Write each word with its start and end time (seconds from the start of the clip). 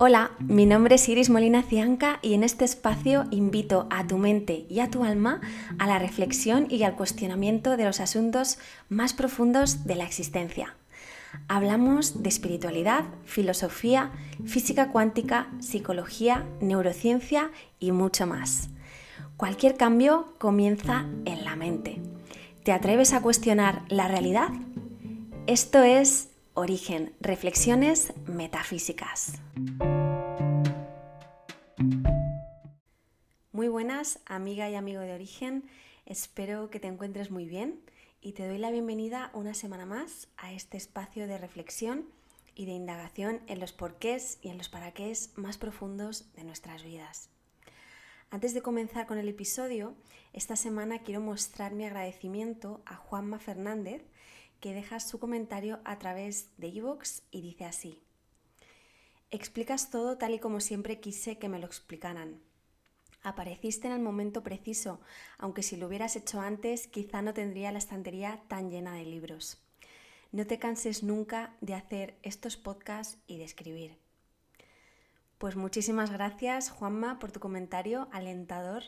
Hola, 0.00 0.30
mi 0.38 0.64
nombre 0.64 0.94
es 0.94 1.08
Iris 1.08 1.28
Molina 1.28 1.64
Cianca 1.64 2.20
y 2.22 2.34
en 2.34 2.44
este 2.44 2.64
espacio 2.64 3.24
invito 3.32 3.88
a 3.90 4.06
tu 4.06 4.16
mente 4.16 4.64
y 4.68 4.78
a 4.78 4.90
tu 4.90 5.02
alma 5.02 5.40
a 5.80 5.88
la 5.88 5.98
reflexión 5.98 6.68
y 6.70 6.84
al 6.84 6.94
cuestionamiento 6.94 7.76
de 7.76 7.84
los 7.84 7.98
asuntos 7.98 8.58
más 8.88 9.12
profundos 9.12 9.86
de 9.86 9.96
la 9.96 10.04
existencia. 10.04 10.76
Hablamos 11.48 12.22
de 12.22 12.28
espiritualidad, 12.28 13.06
filosofía, 13.24 14.12
física 14.46 14.92
cuántica, 14.92 15.48
psicología, 15.58 16.46
neurociencia 16.60 17.50
y 17.80 17.90
mucho 17.90 18.24
más. 18.24 18.68
Cualquier 19.36 19.76
cambio 19.76 20.32
comienza 20.38 21.06
en 21.24 21.42
la 21.42 21.56
mente. 21.56 22.00
¿Te 22.62 22.70
atreves 22.70 23.14
a 23.14 23.20
cuestionar 23.20 23.82
la 23.88 24.06
realidad? 24.06 24.50
Esto 25.48 25.82
es 25.82 26.27
Origen, 26.58 27.14
Reflexiones 27.20 28.12
Metafísicas. 28.26 29.34
Muy 33.52 33.68
buenas, 33.68 34.18
amiga 34.26 34.68
y 34.68 34.74
amigo 34.74 35.00
de 35.00 35.12
Origen. 35.12 35.70
Espero 36.04 36.68
que 36.68 36.80
te 36.80 36.88
encuentres 36.88 37.30
muy 37.30 37.46
bien 37.46 37.80
y 38.20 38.32
te 38.32 38.44
doy 38.48 38.58
la 38.58 38.72
bienvenida 38.72 39.30
una 39.34 39.54
semana 39.54 39.86
más 39.86 40.26
a 40.36 40.52
este 40.52 40.76
espacio 40.76 41.28
de 41.28 41.38
reflexión 41.38 42.06
y 42.56 42.66
de 42.66 42.72
indagación 42.72 43.40
en 43.46 43.60
los 43.60 43.72
porqués 43.72 44.38
y 44.42 44.48
en 44.48 44.58
los 44.58 44.68
paraqués 44.68 45.30
más 45.36 45.58
profundos 45.58 46.32
de 46.32 46.42
nuestras 46.42 46.82
vidas. 46.82 47.30
Antes 48.30 48.52
de 48.52 48.62
comenzar 48.62 49.06
con 49.06 49.18
el 49.18 49.28
episodio, 49.28 49.94
esta 50.32 50.56
semana 50.56 51.04
quiero 51.04 51.20
mostrar 51.20 51.72
mi 51.72 51.84
agradecimiento 51.84 52.82
a 52.84 52.96
Juanma 52.96 53.38
Fernández, 53.38 54.02
que 54.60 54.74
deja 54.74 55.00
su 55.00 55.18
comentario 55.18 55.80
a 55.84 55.98
través 55.98 56.50
de 56.56 56.68
iVoox 56.68 57.22
y 57.30 57.42
dice 57.42 57.64
así. 57.64 58.02
Explicas 59.30 59.90
todo 59.90 60.16
tal 60.16 60.34
y 60.34 60.38
como 60.38 60.60
siempre 60.60 61.00
quise 61.00 61.38
que 61.38 61.48
me 61.48 61.58
lo 61.58 61.66
explicaran. 61.66 62.40
Apareciste 63.22 63.88
en 63.88 63.94
el 63.94 64.00
momento 64.00 64.42
preciso, 64.42 65.00
aunque 65.38 65.62
si 65.62 65.76
lo 65.76 65.86
hubieras 65.86 66.16
hecho 66.16 66.40
antes 66.40 66.86
quizá 66.86 67.20
no 67.20 67.34
tendría 67.34 67.72
la 67.72 67.78
estantería 67.78 68.42
tan 68.48 68.70
llena 68.70 68.94
de 68.94 69.04
libros. 69.04 69.58
No 70.32 70.46
te 70.46 70.58
canses 70.58 71.02
nunca 71.02 71.54
de 71.60 71.74
hacer 71.74 72.18
estos 72.22 72.56
podcasts 72.56 73.18
y 73.26 73.38
de 73.38 73.44
escribir. 73.44 73.98
Pues 75.38 75.56
muchísimas 75.56 76.10
gracias 76.10 76.70
Juanma 76.70 77.18
por 77.18 77.32
tu 77.32 77.40
comentario 77.40 78.08
alentador 78.12 78.82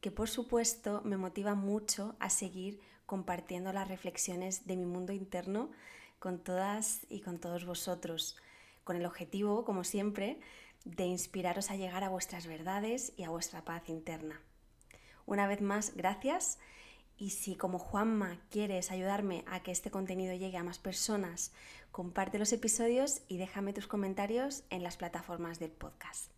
que 0.00 0.10
por 0.10 0.28
supuesto 0.28 1.00
me 1.04 1.16
motiva 1.16 1.54
mucho 1.54 2.16
a 2.18 2.30
seguir 2.30 2.80
compartiendo 3.06 3.72
las 3.72 3.88
reflexiones 3.88 4.66
de 4.66 4.76
mi 4.76 4.84
mundo 4.84 5.12
interno 5.12 5.70
con 6.18 6.38
todas 6.38 7.06
y 7.08 7.20
con 7.20 7.38
todos 7.38 7.64
vosotros, 7.64 8.36
con 8.84 8.96
el 8.96 9.06
objetivo, 9.06 9.64
como 9.64 9.84
siempre, 9.84 10.40
de 10.84 11.04
inspiraros 11.04 11.70
a 11.70 11.76
llegar 11.76 12.04
a 12.04 12.08
vuestras 12.08 12.46
verdades 12.46 13.12
y 13.16 13.24
a 13.24 13.30
vuestra 13.30 13.64
paz 13.64 13.88
interna. 13.88 14.40
Una 15.26 15.46
vez 15.46 15.60
más, 15.60 15.94
gracias. 15.94 16.58
Y 17.18 17.30
si 17.30 17.56
como 17.56 17.78
Juanma 17.78 18.38
quieres 18.50 18.90
ayudarme 18.90 19.44
a 19.46 19.62
que 19.62 19.72
este 19.72 19.90
contenido 19.90 20.34
llegue 20.34 20.58
a 20.58 20.62
más 20.62 20.78
personas, 20.78 21.52
comparte 21.90 22.38
los 22.38 22.52
episodios 22.52 23.22
y 23.26 23.38
déjame 23.38 23.72
tus 23.72 23.86
comentarios 23.86 24.64
en 24.70 24.82
las 24.82 24.96
plataformas 24.96 25.58
del 25.58 25.70
podcast. 25.70 26.30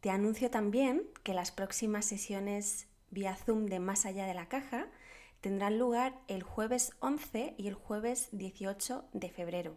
Te 0.00 0.10
anuncio 0.10 0.50
también 0.50 1.04
que 1.22 1.32
las 1.32 1.52
próximas 1.52 2.04
sesiones 2.04 2.88
vía 3.10 3.36
Zoom 3.36 3.66
de 3.66 3.78
Más 3.78 4.04
allá 4.04 4.26
de 4.26 4.34
la 4.34 4.48
caja 4.48 4.88
tendrán 5.42 5.78
lugar 5.78 6.18
el 6.28 6.42
jueves 6.42 6.92
11 7.00 7.54
y 7.58 7.66
el 7.66 7.74
jueves 7.74 8.28
18 8.32 9.04
de 9.12 9.28
febrero, 9.28 9.76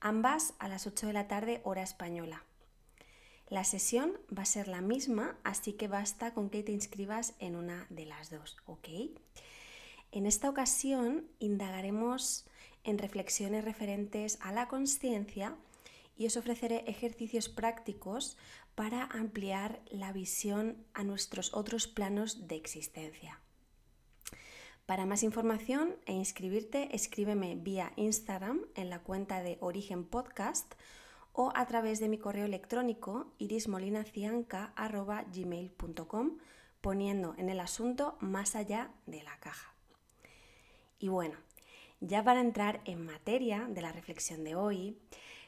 ambas 0.00 0.54
a 0.58 0.68
las 0.68 0.86
8 0.86 1.08
de 1.08 1.12
la 1.12 1.28
tarde 1.28 1.60
hora 1.64 1.82
española. 1.82 2.44
La 3.48 3.64
sesión 3.64 4.12
va 4.36 4.42
a 4.42 4.46
ser 4.46 4.68
la 4.68 4.80
misma, 4.80 5.36
así 5.44 5.74
que 5.74 5.88
basta 5.88 6.32
con 6.32 6.48
que 6.48 6.62
te 6.62 6.72
inscribas 6.72 7.34
en 7.40 7.56
una 7.56 7.86
de 7.90 8.06
las 8.06 8.30
dos, 8.30 8.56
¿ok? 8.66 8.88
En 10.12 10.26
esta 10.26 10.48
ocasión 10.48 11.26
indagaremos 11.40 12.46
en 12.84 12.98
reflexiones 12.98 13.64
referentes 13.64 14.38
a 14.40 14.52
la 14.52 14.68
conciencia 14.68 15.56
y 16.16 16.26
os 16.26 16.36
ofreceré 16.36 16.84
ejercicios 16.86 17.48
prácticos 17.48 18.38
para 18.76 19.04
ampliar 19.04 19.80
la 19.90 20.12
visión 20.12 20.86
a 20.94 21.02
nuestros 21.02 21.52
otros 21.52 21.88
planos 21.88 22.46
de 22.46 22.54
existencia. 22.54 23.40
Para 24.86 25.04
más 25.06 25.22
información 25.22 25.96
e 26.04 26.12
inscribirte, 26.12 26.94
escríbeme 26.94 27.54
vía 27.54 27.94
Instagram 27.96 28.66
en 28.74 28.90
la 28.90 28.98
cuenta 28.98 29.42
de 29.42 29.56
Origen 29.60 30.04
Podcast 30.04 30.74
o 31.32 31.52
a 31.54 31.64
través 31.66 32.00
de 32.00 32.10
mi 32.10 32.18
correo 32.18 32.44
electrónico 32.44 33.32
irismolinacianca.gmail.com 33.38 36.36
poniendo 36.82 37.34
en 37.38 37.48
el 37.48 37.60
asunto 37.60 38.18
más 38.20 38.56
allá 38.56 38.90
de 39.06 39.22
la 39.22 39.40
caja. 39.40 39.72
Y 40.98 41.08
bueno, 41.08 41.38
ya 42.00 42.22
para 42.22 42.42
entrar 42.42 42.82
en 42.84 43.06
materia 43.06 43.66
de 43.70 43.80
la 43.80 43.90
reflexión 43.90 44.44
de 44.44 44.54
hoy, 44.54 44.98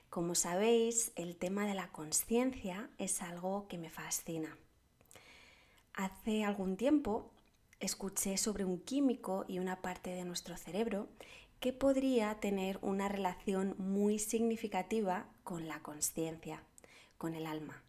como 0.09 0.35
sabéis, 0.35 1.13
el 1.15 1.37
tema 1.37 1.67
de 1.67 1.75
la 1.75 1.93
conciencia 1.93 2.89
es 2.97 3.21
algo 3.21 3.69
que 3.69 3.77
me 3.77 3.91
fascina. 3.91 4.57
Hace 5.93 6.43
algún 6.43 6.79
tiempo 6.79 7.36
escuché 7.81 8.37
sobre 8.37 8.65
un 8.65 8.81
químico 8.81 9.45
y 9.49 9.59
una 9.59 9.83
parte 9.83 10.11
de 10.11 10.25
nuestro 10.25 10.57
cerebro 10.57 11.09
que 11.61 11.73
podría 11.73 12.39
tener 12.41 12.79
una 12.83 13.09
relación 13.09 13.75
muy 13.79 14.19
significativa 14.19 15.29
con 15.43 15.69
la 15.69 15.83
conciencia, 15.83 16.63
con 17.19 17.35
el 17.35 17.47
alma. 17.47 17.83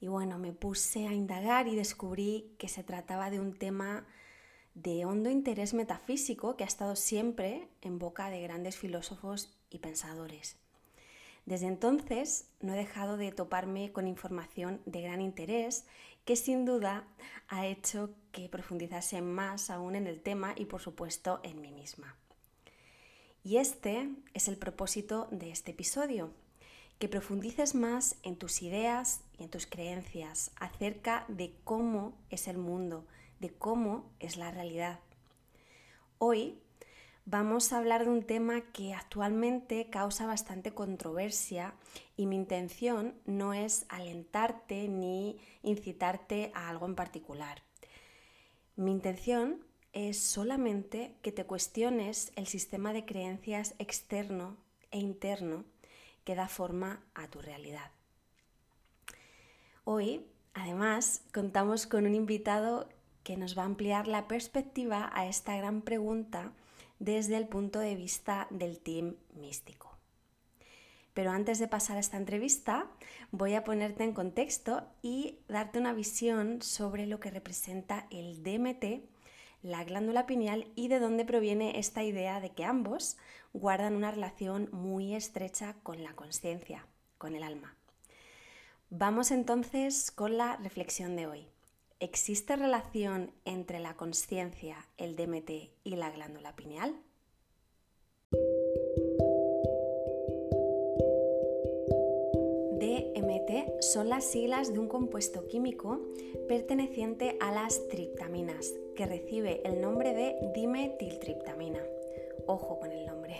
Y 0.00 0.08
bueno, 0.08 0.38
me 0.38 0.52
puse 0.52 1.06
a 1.06 1.12
indagar 1.12 1.68
y 1.68 1.76
descubrí 1.76 2.54
que 2.58 2.68
se 2.68 2.82
trataba 2.82 3.30
de 3.30 3.38
un 3.38 3.58
tema 3.58 4.06
de 4.74 5.04
hondo 5.04 5.28
interés 5.28 5.74
metafísico 5.74 6.56
que 6.56 6.64
ha 6.64 6.66
estado 6.66 6.96
siempre 6.96 7.68
en 7.82 7.98
boca 7.98 8.30
de 8.30 8.40
grandes 8.40 8.76
filósofos 8.76 9.58
y 9.68 9.78
pensadores. 9.78 10.56
Desde 11.46 11.66
entonces 11.66 12.48
no 12.60 12.74
he 12.74 12.76
dejado 12.76 13.16
de 13.16 13.32
toparme 13.32 13.92
con 13.92 14.06
información 14.06 14.80
de 14.86 15.02
gran 15.02 15.20
interés 15.20 15.86
que 16.24 16.36
sin 16.36 16.64
duda 16.64 17.06
ha 17.48 17.66
hecho 17.66 18.10
que 18.32 18.48
profundizase 18.48 19.20
más 19.22 19.70
aún 19.70 19.96
en 19.96 20.06
el 20.06 20.20
tema 20.20 20.54
y 20.56 20.66
por 20.66 20.80
supuesto 20.80 21.40
en 21.42 21.60
mí 21.60 21.72
misma. 21.72 22.16
Y 23.42 23.56
este 23.56 24.10
es 24.34 24.48
el 24.48 24.58
propósito 24.58 25.26
de 25.30 25.50
este 25.50 25.70
episodio, 25.70 26.30
que 26.98 27.08
profundices 27.08 27.74
más 27.74 28.16
en 28.22 28.36
tus 28.36 28.60
ideas 28.60 29.22
y 29.38 29.44
en 29.44 29.50
tus 29.50 29.66
creencias 29.66 30.50
acerca 30.56 31.24
de 31.28 31.54
cómo 31.64 32.12
es 32.28 32.46
el 32.46 32.58
mundo, 32.58 33.06
de 33.38 33.48
cómo 33.48 34.10
es 34.20 34.36
la 34.36 34.50
realidad. 34.50 35.00
Hoy 36.18 36.60
vamos 37.30 37.72
a 37.72 37.78
hablar 37.78 38.04
de 38.04 38.10
un 38.10 38.24
tema 38.24 38.60
que 38.72 38.92
actualmente 38.92 39.88
causa 39.88 40.26
bastante 40.26 40.72
controversia 40.72 41.74
y 42.16 42.26
mi 42.26 42.34
intención 42.34 43.14
no 43.24 43.54
es 43.54 43.86
alentarte 43.88 44.88
ni 44.88 45.38
incitarte 45.62 46.50
a 46.54 46.68
algo 46.68 46.86
en 46.86 46.96
particular. 46.96 47.62
Mi 48.74 48.90
intención 48.90 49.64
es 49.92 50.20
solamente 50.20 51.14
que 51.22 51.30
te 51.30 51.44
cuestiones 51.44 52.32
el 52.34 52.48
sistema 52.48 52.92
de 52.92 53.04
creencias 53.04 53.76
externo 53.78 54.56
e 54.90 54.98
interno 54.98 55.64
que 56.24 56.34
da 56.34 56.48
forma 56.48 57.00
a 57.14 57.28
tu 57.28 57.40
realidad. 57.40 57.92
Hoy, 59.84 60.26
además, 60.52 61.22
contamos 61.32 61.86
con 61.86 62.06
un 62.06 62.16
invitado 62.16 62.88
que 63.22 63.36
nos 63.36 63.56
va 63.56 63.62
a 63.62 63.66
ampliar 63.66 64.08
la 64.08 64.26
perspectiva 64.26 65.10
a 65.14 65.28
esta 65.28 65.56
gran 65.56 65.82
pregunta 65.82 66.52
desde 67.00 67.36
el 67.36 67.48
punto 67.48 67.80
de 67.80 67.96
vista 67.96 68.46
del 68.50 68.78
team 68.78 69.16
místico. 69.34 69.98
Pero 71.14 71.32
antes 71.32 71.58
de 71.58 71.66
pasar 71.66 71.96
a 71.96 72.00
esta 72.00 72.16
entrevista, 72.16 72.86
voy 73.32 73.54
a 73.54 73.64
ponerte 73.64 74.04
en 74.04 74.12
contexto 74.12 74.86
y 75.02 75.40
darte 75.48 75.80
una 75.80 75.92
visión 75.92 76.62
sobre 76.62 77.06
lo 77.06 77.18
que 77.18 77.30
representa 77.30 78.06
el 78.10 78.44
DMT, 78.44 79.02
la 79.62 79.82
glándula 79.84 80.26
pineal 80.26 80.70
y 80.76 80.88
de 80.88 81.00
dónde 81.00 81.24
proviene 81.24 81.78
esta 81.78 82.04
idea 82.04 82.40
de 82.40 82.50
que 82.50 82.64
ambos 82.64 83.16
guardan 83.52 83.96
una 83.96 84.10
relación 84.10 84.68
muy 84.72 85.14
estrecha 85.14 85.74
con 85.82 86.04
la 86.04 86.14
conciencia, 86.14 86.86
con 87.18 87.34
el 87.34 87.42
alma. 87.42 87.76
Vamos 88.90 89.30
entonces 89.30 90.10
con 90.10 90.36
la 90.36 90.56
reflexión 90.56 91.16
de 91.16 91.26
hoy. 91.26 91.46
¿Existe 92.02 92.56
relación 92.56 93.30
entre 93.44 93.78
la 93.78 93.94
conciencia, 93.94 94.86
el 94.96 95.16
DMT 95.16 95.50
y 95.84 95.96
la 95.96 96.10
glándula 96.10 96.56
pineal? 96.56 96.94
DMT 102.80 103.82
son 103.82 104.08
las 104.08 104.24
siglas 104.24 104.72
de 104.72 104.78
un 104.78 104.88
compuesto 104.88 105.46
químico 105.46 106.00
perteneciente 106.48 107.36
a 107.38 107.52
las 107.52 107.86
triptaminas, 107.88 108.72
que 108.96 109.04
recibe 109.04 109.60
el 109.66 109.82
nombre 109.82 110.14
de 110.14 110.36
dimetiltriptamina. 110.54 111.84
Ojo 112.46 112.80
con 112.80 112.92
el 112.92 113.04
nombre. 113.04 113.36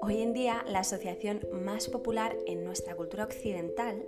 Hoy 0.00 0.22
en 0.22 0.32
día 0.32 0.64
la 0.66 0.78
asociación 0.78 1.46
más 1.52 1.88
popular 1.88 2.34
en 2.46 2.64
nuestra 2.64 2.96
cultura 2.96 3.24
occidental 3.24 4.06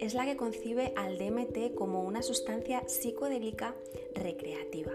es 0.00 0.14
la 0.14 0.24
que 0.24 0.36
concibe 0.36 0.92
al 0.96 1.18
DMT 1.18 1.74
como 1.74 2.02
una 2.02 2.22
sustancia 2.22 2.82
psicodélica 2.88 3.74
recreativa, 4.14 4.92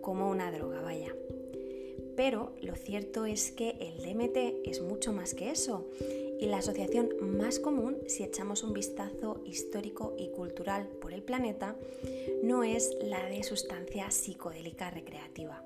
como 0.00 0.28
una 0.30 0.50
droga, 0.50 0.80
vaya. 0.80 1.14
Pero 2.16 2.54
lo 2.62 2.74
cierto 2.74 3.26
es 3.26 3.52
que 3.52 3.76
el 3.80 3.98
DMT 3.98 4.66
es 4.68 4.80
mucho 4.80 5.12
más 5.12 5.34
que 5.34 5.50
eso 5.50 5.86
y 6.38 6.46
la 6.46 6.58
asociación 6.58 7.10
más 7.20 7.58
común, 7.58 7.98
si 8.06 8.22
echamos 8.22 8.62
un 8.62 8.72
vistazo 8.72 9.42
histórico 9.44 10.14
y 10.18 10.28
cultural 10.28 10.86
por 11.00 11.12
el 11.12 11.22
planeta, 11.22 11.76
no 12.42 12.62
es 12.62 12.96
la 13.02 13.24
de 13.26 13.42
sustancia 13.42 14.10
psicodélica 14.10 14.90
recreativa. 14.90 15.62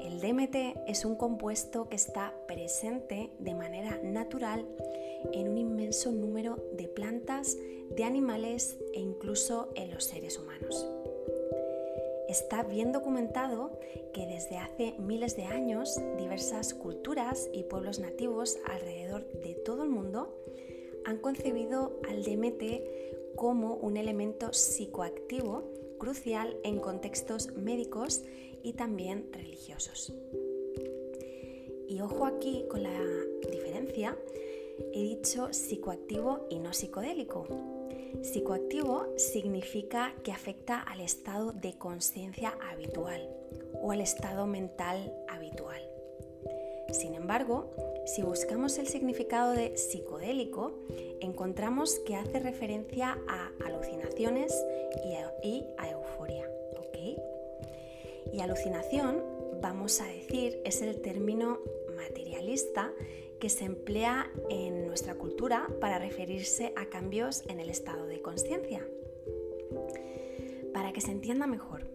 El 0.00 0.20
DMT 0.20 0.88
es 0.88 1.04
un 1.04 1.16
compuesto 1.16 1.88
que 1.88 1.96
está 1.96 2.34
presente 2.46 3.30
de 3.38 3.54
manera 3.54 3.98
natural 4.02 4.66
en 5.32 5.48
un 5.48 5.58
inmenso 5.58 6.12
número 6.12 6.56
de 6.72 6.88
plantas, 6.88 7.56
de 7.90 8.04
animales 8.04 8.78
e 8.94 9.00
incluso 9.00 9.70
en 9.74 9.90
los 9.90 10.04
seres 10.04 10.38
humanos. 10.38 10.86
Está 12.28 12.62
bien 12.62 12.92
documentado 12.92 13.78
que 14.12 14.26
desde 14.26 14.58
hace 14.58 14.94
miles 14.98 15.34
de 15.36 15.44
años 15.44 16.00
diversas 16.18 16.74
culturas 16.74 17.48
y 17.52 17.64
pueblos 17.64 17.98
nativos 17.98 18.58
alrededor 18.66 19.26
de 19.32 19.54
todo 19.54 19.82
el 19.84 19.90
mundo 19.90 20.34
han 21.04 21.18
concebido 21.18 21.98
al 22.08 22.22
DMT 22.22 23.34
como 23.34 23.74
un 23.74 23.96
elemento 23.96 24.52
psicoactivo 24.52 25.64
crucial 25.98 26.56
en 26.64 26.78
contextos 26.78 27.52
médicos 27.54 28.22
y 28.62 28.72
también 28.72 29.28
religiosos. 29.32 30.12
Y 31.88 32.00
ojo 32.00 32.26
aquí 32.26 32.64
con 32.70 32.82
la 32.82 33.00
diferencia, 33.50 34.16
he 34.92 35.02
dicho 35.02 35.52
psicoactivo 35.52 36.46
y 36.50 36.58
no 36.58 36.72
psicodélico 36.72 37.46
Psicoactivo 38.22 39.06
significa 39.16 40.14
que 40.24 40.32
afecta 40.32 40.80
al 40.80 41.00
estado 41.00 41.52
de 41.52 41.74
conciencia 41.74 42.56
habitual 42.70 43.28
o 43.74 43.92
al 43.92 44.00
estado 44.00 44.46
mental 44.46 45.12
habitual. 45.28 45.97
Sin 46.92 47.14
embargo, 47.14 47.70
si 48.06 48.22
buscamos 48.22 48.78
el 48.78 48.86
significado 48.86 49.52
de 49.52 49.76
psicodélico, 49.76 50.72
encontramos 51.20 51.98
que 52.00 52.16
hace 52.16 52.40
referencia 52.40 53.18
a 53.28 53.52
alucinaciones 53.64 54.52
y 55.04 55.14
a, 55.14 55.90
euforia. 55.90 56.48
Y 58.32 58.40
alucinación, 58.40 59.22
vamos 59.60 60.00
a 60.00 60.06
decir, 60.06 60.60
es 60.64 60.82
el 60.82 61.00
término 61.00 61.58
materialista 61.96 62.92
que 63.40 63.48
se 63.48 63.64
emplea 63.64 64.30
en 64.50 64.86
nuestra 64.86 65.14
cultura 65.14 65.66
para 65.80 65.98
referirse 65.98 66.72
a 66.76 66.86
cambios 66.86 67.42
en 67.48 67.58
el 67.58 67.70
estado 67.70 68.06
de 68.06 68.20
conciencia. 68.20 68.86
Para 70.72 70.92
que 70.92 71.00
se 71.00 71.10
entienda 71.10 71.46
mejor, 71.46 71.87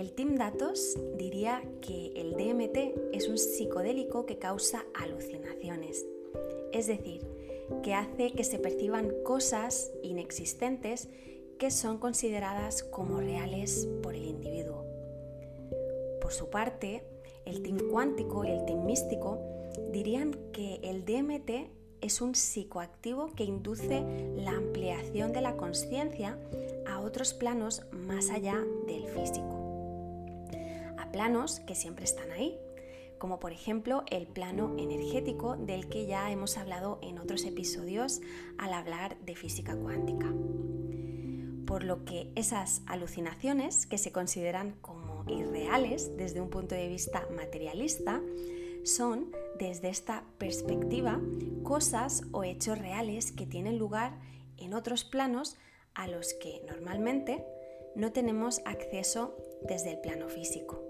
el 0.00 0.12
Team 0.12 0.36
Datos 0.36 0.98
diría 1.18 1.62
que 1.82 2.12
el 2.16 2.32
DMT 2.32 3.12
es 3.12 3.28
un 3.28 3.36
psicodélico 3.36 4.24
que 4.24 4.38
causa 4.38 4.86
alucinaciones, 4.94 6.06
es 6.72 6.86
decir, 6.86 7.26
que 7.82 7.92
hace 7.92 8.32
que 8.32 8.44
se 8.44 8.58
perciban 8.58 9.12
cosas 9.24 9.92
inexistentes 10.02 11.10
que 11.58 11.70
son 11.70 11.98
consideradas 11.98 12.82
como 12.82 13.20
reales 13.20 13.86
por 14.02 14.14
el 14.14 14.24
individuo. 14.24 14.86
Por 16.22 16.32
su 16.32 16.48
parte, 16.48 17.04
el 17.44 17.62
team 17.62 17.90
cuántico 17.90 18.46
y 18.46 18.48
el 18.48 18.64
team 18.64 18.86
místico 18.86 19.38
dirían 19.92 20.32
que 20.52 20.80
el 20.82 21.04
DMT 21.04 21.50
es 22.00 22.22
un 22.22 22.34
psicoactivo 22.34 23.34
que 23.34 23.44
induce 23.44 24.02
la 24.34 24.52
ampliación 24.52 25.34
de 25.34 25.42
la 25.42 25.58
conciencia 25.58 26.38
a 26.86 27.00
otros 27.00 27.34
planos 27.34 27.82
más 27.92 28.30
allá 28.30 28.64
del 28.86 29.06
físico. 29.08 29.59
Planos 31.12 31.60
que 31.60 31.74
siempre 31.74 32.04
están 32.04 32.30
ahí, 32.30 32.58
como 33.18 33.38
por 33.40 33.52
ejemplo 33.52 34.04
el 34.10 34.26
plano 34.26 34.74
energético 34.78 35.56
del 35.56 35.88
que 35.88 36.06
ya 36.06 36.30
hemos 36.30 36.56
hablado 36.56 36.98
en 37.02 37.18
otros 37.18 37.44
episodios 37.44 38.20
al 38.58 38.72
hablar 38.72 39.18
de 39.20 39.34
física 39.34 39.76
cuántica. 39.76 40.32
Por 41.66 41.84
lo 41.84 42.04
que 42.04 42.32
esas 42.34 42.82
alucinaciones, 42.86 43.86
que 43.86 43.98
se 43.98 44.12
consideran 44.12 44.76
como 44.80 45.24
irreales 45.28 46.16
desde 46.16 46.40
un 46.40 46.48
punto 46.48 46.74
de 46.74 46.88
vista 46.88 47.26
materialista, 47.36 48.20
son, 48.84 49.32
desde 49.58 49.88
esta 49.90 50.24
perspectiva, 50.38 51.20
cosas 51.62 52.22
o 52.32 52.44
hechos 52.44 52.78
reales 52.78 53.32
que 53.32 53.46
tienen 53.46 53.78
lugar 53.78 54.18
en 54.56 54.74
otros 54.74 55.04
planos 55.04 55.56
a 55.94 56.08
los 56.08 56.34
que 56.34 56.62
normalmente 56.66 57.44
no 57.94 58.12
tenemos 58.12 58.60
acceso 58.64 59.36
desde 59.62 59.92
el 59.92 60.00
plano 60.00 60.28
físico. 60.28 60.82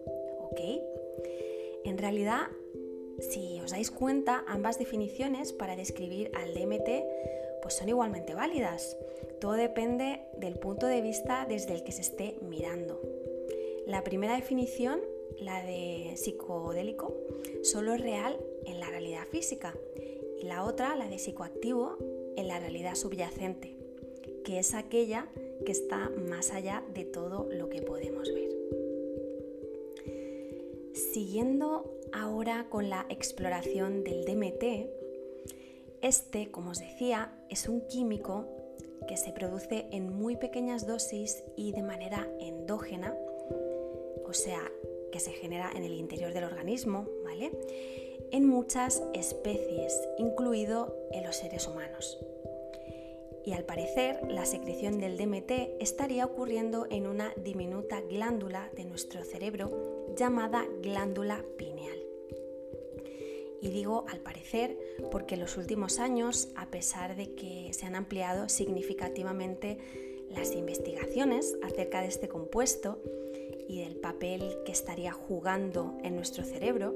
En 1.84 1.98
realidad, 1.98 2.48
si 3.18 3.60
os 3.60 3.70
dais 3.70 3.90
cuenta, 3.90 4.44
ambas 4.46 4.78
definiciones 4.78 5.52
para 5.52 5.76
describir 5.76 6.30
al 6.34 6.54
DMT 6.54 6.88
pues 7.62 7.74
son 7.74 7.88
igualmente 7.88 8.34
válidas. 8.34 8.96
Todo 9.40 9.52
depende 9.52 10.20
del 10.36 10.58
punto 10.58 10.86
de 10.86 11.02
vista 11.02 11.46
desde 11.48 11.74
el 11.74 11.84
que 11.84 11.92
se 11.92 12.02
esté 12.02 12.38
mirando. 12.42 13.00
La 13.86 14.02
primera 14.04 14.34
definición 14.36 15.00
la 15.38 15.64
de 15.64 16.12
psicodélico, 16.16 17.16
solo 17.62 17.94
es 17.94 18.00
real 18.00 18.38
en 18.66 18.80
la 18.80 18.88
realidad 18.90 19.26
física 19.30 19.74
y 20.40 20.44
la 20.44 20.64
otra, 20.64 20.96
la 20.96 21.08
de 21.08 21.18
psicoactivo, 21.18 21.96
en 22.36 22.48
la 22.48 22.58
realidad 22.58 22.94
subyacente, 22.94 23.76
que 24.44 24.58
es 24.58 24.74
aquella 24.74 25.28
que 25.64 25.72
está 25.72 26.10
más 26.28 26.52
allá 26.52 26.82
de 26.94 27.04
todo 27.04 27.48
lo 27.50 27.68
que 27.68 27.82
podemos 27.82 28.32
ver. 28.32 28.59
Siguiendo 31.12 31.90
ahora 32.12 32.68
con 32.70 32.88
la 32.88 33.04
exploración 33.08 34.04
del 34.04 34.24
DMT, 34.24 34.88
este, 36.02 36.52
como 36.52 36.70
os 36.70 36.78
decía, 36.78 37.32
es 37.48 37.68
un 37.68 37.80
químico 37.88 38.46
que 39.08 39.16
se 39.16 39.32
produce 39.32 39.88
en 39.90 40.12
muy 40.12 40.36
pequeñas 40.36 40.86
dosis 40.86 41.42
y 41.56 41.72
de 41.72 41.82
manera 41.82 42.28
endógena, 42.38 43.12
o 44.24 44.32
sea, 44.32 44.62
que 45.10 45.18
se 45.18 45.32
genera 45.32 45.72
en 45.74 45.82
el 45.82 45.94
interior 45.94 46.32
del 46.32 46.44
organismo, 46.44 47.08
¿vale? 47.24 47.50
En 48.30 48.46
muchas 48.46 49.02
especies, 49.12 50.00
incluido 50.16 50.96
en 51.10 51.24
los 51.24 51.34
seres 51.34 51.66
humanos. 51.66 52.20
Y 53.44 53.52
al 53.52 53.64
parecer, 53.64 54.20
la 54.30 54.44
secreción 54.44 55.00
del 55.00 55.16
DMT 55.16 55.80
estaría 55.80 56.24
ocurriendo 56.24 56.86
en 56.88 57.08
una 57.08 57.34
diminuta 57.42 58.00
glándula 58.02 58.70
de 58.76 58.84
nuestro 58.84 59.24
cerebro 59.24 59.89
llamada 60.16 60.66
glándula 60.82 61.44
pineal. 61.56 61.98
Y 63.62 63.70
digo 63.70 64.06
al 64.08 64.20
parecer 64.20 64.78
porque 65.10 65.34
en 65.34 65.40
los 65.40 65.56
últimos 65.56 65.98
años, 65.98 66.48
a 66.56 66.66
pesar 66.66 67.16
de 67.16 67.34
que 67.34 67.72
se 67.72 67.86
han 67.86 67.94
ampliado 67.94 68.48
significativamente 68.48 69.78
las 70.30 70.52
investigaciones 70.54 71.56
acerca 71.62 72.00
de 72.00 72.08
este 72.08 72.28
compuesto, 72.28 73.02
y 73.70 73.84
del 73.84 73.96
papel 73.96 74.58
que 74.64 74.72
estaría 74.72 75.12
jugando 75.12 75.96
en 76.02 76.16
nuestro 76.16 76.42
cerebro, 76.42 76.92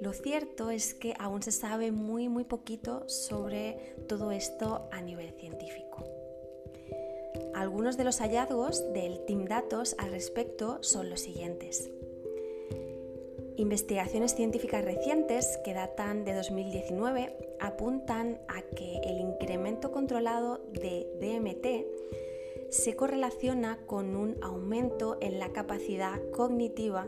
lo 0.00 0.12
cierto 0.12 0.70
es 0.70 0.94
que 0.94 1.14
aún 1.18 1.42
se 1.42 1.50
sabe 1.50 1.90
muy 1.90 2.28
muy 2.28 2.44
poquito 2.44 3.08
sobre 3.08 3.96
todo 4.08 4.30
esto 4.30 4.88
a 4.92 5.00
nivel 5.00 5.32
científico. 5.32 6.04
Algunos 7.54 7.96
de 7.96 8.04
los 8.04 8.20
hallazgos 8.20 8.92
del 8.92 9.24
Team 9.26 9.46
Datos 9.46 9.96
al 9.98 10.12
respecto 10.12 10.80
son 10.80 11.10
los 11.10 11.20
siguientes. 11.20 11.90
Investigaciones 13.60 14.34
científicas 14.34 14.82
recientes 14.82 15.58
que 15.62 15.74
datan 15.74 16.24
de 16.24 16.32
2019 16.32 17.36
apuntan 17.60 18.40
a 18.48 18.62
que 18.62 19.00
el 19.04 19.20
incremento 19.20 19.92
controlado 19.92 20.64
de 20.72 21.06
DMT 21.20 22.72
se 22.72 22.96
correlaciona 22.96 23.76
con 23.84 24.16
un 24.16 24.42
aumento 24.42 25.18
en 25.20 25.38
la 25.38 25.52
capacidad 25.52 26.18
cognitiva, 26.30 27.06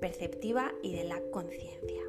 perceptiva 0.00 0.72
y 0.82 0.96
de 0.96 1.04
la 1.04 1.20
conciencia. 1.30 2.02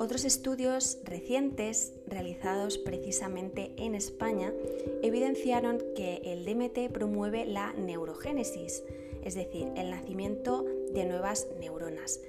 Otros 0.00 0.24
estudios 0.24 0.98
recientes 1.04 1.94
realizados 2.08 2.76
precisamente 2.76 3.72
en 3.76 3.94
España 3.94 4.52
evidenciaron 5.00 5.78
que 5.94 6.22
el 6.24 6.44
DMT 6.44 6.92
promueve 6.92 7.46
la 7.46 7.72
neurogénesis, 7.74 8.82
es 9.22 9.36
decir, 9.36 9.68
el 9.76 9.90
nacimiento 9.90 10.64
de 10.92 11.04
nuevas 11.04 11.48
neuronas, 11.58 12.20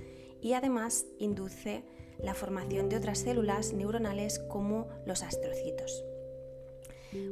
y 0.42 0.54
además 0.54 1.06
induce 1.20 1.84
la 2.20 2.34
formación 2.34 2.90
de 2.90 2.98
otras 2.98 3.20
células 3.20 3.74
neuronales 3.74 4.40
como 4.40 4.88
los 5.06 5.24
astrocitos. 5.24 6.04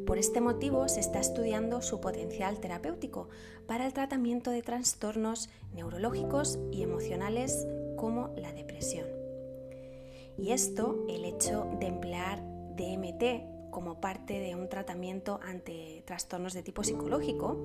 Por 0.05 0.17
este 0.17 0.41
motivo 0.41 0.88
se 0.88 1.00
está 1.00 1.20
estudiando 1.20 1.82
su 1.82 2.00
potencial 2.00 2.60
terapéutico 2.60 3.29
para 3.67 3.86
el 3.86 3.94
tratamiento 3.94 4.51
de 4.51 4.62
trastornos 4.62 5.50
neurológicos 5.74 6.60
y 6.72 6.84
emocionales 6.84 7.67
como 7.98 8.34
la 8.38 8.53
depresión. 8.53 9.08
Y 10.38 10.51
esto, 10.51 11.05
el 11.10 11.25
hecho 11.25 11.67
de 11.79 11.88
emplear 11.88 12.41
DMT 12.75 13.72
como 13.72 14.00
parte 14.00 14.39
de 14.39 14.55
un 14.55 14.70
tratamiento 14.70 15.39
ante 15.44 16.03
trastornos 16.05 16.53
de 16.53 16.63
tipo 16.63 16.84
psicológico, 16.84 17.58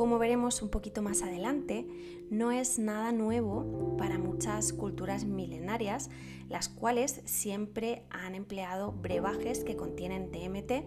como 0.00 0.18
veremos 0.18 0.62
un 0.62 0.70
poquito 0.70 1.02
más 1.02 1.20
adelante, 1.20 1.86
no 2.30 2.52
es 2.52 2.78
nada 2.78 3.12
nuevo 3.12 3.98
para 3.98 4.16
muchas 4.16 4.72
culturas 4.72 5.26
milenarias, 5.26 6.08
las 6.48 6.70
cuales 6.70 7.20
siempre 7.26 8.06
han 8.08 8.34
empleado 8.34 8.92
brebajes 8.92 9.62
que 9.62 9.76
contienen 9.76 10.32
DMT 10.32 10.86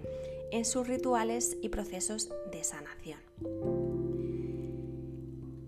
en 0.51 0.65
sus 0.65 0.87
rituales 0.87 1.59
y 1.61 1.69
procesos 1.69 2.31
de 2.51 2.63
sanación. 2.63 3.19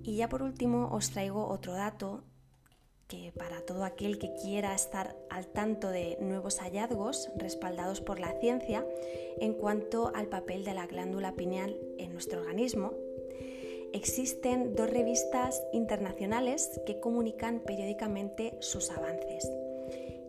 Y 0.01 0.15
ya 0.15 0.27
por 0.27 0.41
último 0.41 0.89
os 0.91 1.11
traigo 1.11 1.47
otro 1.47 1.73
dato 1.73 2.23
que 3.07 3.31
para 3.37 3.61
todo 3.61 3.83
aquel 3.83 4.17
que 4.17 4.33
quiera 4.41 4.73
estar 4.73 5.15
al 5.29 5.45
tanto 5.45 5.89
de 5.89 6.17
nuevos 6.19 6.57
hallazgos 6.61 7.29
respaldados 7.37 8.01
por 8.01 8.19
la 8.19 8.31
ciencia 8.39 8.83
en 9.39 9.53
cuanto 9.53 10.11
al 10.15 10.25
papel 10.29 10.65
de 10.65 10.73
la 10.73 10.87
glándula 10.87 11.33
pineal 11.33 11.77
en 11.99 12.11
nuestro 12.11 12.41
organismo, 12.41 13.04
existen 13.93 14.75
dos 14.75 14.89
revistas 14.89 15.63
internacionales 15.73 16.81
que 16.85 16.99
comunican 16.99 17.59
periódicamente 17.59 18.57
sus 18.59 18.91
avances 18.91 19.49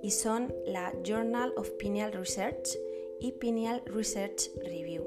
y 0.03 0.11
son 0.11 0.55
la 0.67 0.93
Journal 1.03 1.53
of 1.57 1.71
Pineal 1.73 2.13
Research 2.13 2.79
y 3.21 3.33
Pineal 3.33 3.83
Research 3.87 4.51
Review. 4.63 5.05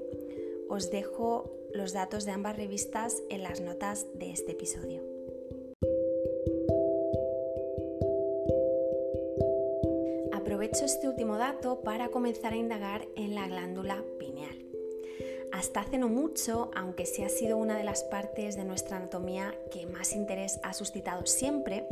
Os 0.68 0.92
dejo 0.92 1.52
los 1.74 1.94
datos 1.94 2.26
de 2.26 2.32
ambas 2.32 2.58
revistas 2.58 3.22
en 3.30 3.44
las 3.44 3.62
notas 3.62 4.08
de 4.14 4.32
este 4.32 4.52
episodio. 4.54 5.04
Aprovecho 10.34 10.86
este 10.86 11.08
último 11.08 11.38
dato 11.38 11.82
para 11.82 12.10
comenzar 12.10 12.54
a 12.54 12.58
indagar 12.58 13.08
en 13.16 13.36
la 13.36 13.48
glándula 13.48 14.04
pineal. 14.18 14.69
Hasta 15.60 15.82
hace 15.82 15.98
no 15.98 16.08
mucho, 16.08 16.72
aunque 16.74 17.06
sí 17.06 17.22
ha 17.22 17.28
sido 17.28 17.58
una 17.58 17.78
de 17.78 17.84
las 17.84 18.04
partes 18.04 18.56
de 18.56 18.64
nuestra 18.64 18.96
anatomía 18.96 19.54
que 19.74 19.86
más 19.88 20.16
interés 20.16 20.58
ha 20.64 20.72
suscitado 20.72 21.26
siempre, 21.26 21.86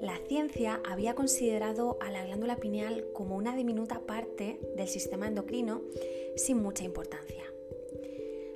la 0.00 0.18
ciencia 0.26 0.80
había 0.84 1.14
considerado 1.14 1.98
a 2.00 2.10
la 2.10 2.24
glándula 2.24 2.56
pineal 2.56 3.04
como 3.14 3.36
una 3.36 3.54
diminuta 3.54 4.00
parte 4.00 4.58
del 4.76 4.88
sistema 4.88 5.28
endocrino 5.28 5.82
sin 6.34 6.60
mucha 6.60 6.82
importancia. 6.82 7.44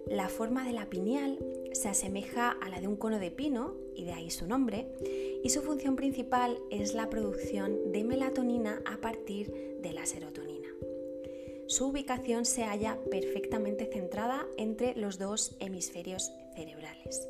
La 0.08 0.28
forma 0.28 0.66
de 0.66 0.72
la 0.72 0.86
pineal 0.86 1.38
se 1.70 1.88
asemeja 1.88 2.50
a 2.50 2.68
la 2.70 2.80
de 2.80 2.88
un 2.88 2.96
cono 2.96 3.20
de 3.20 3.30
pino, 3.30 3.76
y 3.94 4.04
de 4.04 4.14
ahí 4.14 4.32
su 4.32 4.48
nombre, 4.48 4.88
y 5.44 5.48
su 5.50 5.62
función 5.62 5.94
principal 5.94 6.58
es 6.72 6.94
la 6.94 7.08
producción 7.08 7.92
de 7.92 8.02
melatonina 8.02 8.82
a 8.84 8.96
partir 8.96 9.78
de 9.80 9.92
la 9.92 10.04
serotonina. 10.06 10.53
Su 11.66 11.86
ubicación 11.86 12.44
se 12.44 12.64
halla 12.64 12.98
perfectamente 13.10 13.86
centrada 13.86 14.46
entre 14.58 14.94
los 14.94 15.18
dos 15.18 15.56
hemisferios 15.60 16.30
cerebrales. 16.54 17.28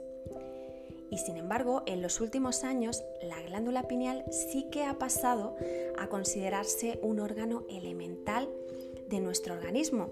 Y 1.10 1.18
sin 1.18 1.36
embargo, 1.36 1.84
en 1.86 2.02
los 2.02 2.20
últimos 2.20 2.64
años, 2.64 3.04
la 3.22 3.40
glándula 3.42 3.86
pineal 3.86 4.24
sí 4.30 4.66
que 4.72 4.82
ha 4.82 4.98
pasado 4.98 5.56
a 5.96 6.08
considerarse 6.08 6.98
un 7.02 7.20
órgano 7.20 7.64
elemental 7.70 8.48
de 9.08 9.20
nuestro 9.20 9.54
organismo, 9.54 10.10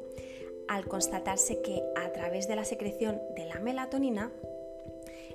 al 0.69 0.87
constatarse 0.87 1.61
que 1.61 1.83
a 1.97 2.13
través 2.13 2.47
de 2.47 2.57
la 2.57 2.65
secreción 2.65 3.21
de 3.35 3.47
la 3.47 3.59
melatonina, 3.59 4.31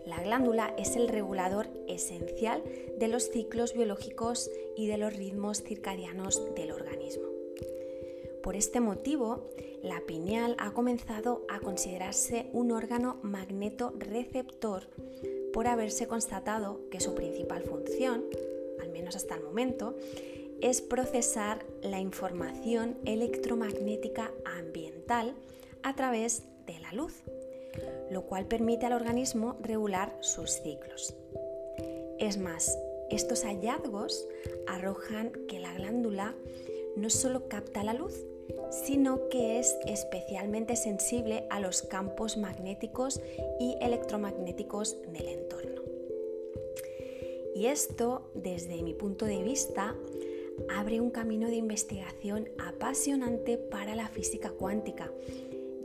la 0.06 0.22
glándula 0.24 0.74
es 0.78 0.96
el 0.96 1.10
regulador 1.10 1.68
esencial 1.90 2.64
de 2.98 3.10
los 3.10 3.30
ciclos 3.30 3.74
biológicos 3.74 4.50
y 4.78 4.88
de 4.88 4.98
los 4.98 5.14
ritmos 5.14 5.64
circadianos 5.64 6.42
del 6.56 6.72
organismo. 6.72 7.37
Por 8.44 8.56
este 8.56 8.80
motivo, 8.80 9.50
la 9.84 10.02
pineal 10.02 10.56
ha 10.60 10.72
comenzado 10.72 11.46
a 11.50 11.60
considerarse 11.60 12.50
un 12.54 12.72
órgano 12.72 13.20
magneto-receptor 13.24 14.90
por 15.54 15.68
haberse 15.68 16.08
constatado 16.08 16.82
que 16.90 17.00
su 17.00 17.16
principal 17.16 17.64
función, 17.64 18.24
al 18.82 18.90
menos 18.90 19.16
hasta 19.16 19.36
el 19.36 19.44
momento, 19.44 19.96
es 20.62 20.82
procesar 20.82 21.66
la 21.82 22.00
información 22.00 22.98
electromagnética 23.06 24.32
ambiental 24.46 25.36
a 25.84 25.96
través 25.96 26.44
de 26.66 26.80
la 26.80 26.92
luz, 26.94 27.24
lo 28.12 28.24
cual 28.24 28.46
permite 28.46 28.86
al 28.86 28.94
organismo 28.94 29.58
regular 29.62 30.18
sus 30.22 30.52
ciclos. 30.52 31.16
Es 32.20 32.38
más, 32.38 32.78
estos 33.10 33.44
hallazgos 33.44 34.28
arrojan 34.68 35.32
que 35.48 35.60
la 35.60 35.74
glándula 35.74 36.36
no 36.98 37.10
solo 37.10 37.48
capta 37.48 37.84
la 37.84 37.94
luz, 37.94 38.26
sino 38.72 39.30
que 39.30 39.60
es 39.60 39.78
especialmente 39.86 40.76
sensible 40.76 41.46
a 41.50 41.60
los 41.60 41.84
campos 41.84 42.38
magnéticos 42.38 43.22
y 43.60 43.76
electromagnéticos 43.82 44.98
del 45.14 45.28
entorno. 45.28 45.82
Y 47.56 47.68
esto, 47.68 48.30
desde 48.36 48.84
mi 48.84 48.94
punto 48.94 49.26
de 49.26 49.42
vista, 49.44 49.96
abre 50.70 51.00
un 51.00 51.12
camino 51.12 51.48
de 51.48 51.56
investigación 51.56 52.50
apasionante 52.58 53.58
para 53.58 53.96
la 53.96 54.08
física 54.08 54.52
cuántica, 54.52 55.12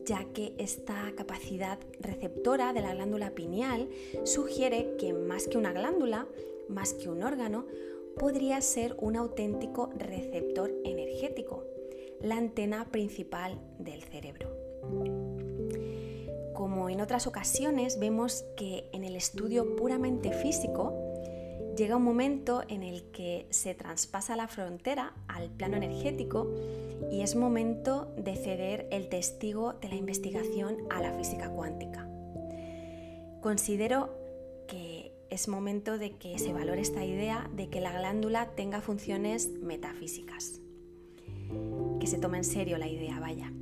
ya 0.04 0.26
que 0.32 0.54
esta 0.58 1.12
capacidad 1.14 1.78
receptora 2.00 2.72
de 2.72 2.80
la 2.80 2.94
glándula 2.94 3.30
pineal 3.30 3.88
sugiere 4.24 4.96
que 4.98 5.12
más 5.12 5.46
que 5.46 5.58
una 5.58 5.72
glándula, 5.72 6.26
más 6.68 6.94
que 6.94 7.08
un 7.08 7.22
órgano, 7.22 7.66
podría 8.18 8.60
ser 8.60 8.96
un 8.98 9.16
auténtico 9.16 9.90
receptor 9.96 10.72
energético, 10.84 11.64
la 12.20 12.36
antena 12.36 12.90
principal 12.90 13.58
del 13.78 14.02
cerebro. 14.02 14.54
Como 16.54 16.88
en 16.88 17.00
otras 17.00 17.26
ocasiones 17.26 17.98
vemos 17.98 18.44
que 18.56 18.88
en 18.92 19.04
el 19.04 19.16
estudio 19.16 19.76
puramente 19.76 20.32
físico 20.32 20.94
llega 21.76 21.96
un 21.96 22.04
momento 22.04 22.62
en 22.68 22.82
el 22.82 23.10
que 23.10 23.46
se 23.50 23.74
traspasa 23.74 24.36
la 24.36 24.48
frontera 24.48 25.14
al 25.28 25.50
plano 25.50 25.76
energético 25.76 26.52
y 27.10 27.22
es 27.22 27.34
momento 27.34 28.12
de 28.16 28.36
ceder 28.36 28.86
el 28.90 29.08
testigo 29.08 29.72
de 29.74 29.88
la 29.88 29.96
investigación 29.96 30.76
a 30.90 31.00
la 31.00 31.12
física 31.12 31.50
cuántica. 31.50 32.08
Considero 33.40 34.21
es 35.32 35.48
momento 35.48 35.96
de 35.96 36.12
que 36.12 36.38
se 36.38 36.52
valore 36.52 36.82
esta 36.82 37.04
idea 37.04 37.48
de 37.56 37.70
que 37.70 37.80
la 37.80 37.92
glándula 37.92 38.50
tenga 38.54 38.82
funciones 38.82 39.48
metafísicas 39.62 40.60
que 41.98 42.06
se 42.06 42.18
tome 42.18 42.38
en 42.38 42.44
serio 42.44 42.78
la 42.78 42.88
idea, 42.88 43.18
vaya. 43.20 43.52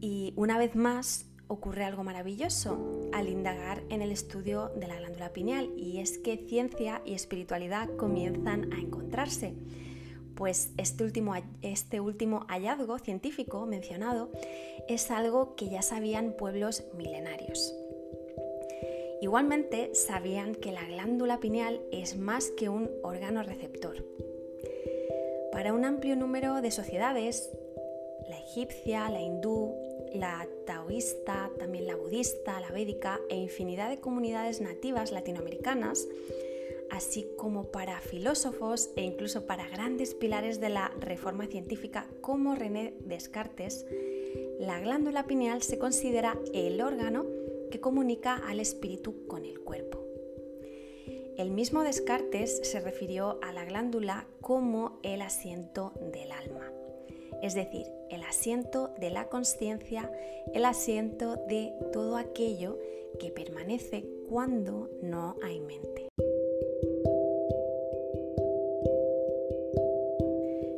Y 0.00 0.32
una 0.36 0.58
vez 0.58 0.74
más 0.74 1.26
ocurre 1.46 1.84
algo 1.84 2.02
maravilloso 2.02 3.08
al 3.12 3.28
indagar 3.28 3.82
en 3.88 4.02
el 4.02 4.10
estudio 4.10 4.70
de 4.76 4.88
la 4.88 4.96
glándula 4.96 5.32
pineal 5.32 5.70
y 5.76 5.98
es 5.98 6.18
que 6.18 6.38
ciencia 6.48 7.02
y 7.04 7.14
espiritualidad 7.14 7.88
comienzan 7.96 8.72
a 8.72 8.78
encontrarse. 8.78 9.54
Pues 10.34 10.72
este 10.76 11.04
último, 11.04 11.34
este 11.60 12.00
último 12.00 12.46
hallazgo 12.48 12.98
científico 12.98 13.66
mencionado 13.66 14.32
es 14.88 15.10
algo 15.10 15.54
que 15.54 15.68
ya 15.68 15.82
sabían 15.82 16.34
pueblos 16.36 16.84
milenarios. 16.96 17.74
Igualmente 19.20 19.94
sabían 19.94 20.54
que 20.54 20.72
la 20.72 20.84
glándula 20.84 21.40
pineal 21.40 21.82
es 21.92 22.16
más 22.16 22.50
que 22.50 22.70
un 22.70 22.90
órgano 23.02 23.42
receptor. 23.42 24.04
Para 25.52 25.74
un 25.74 25.84
amplio 25.84 26.16
número 26.16 26.62
de 26.62 26.70
sociedades, 26.70 27.50
la 28.28 28.38
egipcia, 28.38 29.10
la 29.10 29.20
hindú, 29.20 29.74
la 30.14 30.48
taoísta, 30.66 31.50
también 31.58 31.86
la 31.86 31.96
budista, 31.96 32.60
la 32.60 32.70
védica 32.70 33.20
e 33.28 33.36
infinidad 33.36 33.90
de 33.90 34.00
comunidades 34.00 34.62
nativas 34.62 35.12
latinoamericanas, 35.12 36.08
así 36.90 37.28
como 37.36 37.70
para 37.70 38.00
filósofos 38.00 38.90
e 38.96 39.02
incluso 39.02 39.44
para 39.44 39.68
grandes 39.68 40.14
pilares 40.14 40.60
de 40.60 40.70
la 40.70 40.92
reforma 40.98 41.46
científica 41.46 42.06
como 42.22 42.54
René 42.54 42.94
Descartes, 43.00 43.86
la 44.58 44.80
glándula 44.80 45.26
pineal 45.26 45.62
se 45.62 45.78
considera 45.78 46.38
el 46.52 46.80
órgano 46.80 47.26
que 47.70 47.80
comunica 47.80 48.36
al 48.36 48.60
espíritu 48.60 49.26
con 49.26 49.44
el 49.44 49.60
cuerpo. 49.60 50.04
El 51.36 51.50
mismo 51.50 51.82
Descartes 51.82 52.60
se 52.64 52.80
refirió 52.80 53.38
a 53.42 53.52
la 53.52 53.64
glándula 53.64 54.26
como 54.40 54.98
el 55.02 55.22
asiento 55.22 55.92
del 56.12 56.32
alma, 56.32 56.70
es 57.42 57.54
decir, 57.54 57.86
el 58.10 58.22
asiento 58.24 58.88
de 58.98 59.10
la 59.10 59.28
conciencia, 59.28 60.12
el 60.52 60.64
asiento 60.64 61.36
de 61.36 61.72
todo 61.92 62.16
aquello 62.16 62.78
que 63.18 63.30
permanece 63.30 64.04
cuando 64.28 64.90
no 65.02 65.36
hay 65.42 65.60
mente. 65.60 66.08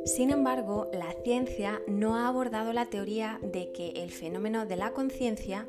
Sin 0.05 0.31
embargo, 0.31 0.91
la 0.93 1.15
ciencia 1.25 1.81
no 1.87 2.17
ha 2.17 2.29
abordado 2.29 2.73
la 2.73 2.87
teoría 2.87 3.39
de 3.43 3.73
que 3.73 3.91
el 4.03 4.11
fenómeno 4.11 4.67
de 4.67 4.77
la 4.77 4.93
conciencia, 4.93 5.67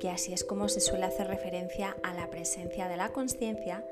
que 0.00 0.10
así 0.10 0.32
es 0.32 0.44
como 0.44 0.68
se 0.68 0.80
suele 0.80 1.04
hacer 1.04 1.26
referencia 1.26 1.96
a 2.02 2.14
la 2.14 2.30
presencia 2.30 2.88
de 2.88 2.96
la 2.96 3.12
conciencia, 3.12 3.84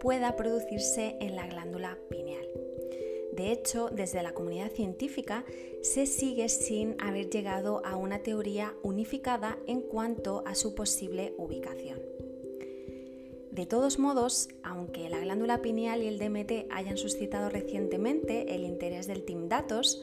pueda 0.00 0.36
producirse 0.36 1.16
en 1.20 1.36
la 1.36 1.46
glándula 1.46 1.98
pineal. 2.08 2.46
De 3.32 3.52
hecho, 3.52 3.88
desde 3.90 4.22
la 4.22 4.32
comunidad 4.32 4.70
científica 4.72 5.44
se 5.82 6.06
sigue 6.06 6.48
sin 6.48 6.96
haber 7.00 7.30
llegado 7.30 7.84
a 7.84 7.96
una 7.96 8.18
teoría 8.18 8.74
unificada 8.82 9.58
en 9.66 9.80
cuanto 9.80 10.42
a 10.46 10.54
su 10.54 10.74
posible 10.74 11.34
ubicación. 11.38 12.00
De 13.50 13.66
todos 13.66 13.98
modos, 13.98 14.48
aunque 14.62 15.08
la 15.08 15.20
glándula 15.20 15.60
pineal 15.60 16.02
y 16.02 16.08
el 16.08 16.18
DMT 16.18 16.70
hayan 16.70 16.96
suscitado 16.96 17.50
recientemente 17.50 18.54
el 18.54 18.64
interés 18.64 19.06
del 19.06 19.24
Team 19.24 19.48
Datos, 19.48 20.02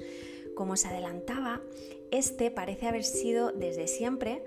como 0.56 0.76
se 0.76 0.88
adelantaba, 0.88 1.62
este 2.12 2.52
parece 2.52 2.88
haber 2.88 3.04
sido 3.04 3.52
desde 3.52 3.88
siempre 3.88 4.42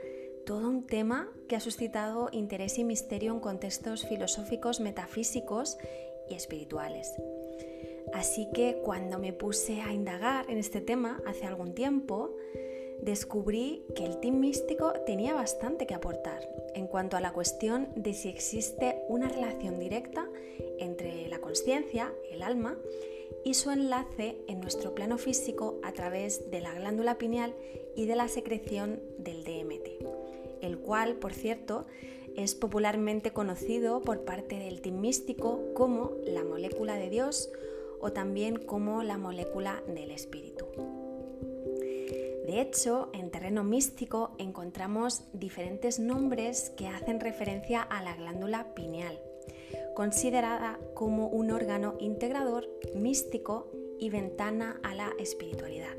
todo 0.51 0.69
un 0.69 0.85
tema 0.85 1.29
que 1.49 1.55
ha 1.55 1.61
suscitado 1.61 2.29
interés 2.33 2.77
y 2.77 2.83
misterio 2.83 3.33
en 3.33 3.39
contextos 3.39 4.05
filosóficos, 4.05 4.81
metafísicos 4.81 5.79
y 6.29 6.35
espirituales. 6.35 7.15
Así 8.13 8.49
que 8.53 8.81
cuando 8.85 9.21
me 9.21 9.33
puse 9.33 9.81
a 9.81 9.93
indagar 9.93 10.51
en 10.51 10.59
este 10.59 10.81
tema 10.81 11.23
hace 11.25 11.47
algún 11.47 11.73
tiempo, 11.73 12.35
descubrí 13.01 13.85
que 13.95 14.05
el 14.05 14.19
team 14.19 14.41
místico 14.41 14.93
tenía 15.07 15.35
bastante 15.35 15.87
que 15.87 15.95
aportar 15.95 16.41
en 16.75 16.89
cuanto 16.89 17.17
a 17.17 17.21
la 17.21 17.33
cuestión 17.33 17.87
de 17.95 18.13
si 18.13 18.29
existe 18.29 19.05
una 19.09 19.29
relación 19.29 19.79
directa 19.79 20.29
entre 20.81 21.29
la 21.29 21.41
conciencia, 21.41 22.13
el 22.29 22.43
alma, 22.43 22.77
y 23.45 23.55
su 23.55 23.71
enlace 23.71 24.39
en 24.49 24.61
nuestro 24.61 24.97
plano 24.97 25.17
físico 25.17 25.79
a 25.85 25.93
través 25.93 26.51
de 26.51 26.61
la 26.61 26.75
glándula 26.75 27.19
pineal 27.19 27.55
y 27.95 28.07
de 28.07 28.17
la 28.17 28.27
secreción 28.27 29.01
del 29.17 29.45
DMT, 29.45 29.90
cual, 30.91 31.15
por 31.15 31.33
cierto, 31.33 31.87
es 32.37 32.57
popularmente 32.57 33.31
conocido 33.31 34.01
por 34.01 34.25
parte 34.25 34.59
del 34.59 34.81
team 34.81 35.01
místico 35.01 35.61
como 35.73 36.17
la 36.25 36.43
molécula 36.43 36.97
de 36.97 37.09
Dios 37.09 37.49
o 38.01 38.11
también 38.11 38.57
como 38.57 39.05
la 39.05 39.17
molécula 39.17 39.85
del 39.87 40.11
espíritu. 40.11 40.67
De 42.45 42.61
hecho, 42.61 43.09
en 43.13 43.31
terreno 43.31 43.63
místico 43.63 44.33
encontramos 44.39 45.23
diferentes 45.33 46.01
nombres 46.01 46.71
que 46.71 46.89
hacen 46.89 47.21
referencia 47.21 47.83
a 47.83 48.03
la 48.03 48.17
glándula 48.17 48.75
pineal, 48.75 49.17
considerada 49.95 50.81
como 50.95 51.29
un 51.29 51.53
órgano 51.53 51.95
integrador, 52.01 52.69
místico 52.97 53.71
y 54.01 54.11
ventana 54.11 54.81
a 54.83 54.97
la 54.97 55.13
espiritualidad. 55.21 55.95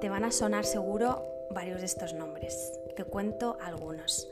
Te 0.00 0.08
van 0.08 0.24
a 0.24 0.32
sonar 0.32 0.64
seguro 0.64 1.22
varios 1.50 1.80
de 1.80 1.86
estos 1.86 2.14
nombres. 2.14 2.72
Te 2.96 3.04
cuento 3.04 3.56
algunos. 3.60 4.28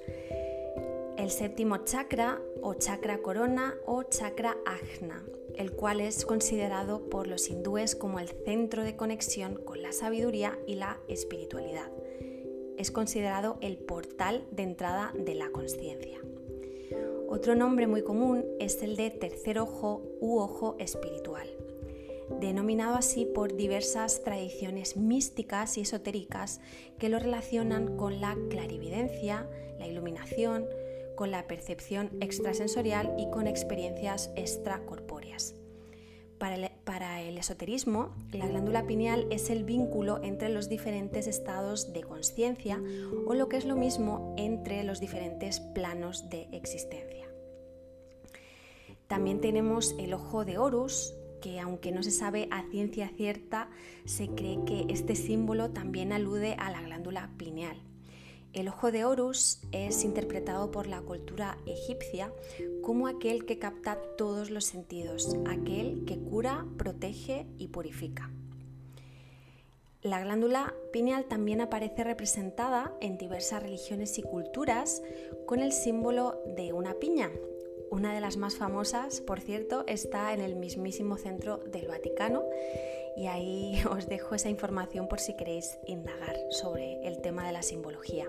El 1.17 1.31
séptimo 1.31 1.85
chakra 1.85 2.41
o 2.63 2.75
chakra 2.75 3.19
corona 3.19 3.75
o 3.87 4.03
chakra 4.03 4.57
ajna 4.67 5.25
el 5.57 5.73
cual 5.73 6.01
es 6.01 6.25
considerado 6.25 7.09
por 7.09 7.27
los 7.27 7.49
hindúes 7.49 7.95
como 7.95 8.19
el 8.19 8.29
centro 8.29 8.83
de 8.83 8.97
conexión 8.97 9.55
con 9.55 9.83
la 9.83 9.93
sabiduría 9.93 10.59
y 10.67 10.75
la 10.75 10.99
espiritualidad. 11.09 11.91
Es 12.77 12.91
considerado 12.91 13.59
el 13.61 13.79
portal 13.79 14.47
de 14.51 14.65
entrada 14.65 15.13
de 15.17 15.35
la 15.35 15.51
conciencia. 15.51 16.21
Otro 17.29 17.55
nombre 17.55 17.87
muy 17.87 18.03
común 18.03 18.45
es 18.59 18.83
el 18.83 18.97
de 18.97 19.11
tercer 19.11 19.59
ojo 19.59 20.03
u 20.21 20.39
ojo 20.39 20.77
espiritual, 20.79 21.49
denominado 22.41 22.97
así 22.97 23.27
por 23.27 23.57
diversas 23.57 24.23
tradiciones 24.23 24.97
místicas 24.97 25.79
y 25.79 25.83
esotéricas 25.83 26.61
que 26.99 27.09
lo 27.09 27.19
relacionan 27.19 27.97
con 27.97 28.21
la 28.21 28.37
clarividencia, 28.51 29.49
la 29.79 29.87
iluminación, 29.87 30.67
con 31.17 31.31
la 31.31 31.47
percepción 31.47 32.11
extrasensorial 32.21 33.15
y 33.19 33.31
con 33.31 33.47
experiencias 33.47 34.31
extracorpóreas. 34.37 35.55
Para 36.85 37.23
el, 37.23 37.39
esoterismo, 37.39 38.15
la 38.33 38.47
glándula 38.47 38.87
pineal 38.87 39.27
es 39.31 39.49
el 39.49 39.65
vínculo 39.65 40.23
entre 40.23 40.51
los 40.51 40.69
diferentes 40.69 41.27
estados 41.27 41.93
de 41.95 42.03
conciencia 42.03 42.83
o 43.27 43.35
lo 43.35 43.49
que 43.49 43.57
es 43.57 43.65
lo 43.65 43.77
mismo 43.77 44.35
entre 44.37 44.85
los 44.85 45.01
diferentes 45.01 45.61
planos 45.61 46.29
de 46.29 46.49
existencia. 46.53 47.29
También 49.07 49.41
tenemos 49.41 49.95
el 49.99 50.13
ojo 50.13 50.45
de 50.45 50.59
Horus, 50.59 51.15
que 51.45 51.61
aunque 51.61 51.93
no 51.93 52.03
se 52.03 52.11
sabe 52.11 52.49
a 52.51 52.63
ciencia 52.71 53.11
cierta, 53.19 53.69
se 54.07 54.29
cree 54.29 54.65
que 54.65 54.87
este 54.89 55.15
símbolo 55.15 55.73
también 55.73 56.11
alude 56.11 56.55
a 56.55 56.71
la 56.71 56.81
glándula 56.81 57.29
pineal. 57.37 57.77
El 58.55 58.69
ojo 58.69 58.91
de 58.91 59.05
Horus 59.05 59.61
es 59.71 60.05
interpretado 60.05 60.71
por 60.71 60.87
la 60.87 61.03
cultura 61.03 61.59
egipcia 61.67 62.33
como 62.81 63.09
aquel 63.09 63.45
que 63.45 63.59
capta 63.59 63.99
todos 64.17 64.49
los 64.49 64.65
sentidos, 64.65 65.37
aquel 65.47 66.07
que 66.07 66.19
cura, 66.19 66.65
protege 66.79 67.47
y 67.59 67.69
purifica. 67.69 68.31
La 70.01 70.25
glándula 70.25 70.73
pineal 70.95 71.27
también 71.27 71.61
aparece 71.61 72.05
representada 72.05 72.97
en 73.03 73.19
diversas 73.19 73.63
religiones 73.63 74.17
y 74.17 74.23
culturas 74.23 75.03
con 75.45 75.61
el 75.61 75.73
símbolo 75.73 76.41
de 76.57 76.73
una 76.73 76.95
piña. 76.95 77.31
Una 77.95 78.13
de 78.13 78.21
las 78.21 78.37
más 78.37 78.57
famosas, 78.57 79.21
por 79.21 79.39
cierto, 79.39 79.85
está 79.87 80.35
en 80.35 80.41
el 80.41 80.57
mismísimo 80.57 81.17
centro 81.17 81.59
del 81.59 81.87
Vaticano 81.87 82.43
y 83.17 83.29
ahí 83.29 83.81
os 83.89 84.09
dejo 84.09 84.35
esa 84.35 84.49
información 84.49 85.07
por 85.07 85.21
si 85.21 85.37
queréis 85.37 85.79
indagar 85.87 86.37
sobre 86.51 87.07
el 87.07 87.21
tema 87.21 87.47
de 87.47 87.53
la 87.53 87.63
simbología. 87.63 88.29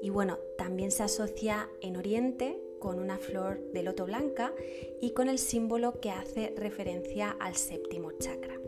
Y 0.00 0.08
bueno, 0.08 0.38
también 0.56 0.92
se 0.92 1.02
asocia 1.02 1.68
en 1.82 1.98
Oriente 1.98 2.58
con 2.80 3.00
una 3.00 3.18
flor 3.18 3.60
de 3.74 3.82
loto 3.82 4.06
blanca 4.06 4.54
y 4.98 5.10
con 5.10 5.28
el 5.28 5.38
símbolo 5.38 6.00
que 6.00 6.10
hace 6.10 6.54
referencia 6.56 7.36
al 7.40 7.56
séptimo 7.56 8.12
chakra. 8.12 8.58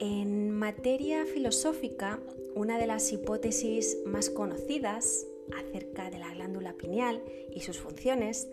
En 0.00 0.50
materia 0.50 1.24
filosófica, 1.24 2.18
una 2.56 2.78
de 2.78 2.88
las 2.88 3.12
hipótesis 3.12 3.98
más 4.04 4.28
conocidas 4.28 5.24
acerca 5.54 6.10
de 6.10 6.18
la 6.18 6.32
glándula 6.32 6.74
pineal 6.74 7.22
y 7.50 7.60
sus 7.60 7.78
funciones 7.78 8.48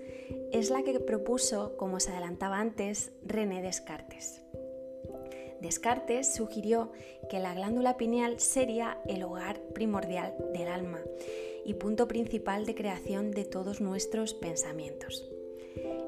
es 0.52 0.70
la 0.70 0.84
que 0.84 1.00
propuso, 1.00 1.76
como 1.78 2.00
se 2.00 2.12
adelantaba 2.12 2.60
antes, 2.60 3.12
René 3.26 3.62
Descartes. 3.62 4.42
Descartes 5.62 6.34
sugirió 6.34 6.92
que 7.30 7.40
la 7.40 7.54
glándula 7.54 7.96
pineal 7.96 8.40
sería 8.40 9.00
el 9.08 9.24
hogar 9.24 9.62
primordial 9.74 10.36
del 10.54 10.68
alma 10.68 11.00
y 11.66 11.76
punto 11.76 12.08
principal 12.08 12.66
de 12.66 12.76
creación 12.76 13.32
de 13.32 13.46
todos 13.46 13.80
nuestros 13.80 14.34
pensamientos. 14.34 15.30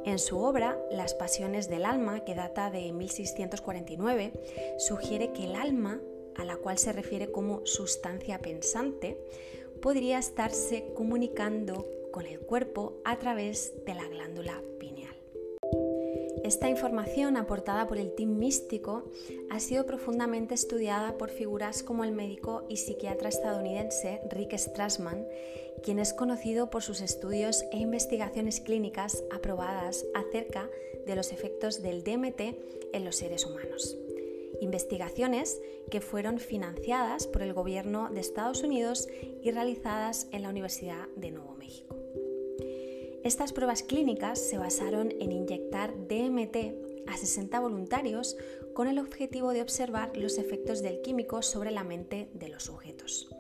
En 0.04 0.20
su 0.20 0.38
obra 0.38 0.78
Las 0.92 1.16
Pasiones 1.16 1.70
del 1.70 1.86
Alma, 1.86 2.24
que 2.26 2.36
data 2.36 2.70
de 2.70 2.92
1649, 2.92 4.34
sugiere 4.78 5.32
que 5.32 5.46
el 5.46 5.56
alma, 5.56 6.00
a 6.36 6.46
la 6.46 6.58
cual 6.58 6.78
se 6.78 6.94
refiere 6.94 7.32
como 7.32 7.66
sustancia 7.66 8.40
pensante, 8.40 9.18
podría 9.82 10.20
estarse 10.20 10.92
comunicando 10.96 11.88
con 12.12 12.26
el 12.26 12.40
cuerpo 12.40 13.02
a 13.04 13.20
través 13.20 13.74
de 13.86 13.94
la 13.94 14.08
glándula 14.08 14.62
pineal. 14.80 15.16
Esta 16.44 16.70
información 16.70 17.38
aportada 17.38 17.88
por 17.88 17.98
el 17.98 18.14
team 18.14 18.38
místico 18.38 19.12
ha 19.50 19.60
sido 19.60 19.86
profundamente 19.86 20.54
estudiada 20.54 21.18
por 21.18 21.30
figuras 21.30 21.82
como 21.82 22.04
el 22.04 22.12
médico 22.12 22.66
y 22.70 22.78
psiquiatra 22.78 23.30
estadounidense 23.30 24.22
Rick 24.30 24.56
Strassman, 24.56 25.26
quien 25.84 26.00
es 26.00 26.14
conocido 26.14 26.70
por 26.70 26.84
sus 26.84 27.02
estudios 27.02 27.64
e 27.72 27.78
investigaciones 27.78 28.62
clínicas 28.62 29.24
aprobadas 29.32 30.06
acerca 30.14 30.70
de 31.06 31.16
los 31.16 31.32
efectos 31.32 31.82
del 31.82 32.04
DMT 32.04 32.42
en 32.94 33.06
los 33.06 33.16
seres 33.16 33.46
humanos. 33.46 33.98
Investigaciones 34.62 35.62
que 35.90 36.02
fueron 36.02 36.40
financiadas 36.40 37.28
por 37.28 37.42
el 37.42 37.54
gobierno 37.54 38.10
de 38.10 38.22
Estados 38.22 38.64
Unidos 38.64 39.08
y 39.42 39.52
realizadas 39.52 40.28
en 40.32 40.44
la 40.44 40.50
Universidad 40.50 41.08
de 41.16 41.32
Nuevo 41.32 41.56
México. 41.56 41.96
Estas 43.24 43.54
pruebas 43.54 43.82
clínicas 43.82 44.40
se 44.40 44.60
basaron 44.60 45.12
en 45.20 45.32
inyectar 45.32 45.94
DMT 46.08 47.08
a 47.08 47.18
60 47.18 47.60
voluntarios 47.60 48.38
con 48.74 48.88
el 48.88 49.00
objetivo 49.00 49.52
de 49.52 49.62
observar 49.62 50.16
los 50.16 50.38
efectos 50.38 50.82
del 50.82 51.02
químico 51.02 51.42
sobre 51.42 51.72
la 51.72 51.84
mente 51.84 52.30
de 52.34 52.50
los 52.50 52.64
sujetos. 52.64 53.35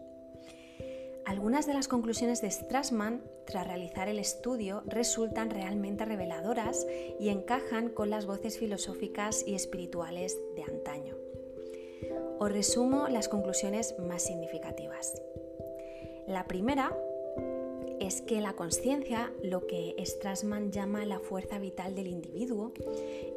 Algunas 1.25 1.65
de 1.65 1.73
las 1.73 1.87
conclusiones 1.87 2.41
de 2.41 2.51
Strassman 2.51 3.23
tras 3.45 3.67
realizar 3.67 4.07
el 4.07 4.19
estudio 4.19 4.83
resultan 4.85 5.49
realmente 5.49 6.05
reveladoras 6.05 6.85
y 7.19 7.29
encajan 7.29 7.89
con 7.89 8.09
las 8.09 8.27
voces 8.27 8.59
filosóficas 8.59 9.43
y 9.45 9.55
espirituales 9.55 10.37
de 10.55 10.63
antaño. 10.63 11.15
Os 12.37 12.51
resumo 12.51 13.07
las 13.07 13.27
conclusiones 13.27 13.95
más 13.99 14.23
significativas. 14.23 15.19
La 16.27 16.45
primera 16.45 16.95
es 17.99 18.21
que 18.21 18.41
la 18.41 18.53
conciencia, 18.53 19.31
lo 19.41 19.65
que 19.65 19.95
Strassman 20.05 20.71
llama 20.71 21.05
la 21.05 21.19
fuerza 21.19 21.59
vital 21.59 21.95
del 21.95 22.07
individuo, 22.07 22.73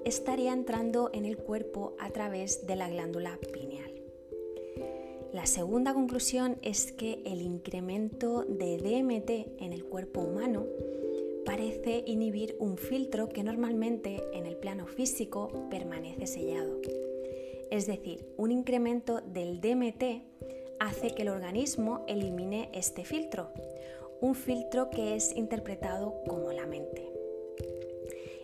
estaría 0.04 0.52
entrando 0.52 1.10
en 1.12 1.24
el 1.24 1.38
cuerpo 1.38 1.94
a 1.98 2.10
través 2.10 2.66
de 2.66 2.76
la 2.76 2.88
glándula 2.88 3.38
pineal. 3.52 3.87
La 5.38 5.46
segunda 5.46 5.94
conclusión 5.94 6.58
es 6.62 6.90
que 6.90 7.22
el 7.24 7.42
incremento 7.42 8.42
de 8.42 8.76
DMT 8.76 9.62
en 9.62 9.72
el 9.72 9.84
cuerpo 9.84 10.20
humano 10.22 10.66
parece 11.46 12.02
inhibir 12.08 12.56
un 12.58 12.76
filtro 12.76 13.28
que 13.28 13.44
normalmente 13.44 14.20
en 14.32 14.46
el 14.46 14.56
plano 14.56 14.88
físico 14.88 15.68
permanece 15.70 16.26
sellado. 16.26 16.80
Es 17.70 17.86
decir, 17.86 18.26
un 18.36 18.50
incremento 18.50 19.20
del 19.20 19.60
DMT 19.60 20.24
hace 20.80 21.14
que 21.14 21.22
el 21.22 21.28
organismo 21.28 22.04
elimine 22.08 22.68
este 22.74 23.04
filtro, 23.04 23.52
un 24.20 24.34
filtro 24.34 24.90
que 24.90 25.14
es 25.14 25.36
interpretado 25.36 26.20
como 26.26 26.50
la 26.50 26.66
mente. 26.66 27.17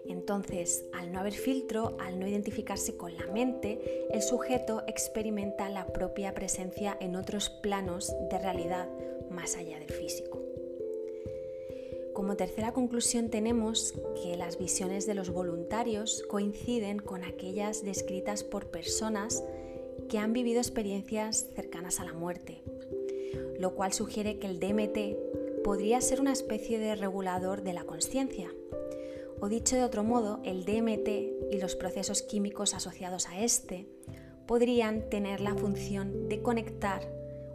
Entonces, 0.07 0.85
al 0.93 1.12
no 1.12 1.21
haber 1.21 1.33
filtro, 1.33 1.97
al 1.99 2.19
no 2.21 2.27
identificarse 2.27 2.97
con 2.97 3.17
la 3.17 3.27
mente, 3.27 4.07
el 4.11 4.23
sujeto 4.23 4.83
experimenta 4.87 5.69
la 5.69 5.87
propia 5.87 6.35
presencia 6.35 6.97
en 7.01 7.17
otros 7.17 7.49
planos 7.49 8.14
de 8.31 8.38
realidad 8.38 8.88
más 9.31 9.57
allá 9.57 9.79
del 9.79 9.90
físico. 9.90 10.43
Como 12.14 12.37
tercera 12.37 12.73
conclusión 12.73 13.29
tenemos 13.29 13.93
que 14.23 14.37
las 14.37 14.57
visiones 14.57 15.05
de 15.07 15.14
los 15.14 15.31
voluntarios 15.31 16.23
coinciden 16.29 17.01
con 17.01 17.25
aquellas 17.25 17.83
descritas 17.83 18.45
por 18.45 18.67
personas 18.67 19.43
que 20.09 20.19
han 20.19 20.33
vivido 20.33 20.61
experiencias 20.61 21.49
cercanas 21.57 21.99
a 21.99 22.05
la 22.05 22.12
muerte, 22.12 22.62
lo 23.59 23.75
cual 23.75 23.93
sugiere 23.93 24.38
que 24.38 24.47
el 24.47 24.61
DMT 24.61 25.62
podría 25.64 26.01
ser 26.01 26.21
una 26.21 26.33
especie 26.33 26.79
de 26.79 26.95
regulador 26.95 27.62
de 27.62 27.73
la 27.73 27.85
conciencia. 27.85 28.53
O 29.40 29.49
dicho 29.49 29.77
de 29.77 29.85
otro 29.85 30.05
modo, 30.05 30.40
el 30.44 30.64
DMT 30.64 31.53
y 31.53 31.59
los 31.59 31.77
procesos 31.77 32.23
químicos 32.23 32.75
asociados 32.75 33.29
a 33.29 33.40
este 33.40 33.88
podrían 34.47 35.09
tener 35.09 35.40
la 35.40 35.55
función 35.55 36.29
de 36.29 36.42
conectar 36.42 37.03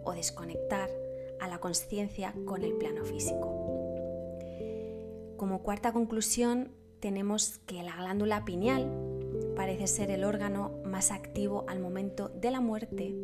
o 0.03 0.13
desconectar 0.13 0.89
a 1.39 1.47
la 1.47 1.59
conciencia 1.59 2.33
con 2.45 2.63
el 2.63 2.73
plano 2.73 3.05
físico. 3.05 3.55
Como 5.37 5.63
cuarta 5.63 5.93
conclusión, 5.93 6.71
tenemos 6.99 7.59
que 7.59 7.81
la 7.81 7.95
glándula 7.95 8.43
pineal 8.43 8.91
parece 9.55 9.87
ser 9.87 10.11
el 10.11 10.23
órgano 10.23 10.71
más 10.83 11.11
activo 11.11 11.65
al 11.67 11.79
momento 11.79 12.29
de 12.29 12.51
la 12.51 12.59
muerte. 12.59 13.15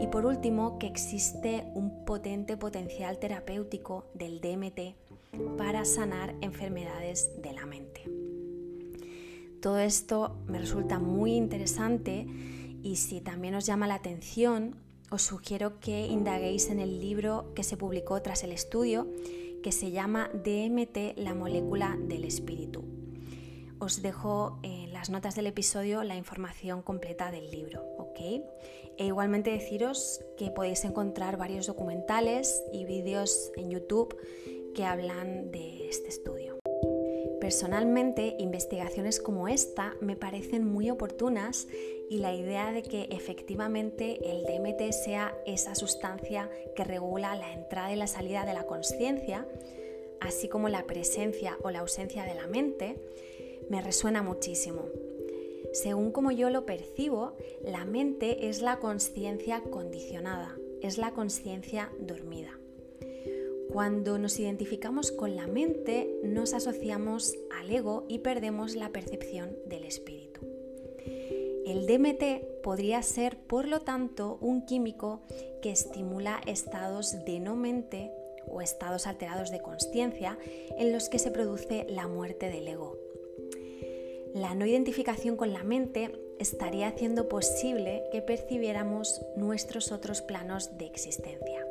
Y 0.00 0.06
por 0.08 0.26
último, 0.26 0.78
que 0.78 0.86
existe 0.86 1.64
un 1.74 2.04
potente 2.04 2.56
potencial 2.56 3.18
terapéutico 3.18 4.06
del 4.14 4.40
DMT 4.40 5.07
para 5.56 5.84
sanar 5.84 6.34
enfermedades 6.40 7.30
de 7.42 7.52
la 7.52 7.66
mente. 7.66 8.04
Todo 9.60 9.78
esto 9.78 10.36
me 10.46 10.58
resulta 10.58 10.98
muy 10.98 11.32
interesante 11.32 12.26
y 12.82 12.96
si 12.96 13.20
también 13.20 13.54
os 13.54 13.66
llama 13.66 13.88
la 13.88 13.96
atención, 13.96 14.76
os 15.10 15.22
sugiero 15.22 15.80
que 15.80 16.06
indaguéis 16.06 16.70
en 16.70 16.78
el 16.78 17.00
libro 17.00 17.52
que 17.54 17.64
se 17.64 17.76
publicó 17.76 18.22
tras 18.22 18.44
el 18.44 18.52
estudio 18.52 19.08
que 19.62 19.72
se 19.72 19.90
llama 19.90 20.30
DMT, 20.32 21.16
la 21.16 21.34
molécula 21.34 21.96
del 22.00 22.24
espíritu. 22.24 22.84
Os 23.80 24.02
dejo 24.02 24.58
en 24.62 24.92
las 24.92 25.10
notas 25.10 25.34
del 25.34 25.46
episodio 25.46 26.02
la 26.04 26.16
información 26.16 26.82
completa 26.82 27.30
del 27.30 27.50
libro, 27.50 27.82
¿ok? 27.98 28.18
E 28.98 29.06
igualmente 29.06 29.50
deciros 29.50 30.20
que 30.36 30.50
podéis 30.50 30.84
encontrar 30.84 31.36
varios 31.36 31.66
documentales 31.66 32.62
y 32.72 32.84
vídeos 32.84 33.52
en 33.56 33.70
YouTube 33.70 34.16
que 34.78 34.84
hablan 34.84 35.50
de 35.50 35.88
este 35.88 36.06
estudio. 36.06 36.60
Personalmente, 37.40 38.36
investigaciones 38.38 39.18
como 39.18 39.48
esta 39.48 39.96
me 40.00 40.14
parecen 40.14 40.64
muy 40.64 40.88
oportunas 40.88 41.66
y 42.08 42.18
la 42.18 42.32
idea 42.32 42.70
de 42.70 42.84
que 42.84 43.08
efectivamente 43.10 44.20
el 44.30 44.44
DMT 44.44 44.92
sea 44.92 45.36
esa 45.46 45.74
sustancia 45.74 46.48
que 46.76 46.84
regula 46.84 47.34
la 47.34 47.52
entrada 47.54 47.92
y 47.92 47.96
la 47.96 48.06
salida 48.06 48.46
de 48.46 48.54
la 48.54 48.68
conciencia, 48.68 49.48
así 50.20 50.46
como 50.46 50.68
la 50.68 50.86
presencia 50.86 51.58
o 51.64 51.72
la 51.72 51.80
ausencia 51.80 52.22
de 52.22 52.36
la 52.36 52.46
mente, 52.46 53.00
me 53.68 53.82
resuena 53.82 54.22
muchísimo. 54.22 54.84
Según 55.72 56.12
como 56.12 56.30
yo 56.30 56.50
lo 56.50 56.66
percibo, 56.66 57.36
la 57.64 57.84
mente 57.84 58.48
es 58.48 58.62
la 58.62 58.78
conciencia 58.78 59.60
condicionada, 59.60 60.56
es 60.82 60.98
la 60.98 61.10
conciencia 61.10 61.90
dormida. 61.98 62.57
Cuando 63.72 64.18
nos 64.18 64.38
identificamos 64.40 65.12
con 65.12 65.36
la 65.36 65.46
mente, 65.46 66.08
nos 66.22 66.54
asociamos 66.54 67.36
al 67.50 67.70
ego 67.70 68.06
y 68.08 68.20
perdemos 68.20 68.74
la 68.74 68.90
percepción 68.90 69.56
del 69.66 69.84
espíritu. 69.84 70.40
El 71.66 71.86
DMT 71.86 72.62
podría 72.62 73.02
ser, 73.02 73.36
por 73.36 73.68
lo 73.68 73.80
tanto, 73.80 74.38
un 74.40 74.64
químico 74.64 75.20
que 75.60 75.70
estimula 75.70 76.40
estados 76.46 77.24
de 77.26 77.40
no 77.40 77.56
mente 77.56 78.10
o 78.46 78.62
estados 78.62 79.06
alterados 79.06 79.50
de 79.50 79.60
conciencia 79.60 80.38
en 80.78 80.92
los 80.92 81.10
que 81.10 81.18
se 81.18 81.30
produce 81.30 81.86
la 81.90 82.08
muerte 82.08 82.48
del 82.48 82.68
ego. 82.68 82.96
La 84.34 84.54
no 84.54 84.64
identificación 84.64 85.36
con 85.36 85.52
la 85.52 85.62
mente 85.62 86.12
estaría 86.38 86.88
haciendo 86.88 87.28
posible 87.28 88.04
que 88.12 88.22
percibiéramos 88.22 89.20
nuestros 89.36 89.92
otros 89.92 90.22
planos 90.22 90.78
de 90.78 90.86
existencia. 90.86 91.67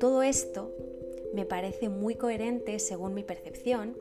Todo 0.00 0.22
esto 0.22 0.74
me 1.34 1.44
parece 1.44 1.90
muy 1.90 2.14
coherente 2.14 2.78
según 2.78 3.12
mi 3.12 3.22
percepción 3.22 3.98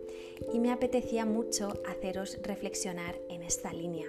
y 0.53 0.59
me 0.59 0.71
apetecía 0.71 1.25
mucho 1.25 1.73
haceros 1.85 2.39
reflexionar 2.41 3.19
en 3.27 3.43
esta 3.43 3.73
línea. 3.73 4.07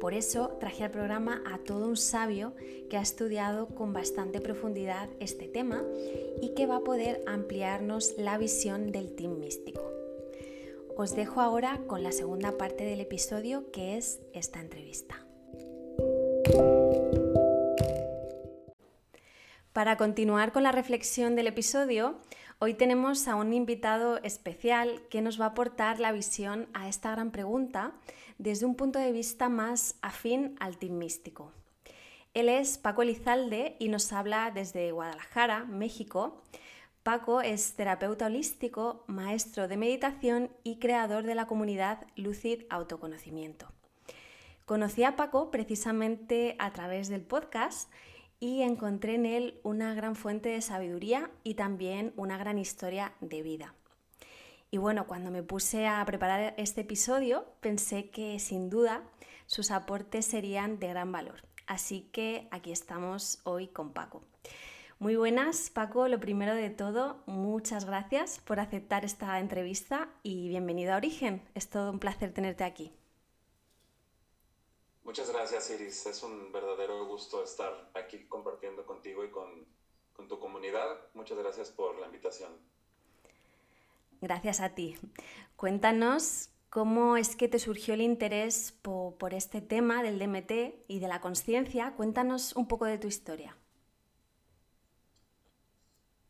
Por 0.00 0.14
eso 0.14 0.56
traje 0.58 0.82
al 0.82 0.90
programa 0.90 1.44
a 1.46 1.58
todo 1.58 1.86
un 1.86 1.96
sabio 1.96 2.54
que 2.90 2.96
ha 2.96 3.02
estudiado 3.02 3.68
con 3.68 3.92
bastante 3.92 4.40
profundidad 4.40 5.08
este 5.20 5.46
tema 5.46 5.84
y 6.42 6.54
que 6.54 6.66
va 6.66 6.78
a 6.78 6.84
poder 6.84 7.22
ampliarnos 7.26 8.14
la 8.18 8.36
visión 8.36 8.90
del 8.90 9.14
team 9.14 9.38
místico. 9.38 9.82
Os 10.96 11.14
dejo 11.14 11.40
ahora 11.40 11.82
con 11.86 12.02
la 12.02 12.10
segunda 12.10 12.58
parte 12.58 12.82
del 12.82 13.00
episodio 13.00 13.70
que 13.70 13.96
es 13.96 14.20
esta 14.32 14.60
entrevista. 14.60 15.24
Para 19.78 19.96
continuar 19.96 20.50
con 20.50 20.64
la 20.64 20.72
reflexión 20.72 21.36
del 21.36 21.46
episodio, 21.46 22.18
hoy 22.58 22.74
tenemos 22.74 23.28
a 23.28 23.36
un 23.36 23.52
invitado 23.52 24.18
especial 24.24 25.02
que 25.08 25.20
nos 25.20 25.40
va 25.40 25.44
a 25.44 25.48
aportar 25.50 26.00
la 26.00 26.10
visión 26.10 26.66
a 26.74 26.88
esta 26.88 27.12
gran 27.12 27.30
pregunta 27.30 27.92
desde 28.38 28.66
un 28.66 28.74
punto 28.74 28.98
de 28.98 29.12
vista 29.12 29.48
más 29.48 29.94
afín 30.02 30.56
al 30.58 30.78
team 30.78 30.98
místico. 30.98 31.52
Él 32.34 32.48
es 32.48 32.76
Paco 32.76 33.02
Elizalde 33.02 33.76
y 33.78 33.88
nos 33.88 34.12
habla 34.12 34.50
desde 34.52 34.90
Guadalajara, 34.90 35.64
México. 35.66 36.42
Paco 37.04 37.40
es 37.40 37.74
terapeuta 37.74 38.26
holístico, 38.26 39.04
maestro 39.06 39.68
de 39.68 39.76
meditación 39.76 40.50
y 40.64 40.80
creador 40.80 41.22
de 41.22 41.36
la 41.36 41.46
comunidad 41.46 42.04
Lucid 42.16 42.64
Autoconocimiento. 42.68 43.70
Conocí 44.64 45.04
a 45.04 45.14
Paco 45.14 45.52
precisamente 45.52 46.56
a 46.58 46.72
través 46.72 47.08
del 47.08 47.22
podcast 47.22 47.88
y 48.40 48.62
encontré 48.62 49.14
en 49.14 49.26
él 49.26 49.60
una 49.62 49.94
gran 49.94 50.16
fuente 50.16 50.48
de 50.48 50.60
sabiduría 50.60 51.30
y 51.42 51.54
también 51.54 52.12
una 52.16 52.38
gran 52.38 52.58
historia 52.58 53.12
de 53.20 53.42
vida. 53.42 53.74
Y 54.70 54.76
bueno, 54.76 55.06
cuando 55.06 55.30
me 55.30 55.42
puse 55.42 55.86
a 55.86 56.04
preparar 56.04 56.54
este 56.58 56.82
episodio, 56.82 57.46
pensé 57.60 58.10
que 58.10 58.38
sin 58.38 58.68
duda 58.68 59.02
sus 59.46 59.70
aportes 59.70 60.26
serían 60.26 60.78
de 60.78 60.88
gran 60.88 61.10
valor. 61.10 61.42
Así 61.66 62.08
que 62.12 62.48
aquí 62.50 62.70
estamos 62.70 63.40
hoy 63.44 63.68
con 63.68 63.92
Paco. 63.92 64.22
Muy 64.98 65.16
buenas, 65.16 65.70
Paco. 65.70 66.08
Lo 66.08 66.18
primero 66.18 66.54
de 66.54 66.70
todo, 66.70 67.22
muchas 67.26 67.84
gracias 67.84 68.40
por 68.40 68.58
aceptar 68.58 69.04
esta 69.04 69.38
entrevista 69.38 70.08
y 70.22 70.48
bienvenido 70.48 70.92
a 70.92 70.96
Origen. 70.96 71.40
Es 71.54 71.70
todo 71.70 71.90
un 71.90 71.98
placer 71.98 72.32
tenerte 72.32 72.64
aquí. 72.64 72.92
Muchas 75.08 75.32
gracias, 75.32 75.70
Iris. 75.70 76.04
Es 76.04 76.22
un 76.22 76.52
verdadero 76.52 77.06
gusto 77.06 77.42
estar 77.42 77.90
aquí 77.94 78.26
compartiendo 78.26 78.84
contigo 78.84 79.24
y 79.24 79.30
con, 79.30 79.66
con 80.12 80.28
tu 80.28 80.38
comunidad. 80.38 81.00
Muchas 81.14 81.38
gracias 81.38 81.70
por 81.70 81.98
la 81.98 82.04
invitación. 82.04 82.52
Gracias 84.20 84.60
a 84.60 84.74
ti. 84.74 84.98
Cuéntanos 85.56 86.50
cómo 86.68 87.16
es 87.16 87.36
que 87.36 87.48
te 87.48 87.58
surgió 87.58 87.94
el 87.94 88.02
interés 88.02 88.72
por, 88.82 89.32
este 89.32 89.62
tema 89.62 90.02
del 90.02 90.18
DMT 90.18 90.84
y 90.88 90.98
de 91.00 91.08
la 91.08 91.22
conciencia. 91.22 91.94
Cuéntanos 91.96 92.52
un 92.54 92.68
poco 92.68 92.84
de 92.84 92.98
tu 92.98 93.06
historia. 93.06 93.56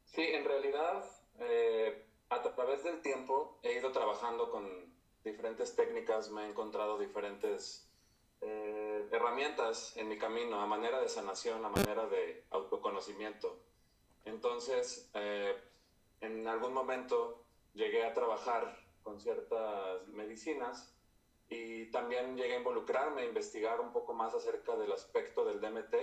Sí, 0.04 0.22
en 0.22 0.44
realidad, 0.44 1.04
eh, 1.40 2.06
a 2.28 2.40
través 2.42 2.84
del 2.84 3.02
tiempo 3.02 3.58
he 3.64 3.72
ido 3.72 3.90
trabajando 3.90 4.52
con 4.52 4.94
diferentes 5.24 5.74
técnicas, 5.74 6.30
me 6.30 6.44
he 6.44 6.48
encontrado 6.50 6.96
diferentes 6.96 7.87
eh, 8.40 9.08
herramientas 9.10 9.96
en 9.96 10.08
mi 10.08 10.18
camino, 10.18 10.60
a 10.60 10.66
manera 10.66 11.00
de 11.00 11.08
sanación, 11.08 11.64
a 11.64 11.68
manera 11.68 12.06
de 12.06 12.44
autoconocimiento. 12.50 13.58
Entonces, 14.24 15.10
eh, 15.14 15.56
en 16.20 16.46
algún 16.46 16.72
momento 16.72 17.44
llegué 17.74 18.04
a 18.04 18.14
trabajar 18.14 18.78
con 19.02 19.20
ciertas 19.20 20.06
medicinas 20.08 20.94
y 21.48 21.86
también 21.90 22.36
llegué 22.36 22.54
a 22.54 22.58
involucrarme, 22.58 23.22
a 23.22 23.24
investigar 23.24 23.80
un 23.80 23.92
poco 23.92 24.12
más 24.12 24.34
acerca 24.34 24.76
del 24.76 24.92
aspecto 24.92 25.44
del 25.44 25.60
DMT 25.60 25.94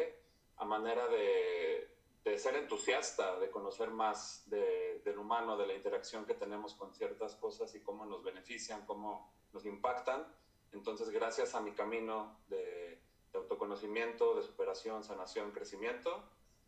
a 0.57 0.65
manera 0.65 1.07
de, 1.07 1.95
de 2.25 2.39
ser 2.39 2.55
entusiasta, 2.55 3.39
de 3.39 3.51
conocer 3.51 3.91
más 3.91 4.49
del 4.49 5.17
humano, 5.17 5.55
de 5.57 5.67
la 5.67 5.75
interacción 5.75 6.25
que 6.25 6.33
tenemos 6.33 6.73
con 6.73 6.93
ciertas 6.93 7.35
cosas 7.35 7.73
y 7.75 7.81
cómo 7.81 8.05
nos 8.05 8.23
benefician, 8.23 8.83
cómo 8.85 9.31
nos 9.53 9.65
impactan. 9.65 10.25
Entonces, 10.73 11.09
gracias 11.09 11.55
a 11.55 11.61
mi 11.61 11.71
camino 11.71 12.37
de, 12.47 13.01
autoconocimiento, 13.33 14.35
de 14.35 14.43
superación, 14.43 15.03
sanación, 15.03 15.51
crecimiento, 15.51 16.23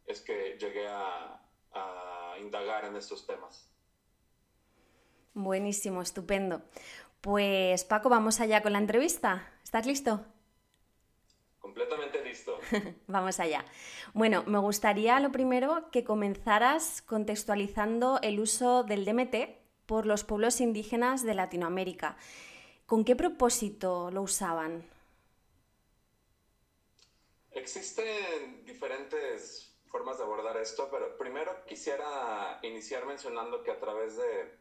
es 0.05 0.21
que 0.21 0.57
llegué 0.59 0.87
a, 0.87 1.41
a 1.73 2.35
indagar 2.39 2.85
en 2.85 2.95
estos 2.95 3.25
temas. 3.25 3.69
Buenísimo, 5.33 6.01
estupendo. 6.01 6.61
Pues 7.21 7.83
Paco, 7.83 8.09
vamos 8.09 8.39
allá 8.41 8.61
con 8.61 8.73
la 8.73 8.79
entrevista. 8.79 9.51
¿Estás 9.63 9.85
listo? 9.85 10.25
Completamente 11.67 12.23
listo. 12.23 12.57
Vamos 13.07 13.41
allá. 13.41 13.65
Bueno, 14.13 14.43
me 14.47 14.57
gustaría 14.57 15.19
lo 15.19 15.33
primero 15.33 15.91
que 15.91 16.05
comenzaras 16.05 17.01
contextualizando 17.01 18.19
el 18.21 18.39
uso 18.39 18.83
del 18.83 19.03
DMT 19.03 19.35
por 19.85 20.05
los 20.05 20.23
pueblos 20.23 20.61
indígenas 20.61 21.23
de 21.23 21.33
Latinoamérica. 21.33 22.15
¿Con 22.87 23.03
qué 23.03 23.17
propósito 23.17 24.09
lo 24.11 24.21
usaban? 24.21 24.89
Existen 27.51 28.63
diferentes 28.65 29.75
formas 29.87 30.17
de 30.17 30.23
abordar 30.23 30.55
esto, 30.55 30.87
pero 30.89 31.17
primero 31.17 31.65
quisiera 31.65 32.59
iniciar 32.63 33.05
mencionando 33.05 33.61
que 33.61 33.71
a 33.71 33.79
través 33.81 34.15
de, 34.15 34.57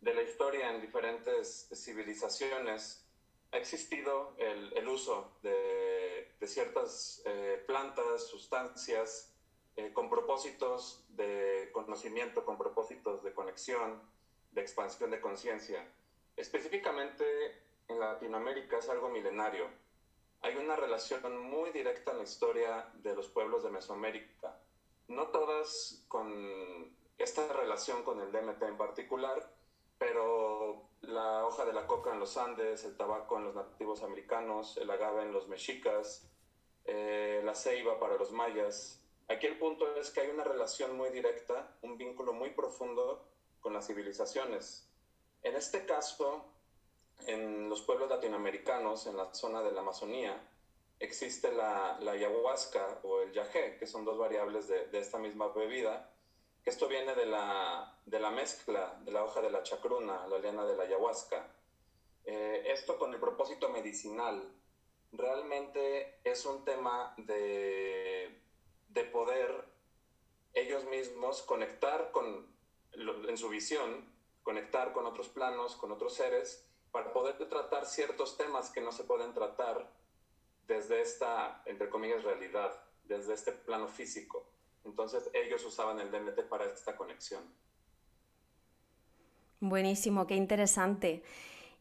de 0.00 0.14
la 0.14 0.22
historia 0.22 0.70
en 0.70 0.80
diferentes 0.80 1.68
civilizaciones 1.74 3.04
ha 3.50 3.56
existido 3.56 4.36
el, 4.38 4.86
uso 4.86 5.32
de, 5.42 6.32
de 6.38 6.46
ciertas 6.46 7.20
eh, 7.26 7.64
plantas, 7.66 8.28
sustancias, 8.28 9.34
eh, 9.74 9.92
con 9.92 10.08
propósitos 10.08 11.04
de 11.08 11.68
conocimiento, 11.72 12.44
con 12.44 12.56
propósitos 12.56 13.24
de 13.24 13.34
conexión, 13.34 14.00
de 14.52 14.60
expansión 14.60 15.10
de 15.10 15.20
conciencia. 15.20 15.84
Específicamente 16.40 17.24
en 17.86 18.00
Latinoamérica 18.00 18.78
es 18.78 18.88
algo 18.88 19.10
milenario. 19.10 19.66
Hay 20.40 20.56
una 20.56 20.74
relación 20.74 21.38
muy 21.38 21.70
directa 21.70 22.12
en 22.12 22.16
la 22.16 22.24
historia 22.24 22.90
de 22.94 23.14
los 23.14 23.28
pueblos 23.28 23.62
de 23.62 23.68
Mesoamérica. 23.68 24.58
No 25.08 25.26
todas 25.28 26.02
con 26.08 26.96
esta 27.18 27.46
relación 27.52 28.04
con 28.04 28.22
el 28.22 28.32
DMT 28.32 28.62
en 28.62 28.78
particular, 28.78 29.52
pero 29.98 30.88
la 31.02 31.44
hoja 31.44 31.66
de 31.66 31.74
la 31.74 31.86
coca 31.86 32.14
en 32.14 32.20
los 32.20 32.38
Andes, 32.38 32.84
el 32.84 32.96
tabaco 32.96 33.36
en 33.36 33.44
los 33.44 33.54
nativos 33.54 34.02
americanos, 34.02 34.78
el 34.78 34.90
agave 34.90 35.24
en 35.24 35.34
los 35.34 35.46
mexicas, 35.46 36.26
eh, 36.86 37.42
la 37.44 37.54
ceiba 37.54 38.00
para 38.00 38.16
los 38.16 38.32
mayas. 38.32 39.04
Aquí 39.28 39.46
el 39.46 39.58
punto 39.58 39.94
es 39.96 40.10
que 40.10 40.22
hay 40.22 40.30
una 40.30 40.44
relación 40.44 40.96
muy 40.96 41.10
directa, 41.10 41.76
un 41.82 41.98
vínculo 41.98 42.32
muy 42.32 42.48
profundo 42.48 43.28
con 43.60 43.74
las 43.74 43.86
civilizaciones. 43.86 44.89
En 45.42 45.56
este 45.56 45.86
caso, 45.86 46.44
en 47.26 47.68
los 47.68 47.82
pueblos 47.82 48.08
latinoamericanos, 48.10 49.06
en 49.06 49.16
la 49.16 49.32
zona 49.34 49.62
de 49.62 49.72
la 49.72 49.80
Amazonía, 49.80 50.40
existe 50.98 51.52
la, 51.52 51.96
ayahuasca 51.96 53.00
o 53.02 53.20
el 53.22 53.32
yagé, 53.32 53.76
que 53.78 53.86
son 53.86 54.04
dos 54.04 54.18
variables 54.18 54.68
de, 54.68 54.86
de 54.88 54.98
esta 54.98 55.18
misma 55.18 55.48
bebida, 55.48 56.10
esto 56.64 56.88
viene 56.88 57.14
de 57.14 57.26
la, 57.26 57.98
de 58.04 58.20
la 58.20 58.30
mezcla 58.30 59.00
de 59.04 59.12
la 59.12 59.24
hoja 59.24 59.40
de 59.40 59.50
la 59.50 59.62
chacruna, 59.62 60.26
la 60.26 60.38
liana 60.38 60.64
de 60.66 60.76
la 60.76 60.84
ayahuasca. 60.84 61.48
Eh, 62.24 62.64
esto 62.66 62.98
con 62.98 63.14
el 63.14 63.20
propósito 63.20 63.70
medicinal. 63.70 64.42
Realmente 65.12 66.20
es 66.22 66.44
un 66.44 66.64
tema 66.64 67.14
de, 67.16 68.38
de 68.88 69.04
poder 69.04 69.64
ellos 70.52 70.84
mismos 70.84 71.42
conectar 71.42 72.12
con, 72.12 72.46
en 72.92 73.38
su 73.38 73.48
visión, 73.48 74.12
conectar 74.50 74.92
con 74.92 75.06
otros 75.06 75.28
planos, 75.28 75.76
con 75.76 75.92
otros 75.92 76.12
seres, 76.14 76.66
para 76.90 77.12
poder 77.12 77.36
tratar 77.48 77.86
ciertos 77.86 78.36
temas 78.36 78.68
que 78.70 78.80
no 78.80 78.90
se 78.90 79.04
pueden 79.04 79.32
tratar 79.32 79.88
desde 80.66 81.00
esta, 81.00 81.62
entre 81.66 81.88
comillas, 81.88 82.24
realidad, 82.24 82.72
desde 83.04 83.34
este 83.34 83.52
plano 83.52 83.86
físico. 83.86 84.44
Entonces 84.84 85.30
ellos 85.34 85.64
usaban 85.64 86.00
el 86.00 86.10
DMT 86.10 86.48
para 86.48 86.64
esta 86.64 86.96
conexión. 86.96 87.44
Buenísimo, 89.60 90.26
qué 90.26 90.34
interesante. 90.34 91.22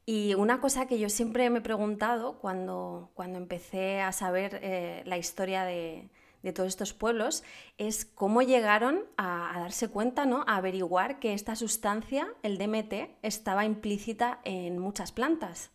Y 0.06 0.36
una 0.36 0.62
cosa 0.62 0.86
que 0.86 1.00
yo 1.00 1.10
siempre 1.10 1.50
me 1.50 1.60
he 1.60 1.64
preguntado 1.64 2.38
cuando, 2.38 3.10
cuando 3.16 3.40
empecé 3.40 4.00
a 4.02 4.12
saber 4.12 4.60
eh, 4.62 5.02
la 5.08 5.18
historia 5.18 5.64
de, 5.64 6.08
todos 6.54 6.68
estos 6.68 6.94
pueblos 6.94 7.44
es 7.78 8.06
cómo 8.06 8.42
llegaron 8.42 9.08
a, 9.18 9.56
a, 9.56 9.60
darse 9.60 9.90
cuenta, 9.90 10.26
¿no? 10.26 10.44
a 10.48 10.58
averiguar 10.58 11.20
que 11.20 11.34
esta 11.34 11.56
sustancia, 11.56 12.34
el 12.44 12.58
DMT, 12.58 13.18
estaba 13.22 13.66
implícita 13.66 14.40
en 14.44 14.80
muchas 14.80 15.12
plantas. 15.12 15.72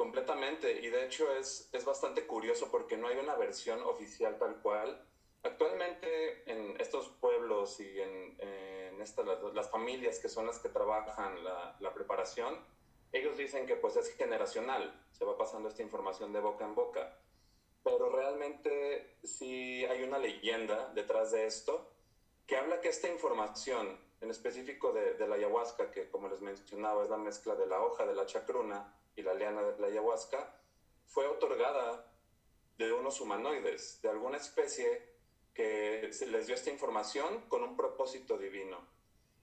Completamente, 0.00 0.80
y 0.80 0.88
de 0.88 1.04
hecho 1.04 1.30
es, 1.34 1.68
es 1.74 1.84
bastante 1.84 2.26
curioso 2.26 2.70
porque 2.70 2.96
no 2.96 3.08
hay 3.08 3.18
una 3.18 3.34
versión 3.34 3.82
oficial 3.82 4.38
tal 4.38 4.56
cual. 4.62 5.06
Actualmente 5.42 6.50
en 6.50 6.80
estos 6.80 7.10
pueblos 7.20 7.78
y 7.80 8.00
en, 8.00 8.34
en 8.40 9.02
estas, 9.02 9.26
las, 9.52 9.68
familias 9.68 10.18
que 10.18 10.30
son 10.30 10.46
las 10.46 10.58
que 10.58 10.70
trabajan 10.70 11.44
la, 11.44 11.76
la, 11.80 11.92
preparación, 11.92 12.64
ellos 13.12 13.36
dicen 13.36 13.66
que 13.66 13.76
pues 13.76 13.94
es 13.96 14.16
generacional, 14.16 15.04
se 15.12 15.26
va 15.26 15.36
pasando 15.36 15.68
esta 15.68 15.82
información 15.82 16.32
de 16.32 16.40
boca 16.40 16.64
en 16.64 16.74
boca. 16.74 17.18
Pero 17.82 18.10
realmente 18.10 19.16
sí 19.24 19.84
hay 19.86 20.02
una 20.02 20.18
leyenda 20.18 20.92
detrás 20.94 21.30
de 21.32 21.46
esto 21.46 21.90
que 22.46 22.56
habla 22.56 22.80
que 22.80 22.88
esta 22.88 23.08
información, 23.08 23.98
en 24.20 24.30
específico 24.30 24.92
de, 24.92 25.26
la 25.26 25.36
ayahuasca, 25.36 25.92
que 25.92 26.10
como 26.10 26.28
les 26.28 26.40
mencionaba 26.40 27.04
es 27.04 27.10
la 27.10 27.16
mezcla 27.16 27.54
de 27.54 27.66
la 27.66 27.80
hoja 27.80 28.04
de 28.06 28.14
la 28.14 28.26
chacruna, 28.26 28.92
y 29.16 29.22
la 29.22 29.34
liana 29.34 29.62
de 29.62 29.78
la 29.78 29.86
ayahuasca, 29.86 30.52
fue 31.06 31.26
otorgada 31.26 32.06
de 32.78 32.92
unos 32.92 33.20
humanoides, 33.20 34.00
de 34.02 34.08
alguna 34.08 34.38
especie 34.38 35.10
que 35.54 36.10
les 36.28 36.46
dio 36.46 36.54
esta 36.54 36.70
información 36.70 37.42
con 37.48 37.62
un 37.62 37.76
propósito 37.76 38.38
divino. 38.38 38.78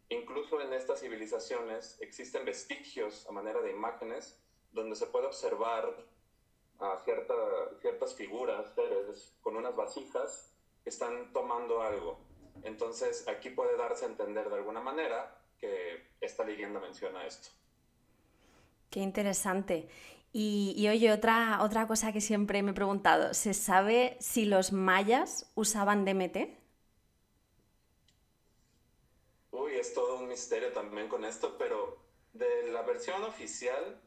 Incluso 0.09 0.61
en 0.61 0.73
estas 0.73 1.01
civilizaciones 1.01 1.97
existen 1.99 2.45
vestigios 2.45 3.27
a 3.27 3.31
manera 3.31 3.61
de 3.61 3.71
imágenes 3.71 4.39
donde 4.71 4.95
se 4.95 5.07
puede 5.07 5.27
observar 5.27 6.05
a 6.79 6.97
cierta, 7.03 7.33
ciertas 7.81 8.13
figuras, 8.15 8.73
seres, 8.75 9.35
con 9.41 9.55
unas 9.55 9.75
vasijas 9.75 10.53
están 10.85 11.33
tomando 11.33 11.81
algo. 11.81 12.19
Entonces 12.63 13.27
aquí 13.27 13.49
puede 13.49 13.77
darse 13.77 14.05
a 14.05 14.09
entender 14.09 14.49
de 14.49 14.55
alguna 14.55 14.81
manera 14.81 15.39
que 15.59 16.07
esta 16.21 16.43
leyenda 16.43 16.79
menciona 16.79 17.25
esto. 17.25 17.49
Qué 18.89 18.99
interesante. 18.99 19.89
Y, 20.33 20.87
oye, 20.87 21.11
otra, 21.11 21.63
otra 21.63 21.87
cosa 21.87 22.13
que 22.13 22.21
siempre 22.21 22.61
me 22.61 22.71
he 22.71 22.73
preguntado, 22.73 23.33
¿se 23.33 23.55
sabe 23.55 24.17
si 24.19 24.45
los 24.45 24.71
mayas 24.71 25.51
usaban 25.55 26.05
DMT? 26.05 26.37
Uy, 29.51 29.75
es 29.75 29.93
todo 29.95 30.19
un 30.19 30.27
misterio 30.27 30.71
también 30.73 31.07
con 31.07 31.25
esto, 31.25 31.57
pero 31.57 31.97
de 32.33 32.71
la 32.71 32.83
versión 32.83 33.23
oficial 33.23 33.99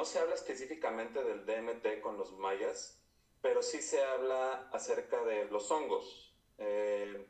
no 0.00 0.06
se 0.06 0.18
habla 0.18 0.34
específicamente 0.34 1.22
del 1.22 1.44
DMT 1.44 2.00
con 2.00 2.16
los 2.16 2.32
mayas, 2.32 2.98
pero 3.42 3.62
sí 3.62 3.82
se 3.82 4.02
habla 4.02 4.70
acerca 4.72 5.22
de 5.24 5.44
los 5.50 5.70
hongos. 5.70 6.34
Eh, 6.56 7.26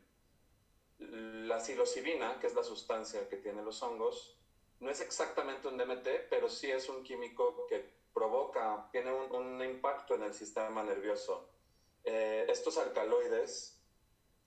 la 1.01 1.59
psilocibina, 1.59 2.39
que 2.39 2.47
es 2.47 2.55
la 2.55 2.63
sustancia 2.63 3.29
que 3.29 3.39
tienen 3.39 3.65
los 3.65 3.83
hongos, 3.83 4.39
no 4.79 4.89
es 4.89 5.01
exactamente 5.01 5.67
un 5.67 5.79
DMT, 5.79 6.29
pero 6.31 6.49
sí 6.49 6.71
es 6.71 6.89
un 6.89 7.03
químico 7.03 7.67
que 7.69 7.93
provoca, 8.15 8.89
tiene 8.93 9.13
un, 9.13 9.61
impacto 9.65 10.15
en 10.15 10.23
el 10.23 10.33
sistema 10.33 10.85
nervioso. 10.85 11.51
Eh, 12.05 12.47
estos 12.49 12.79
alcaloides 12.79 13.83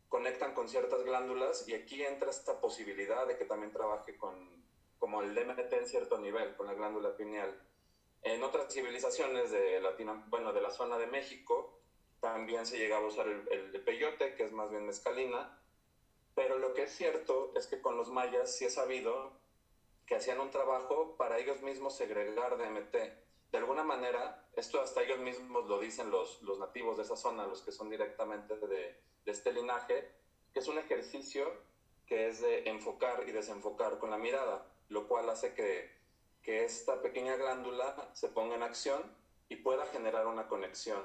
conectan 0.08 0.54
con 0.54 0.70
ciertas 0.70 1.04
glándulas 1.04 1.68
y 1.68 1.74
aquí 1.74 2.02
entra 2.02 2.30
esta 2.30 2.62
posibilidad 2.62 3.28
de 3.28 3.36
que 3.36 3.44
también 3.44 3.74
trabaje 3.74 4.16
con, 4.16 4.64
como 4.98 5.22
el 5.22 5.36
DMT 5.36 5.74
en 5.74 5.88
cierto 5.88 6.18
nivel, 6.20 6.56
con 6.56 6.68
la 6.68 6.74
glándula 6.74 7.18
pineal. 7.18 7.54
En 8.24 8.42
otras 8.44 8.74
civilizaciones 8.74 9.52
de, 9.52 9.82
Latino, 9.82 10.24
bueno, 10.28 10.54
de 10.54 10.62
la 10.62 10.72
zona 10.72 10.98
de 10.98 11.08
México 11.08 11.80
también 12.20 12.66
se 12.66 12.78
llegaba 12.78 13.06
a 13.06 13.10
usar 13.10 13.28
el, 13.28 13.48
el 13.52 13.84
peyote, 13.84 14.36
que 14.36 14.44
es 14.44 14.52
más 14.54 14.70
bien 14.70 14.86
mezcalina, 14.86 15.60
pero 16.36 16.58
lo 16.58 16.74
que 16.74 16.84
es 16.84 16.92
cierto 16.96 17.52
es 17.56 17.68
que 17.68 17.82
con 17.82 17.98
los 17.98 18.10
mayas 18.10 18.56
sí 18.56 18.66
he 18.66 18.70
sabido 18.70 19.34
que 20.06 20.16
hacían 20.16 20.40
un 20.40 20.52
trabajo 20.52 21.16
para 21.18 21.38
ellos 21.38 21.62
mismos 21.62 21.96
segregar 21.96 22.58
DMT. 22.58 22.96
De 23.52 23.58
alguna 23.58 23.84
manera, 23.84 24.50
esto 24.56 24.82
hasta 24.82 25.04
ellos 25.04 25.20
mismos 25.20 25.68
lo 25.68 25.80
dicen 25.80 26.10
los, 26.10 26.42
los 26.42 26.60
nativos 26.60 26.98
de 26.98 27.04
esa 27.04 27.16
zona, 27.16 27.46
los 27.46 27.62
que 27.62 27.72
son 27.72 27.90
directamente 27.90 28.58
de, 28.58 29.00
de 29.26 29.32
este 29.32 29.54
linaje, 29.54 30.12
que 30.54 30.60
es 30.60 30.68
un 30.68 30.78
ejercicio 30.78 31.46
que 32.06 32.30
es 32.30 32.42
de 32.42 32.70
enfocar 32.70 33.28
y 33.28 33.32
desenfocar 33.32 34.00
con 34.00 34.10
la 34.10 34.18
mirada, 34.18 34.66
lo 34.90 35.08
cual 35.08 35.30
hace 35.30 35.54
que, 35.54 35.93
que 36.44 36.66
esta 36.66 37.02
pequeña 37.02 37.36
glándula 37.38 38.10
se 38.14 38.28
ponga 38.28 38.56
en 38.56 38.64
acción 38.64 39.02
y 39.50 39.56
pueda 39.56 39.86
generar 39.88 40.28
una 40.28 40.48
conexión. 40.48 41.02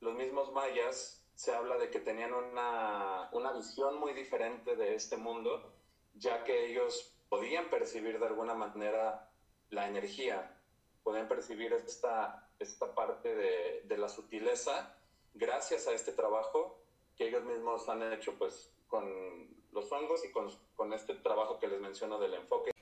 Los 0.00 0.14
mismos 0.14 0.52
mayas 0.52 1.24
se 1.34 1.54
habla 1.54 1.78
de 1.78 1.90
que 1.90 2.00
tenían 2.00 2.34
una, 2.34 3.28
una 3.32 3.52
visión 3.52 3.98
muy 3.98 4.12
diferente 4.12 4.76
de 4.76 4.94
este 4.94 5.16
mundo, 5.16 5.72
ya 6.14 6.44
que 6.44 6.66
ellos 6.66 7.16
podían 7.28 7.70
percibir 7.70 8.18
de 8.18 8.26
alguna 8.26 8.54
manera 8.54 9.30
la 9.70 9.88
energía, 9.88 10.56
podían 11.02 11.28
percibir 11.28 11.72
esta, 11.72 12.48
esta 12.58 12.94
parte 12.94 13.34
de, 13.34 13.82
de 13.84 13.98
la 13.98 14.08
sutileza 14.08 14.96
gracias 15.34 15.86
a 15.88 15.92
este 15.92 16.12
trabajo 16.12 16.78
que 17.16 17.28
ellos 17.28 17.44
mismos 17.44 17.88
han 17.88 18.12
hecho 18.12 18.34
pues 18.38 18.72
con 18.88 19.48
los 19.72 19.90
hongos 19.90 20.24
y 20.24 20.30
con, 20.30 20.48
con 20.76 20.92
este 20.92 21.14
trabajo 21.14 21.58
que 21.58 21.68
les 21.68 21.80
menciono 21.80 22.18
del 22.18 22.34
enfoque. 22.34 22.73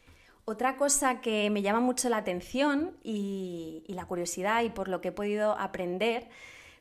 Otra 0.44 0.76
cosa 0.76 1.20
que 1.20 1.50
me 1.50 1.62
llama 1.62 1.78
mucho 1.78 2.09
la 2.09 2.16
atención 2.16 2.96
y, 3.05 3.85
la 3.87 4.07
curiosidad 4.07 4.62
y 4.62 4.70
por 4.70 4.88
lo 4.88 5.00
que 5.00 5.09
he 5.09 5.12
podido 5.12 5.57
aprender, 5.57 6.28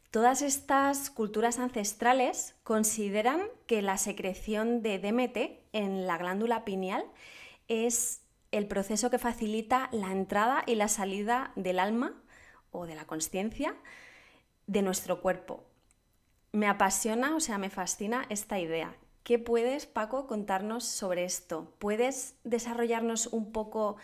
todas 0.09 0.41
estas 0.41 1.11
culturas 1.11 1.59
ancestrales 1.59 2.55
consideran 2.63 3.41
que 3.67 3.83
la 3.83 3.97
secreción 3.97 4.81
de 4.81 4.97
DMT 4.97 5.59
en 5.73 6.07
la 6.07 6.17
glándula 6.17 6.65
pineal 6.65 7.03
es 7.67 8.23
el 8.51 8.67
proceso 8.67 9.11
que 9.11 9.19
facilita 9.19 9.89
la 9.91 10.11
entrada 10.11 10.63
y 10.65 10.75
la 10.75 10.87
salida 10.87 11.51
del 11.55 11.77
alma 11.77 12.15
o 12.71 12.87
de 12.87 12.95
la 12.95 13.05
conciencia 13.05 13.75
de 14.65 14.81
nuestro 14.81 15.21
cuerpo. 15.21 15.65
Me 16.51 16.67
apasiona, 16.67 17.35
o 17.35 17.39
sea, 17.39 17.59
me 17.59 17.69
fascina 17.69 18.25
esta 18.29 18.59
idea. 18.59 18.95
¿Qué 19.23 19.37
puedes, 19.37 19.85
Paco, 19.85 20.25
contarnos 20.25 20.83
sobre 20.85 21.23
esto? 21.23 21.73
¿Puedes 21.77 22.35
desarrollarnos 22.43 23.27
un 23.27 23.51
poco 23.51 23.97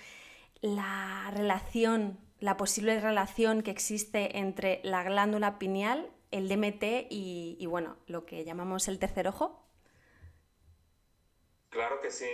la 0.61 1.31
relación, 1.33 2.19
la 2.39 2.55
posible 2.55 2.99
relación 2.99 3.63
que 3.63 3.71
existe 3.71 4.37
entre 4.37 4.79
la 4.83 5.03
glándula 5.03 5.57
pineal, 5.57 6.11
el 6.31 6.47
DMT 6.47 7.07
y, 7.09 7.65
bueno, 7.67 7.97
lo 8.05 8.25
que 8.25 8.43
llamamos 8.43 8.87
el 8.87 8.99
tercer 8.99 9.27
ojo? 9.27 9.63
Claro 11.69 11.99
que 11.99 12.11
sí. 12.11 12.29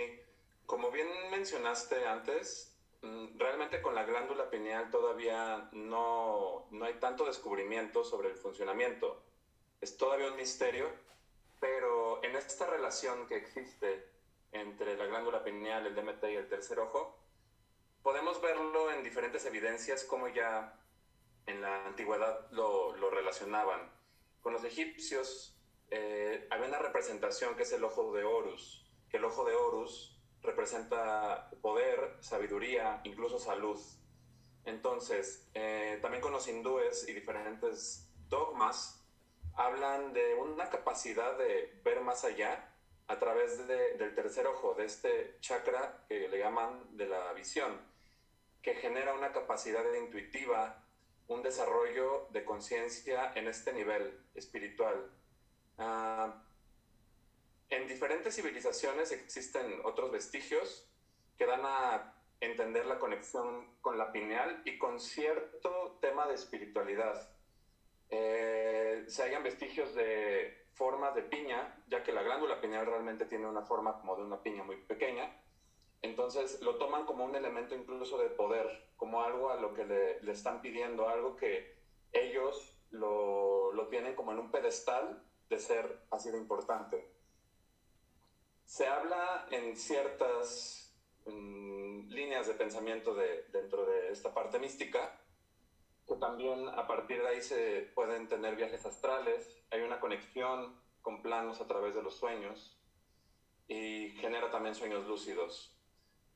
Como 0.66 0.90
bien 0.90 1.08
mencionaste 1.30 2.06
antes, 2.06 2.76
mm, 3.02 3.38
realmente 3.38 3.80
con 3.80 3.94
la 3.94 4.04
glándula 4.04 4.50
pineal 4.50 4.90
todavía 4.90 5.68
no, 5.72 6.66
no 6.70 6.84
hay 6.84 6.94
tanto 6.94 7.24
descubrimiento 7.24 8.04
sobre 8.04 8.28
el 8.28 8.36
funcionamiento 8.36 9.22
es 9.84 9.98
todavía 9.98 10.28
un 10.28 10.36
misterio, 10.36 10.90
pero 11.64 12.22
en 12.22 12.36
esta 12.36 12.66
relación 12.66 13.26
que 13.26 13.36
existe 13.36 14.06
entre 14.52 14.98
la 14.98 15.06
glándula 15.06 15.42
pineal, 15.42 15.86
el 15.86 15.94
DMT 15.94 16.22
y 16.24 16.34
el 16.36 16.46
tercer 16.46 16.78
ojo, 16.78 17.18
podemos 18.02 18.38
verlo 18.42 18.92
en 18.92 19.02
diferentes 19.02 19.46
evidencias 19.46 20.04
como 20.04 20.28
ya 20.28 20.78
en 21.46 21.62
la 21.62 21.86
antigüedad 21.86 22.50
lo, 22.50 22.94
lo 22.96 23.08
relacionaban. 23.08 23.90
Con 24.42 24.52
los 24.52 24.62
egipcios 24.62 25.58
eh, 25.88 26.46
había 26.50 26.68
una 26.68 26.80
representación 26.80 27.54
que 27.56 27.62
es 27.62 27.72
el 27.72 27.82
ojo 27.82 28.12
de 28.12 28.24
Horus, 28.24 28.84
que 29.08 29.16
el 29.16 29.24
ojo 29.24 29.46
de 29.46 29.54
Horus 29.54 30.20
representa 30.42 31.48
poder, 31.62 32.18
sabiduría, 32.20 33.00
incluso 33.04 33.38
salud. 33.38 33.80
Entonces, 34.66 35.48
eh, 35.54 35.98
también 36.02 36.20
con 36.20 36.32
los 36.32 36.46
hindúes 36.46 37.08
y 37.08 37.14
diferentes 37.14 38.12
dogmas, 38.28 39.03
hablan 39.56 40.12
de 40.12 40.34
una 40.34 40.68
capacidad 40.70 41.36
de 41.38 41.80
ver 41.84 42.00
más 42.00 42.24
allá 42.24 42.70
a 43.06 43.18
través 43.18 43.66
del 43.68 44.14
tercer 44.14 44.46
ojo, 44.46 44.74
de 44.74 44.86
este 44.86 45.36
chakra 45.40 46.04
que 46.08 46.28
le 46.28 46.38
llaman 46.38 46.96
de 46.96 47.06
la 47.06 47.32
visión, 47.32 47.80
que 48.62 48.74
genera 48.74 49.14
una 49.14 49.32
capacidad 49.32 49.84
intuitiva, 49.94 50.82
un 51.28 51.42
desarrollo 51.42 52.28
de 52.30 52.44
conciencia 52.44 53.32
en 53.34 53.48
este 53.48 53.72
nivel 53.72 54.20
espiritual. 54.34 55.10
Ah, 55.78 56.42
en 57.70 57.88
diferentes 57.88 58.34
civilizaciones 58.34 59.12
existen 59.12 59.80
otros 59.84 60.10
vestigios 60.10 60.88
que 61.36 61.46
dan 61.46 61.62
a 61.64 62.14
entender 62.40 62.86
la 62.86 62.98
conexión 62.98 63.76
con 63.80 63.98
la 63.98 64.12
pineal 64.12 64.62
y 64.64 64.78
con 64.78 65.00
cierto 65.00 65.98
tema 66.00 66.26
de 66.26 66.34
espiritualidad. 66.34 67.33
Eh, 68.16 69.04
se 69.08 69.24
hayan 69.24 69.42
vestigios 69.42 69.92
de 69.94 70.66
formas 70.72 71.14
de 71.16 71.22
piña, 71.22 71.82
ya 71.88 72.04
que 72.04 72.12
la 72.12 72.22
glándula 72.22 72.60
pineal 72.60 72.86
realmente 72.86 73.26
tiene 73.26 73.46
una 73.46 73.62
forma 73.62 73.98
como 73.98 74.14
de 74.16 74.22
una 74.22 74.40
piña 74.40 74.62
muy 74.62 74.76
pequeña. 74.76 75.40
Entonces 76.00 76.60
lo 76.60 76.76
toman 76.76 77.06
como 77.06 77.24
un 77.24 77.34
elemento 77.34 77.74
incluso 77.74 78.18
de 78.18 78.28
poder, 78.30 78.90
como 78.96 79.22
algo 79.22 79.50
a 79.50 79.56
lo 79.56 79.74
que 79.74 79.84
le, 79.84 80.30
están 80.30 80.60
pidiendo, 80.60 81.08
algo 81.08 81.34
que 81.34 81.76
ellos 82.12 82.76
lo, 82.90 83.72
lo, 83.72 83.88
tienen 83.88 84.14
como 84.14 84.30
en 84.30 84.38
un 84.38 84.50
pedestal 84.52 85.20
de 85.48 85.58
ser 85.58 86.02
así 86.10 86.30
de 86.30 86.38
importante. 86.38 87.10
Se 88.64 88.86
habla 88.86 89.46
en 89.50 89.76
ciertas 89.76 90.94
mm, 91.26 92.10
líneas 92.10 92.46
de 92.46 92.54
pensamiento 92.54 93.14
de, 93.14 93.46
dentro 93.50 93.84
de 93.86 94.12
esta 94.12 94.32
parte 94.32 94.60
mística 94.60 95.18
que 96.06 96.14
también 96.16 96.68
a 96.68 96.86
partir 96.86 97.20
de 97.22 97.28
ahí 97.28 97.42
se 97.42 97.90
pueden 97.94 98.28
tener 98.28 98.56
viajes 98.56 98.84
astrales, 98.84 99.62
hay 99.70 99.80
una 99.80 100.00
conexión 100.00 100.78
con 101.02 101.22
planos 101.22 101.60
a 101.60 101.66
través 101.66 101.94
de 101.94 102.02
los 102.02 102.16
sueños 102.16 102.78
y 103.68 104.10
genera 104.20 104.50
también 104.50 104.74
sueños 104.74 105.06
lúcidos. 105.06 105.76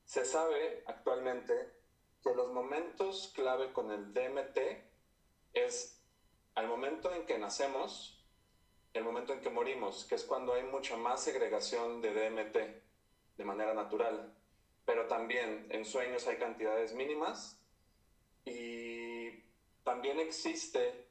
Se 0.05 0.25
sabe 0.25 0.83
actualmente 0.87 1.73
que 2.23 2.35
los 2.35 2.53
momentos 2.53 3.33
clave 3.35 3.73
con 3.73 3.91
el 3.91 4.13
DMT 4.13 4.59
es 5.53 6.03
al 6.55 6.67
momento 6.67 7.13
en 7.13 7.27
que 7.27 7.39
nacemos, 7.39 8.27
el 8.95 9.05
momento 9.05 9.33
en 9.33 9.41
que 9.41 9.51
morimos, 9.51 10.05
que 10.07 10.15
es 10.15 10.25
cuando 10.25 10.55
hay 10.55 10.65
mucha 10.65 10.97
más 10.97 11.23
segregación 11.23 12.01
de 12.01 12.13
DMT 12.13 12.57
de 13.37 13.45
manera 13.45 13.75
natural, 13.75 14.35
pero 14.85 15.07
también 15.07 15.67
en 15.71 15.85
sueños 15.85 16.27
hay 16.27 16.37
cantidades 16.37 16.95
mínimas 16.95 17.61
y 18.45 18.78
también 19.89 20.21
existe 20.21 21.09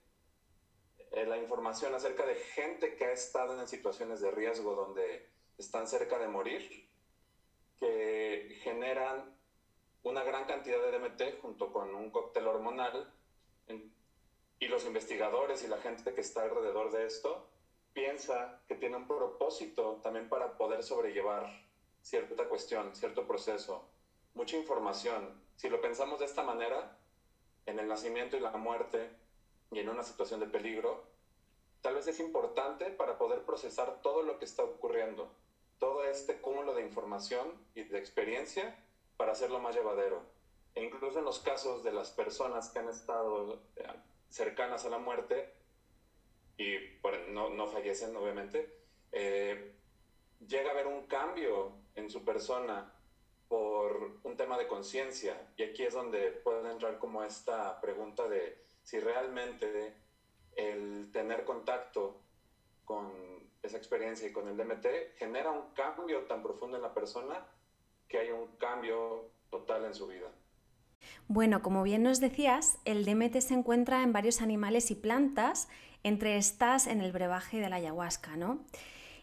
eh, 1.10 1.26
la 1.26 1.36
información 1.36 1.96
acerca 1.96 2.28
de 2.28 2.36
gente 2.36 2.96
que 2.96 3.06
ha 3.06 3.12
estado 3.12 3.60
en 3.60 3.68
situaciones 3.68 4.22
de 4.22 4.30
riesgo 4.30 4.76
donde 4.76 5.28
están 5.58 5.88
cerca 5.88 6.20
de 6.20 6.28
morir, 6.28 6.88
que 7.80 8.60
generan 8.62 9.36
una 10.04 10.24
gran 10.24 10.46
cantidad 10.46 10.80
de 10.80 10.92
DMT 10.92 11.42
junto 11.42 11.74
con 11.74 11.96
un 11.96 12.12
cóctel 12.12 12.46
hormonal. 12.48 13.12
y 14.60 14.68
los 14.68 14.86
investigadores 14.86 15.64
y 15.64 15.68
la 15.68 15.78
gente 15.78 16.14
que 16.14 16.22
está 16.22 16.44
alrededor 16.44 16.92
de 16.92 17.08
esto 17.08 17.50
piensa 17.94 18.62
que 18.68 18.76
tiene 18.76 18.98
un 18.98 19.08
propósito 19.08 20.02
también 20.04 20.30
para 20.30 20.56
poder 20.56 20.84
sobrellevar 20.84 21.46
cierta 22.04 22.48
cuestión, 22.48 22.96
cierto 22.96 23.26
proceso, 23.26 23.90
mucha 24.36 24.56
información. 24.56 25.42
Si 25.56 25.68
lo 25.68 25.82
pensamos 25.82 26.20
de 26.20 26.26
esta 26.26 26.44
manera, 26.44 26.97
en 27.68 27.80
el 27.80 27.88
nacimiento 27.88 28.36
y 28.36 28.40
la 28.40 28.52
muerte 28.52 29.12
y 29.72 29.80
en 29.80 29.90
una 29.90 30.02
situación 30.02 30.40
de 30.40 30.48
peligro, 30.48 31.04
tal 31.82 31.96
vez 31.96 32.08
es 32.08 32.20
importante 32.20 32.86
para 32.86 33.18
poder 33.18 33.44
procesar 33.44 34.02
todo 34.02 34.24
lo 34.24 34.40
que 34.40 34.46
está 34.46 34.64
ocurriendo, 34.64 35.32
todo 35.78 36.04
este 36.06 36.42
cúmulo 36.42 36.74
de 36.74 36.82
información 36.82 37.54
y 37.76 37.84
de 37.84 38.00
experiencia 38.00 38.76
para 39.18 39.34
hacerlo 39.34 39.60
más 39.60 39.76
llevadero. 39.76 40.24
E 40.74 40.84
incluso 40.84 41.20
en 41.20 41.26
los 41.26 41.40
casos 41.40 41.84
de 41.84 41.92
las 41.92 42.12
personas 42.12 42.70
que 42.70 42.80
han 42.80 42.90
estado 42.90 43.62
eh, 43.76 43.88
cercanas 44.30 44.86
a 44.86 44.90
la 44.90 45.00
muerte 45.00 45.54
y 46.58 46.76
no, 47.30 47.50
no 47.50 47.68
fallecen, 47.68 48.16
obviamente, 48.16 48.80
eh, 49.12 49.76
llega 50.48 50.70
a 50.70 50.72
haber 50.72 50.88
un 50.88 51.06
cambio 51.06 51.74
en 51.96 52.10
su 52.10 52.24
persona 52.24 52.92
por 53.48 54.20
un 54.24 54.36
tema 54.36 54.58
de 54.58 54.68
conciencia. 54.68 55.50
Y 55.58 55.64
aquí 55.64 55.84
es 55.84 55.94
donde 55.94 56.32
puede 56.32 56.70
entrar 56.72 57.00
como 57.00 57.24
esta 57.24 57.80
pregunta 57.82 58.28
de 58.28 58.66
si 58.84 59.00
realmente 59.00 59.96
el 60.56 61.12
tener 61.12 61.46
contacto 61.46 62.22
con 62.86 63.12
esa 63.62 63.78
experiencia 63.78 64.28
y 64.28 64.32
con 64.32 64.48
el 64.48 64.58
DMT 64.58 64.86
genera 65.18 65.52
un 65.52 65.74
cambio 65.74 66.22
tan 66.26 66.42
profundo 66.42 66.78
en 66.78 66.84
la 66.84 66.94
persona 66.94 67.46
que 68.08 68.20
hay 68.20 68.32
un 68.32 68.48
cambio 68.58 69.32
total 69.50 69.86
en 69.86 69.94
su 69.94 70.08
vida. 70.08 70.32
Bueno, 71.28 71.62
como 71.62 71.84
bien 71.84 72.04
nos 72.04 72.20
decías, 72.20 72.80
el 72.86 73.06
DMT 73.06 73.40
se 73.40 73.54
encuentra 73.54 74.04
en 74.04 74.14
varios 74.14 74.42
animales 74.42 74.92
y 74.92 74.96
plantas, 74.96 75.68
entre 76.04 76.38
estas 76.38 76.88
en 76.88 77.02
el 77.02 77.12
brebaje 77.12 77.60
de 77.60 77.70
la 77.70 77.78
ayahuasca, 77.78 78.38
¿no? 78.38 78.66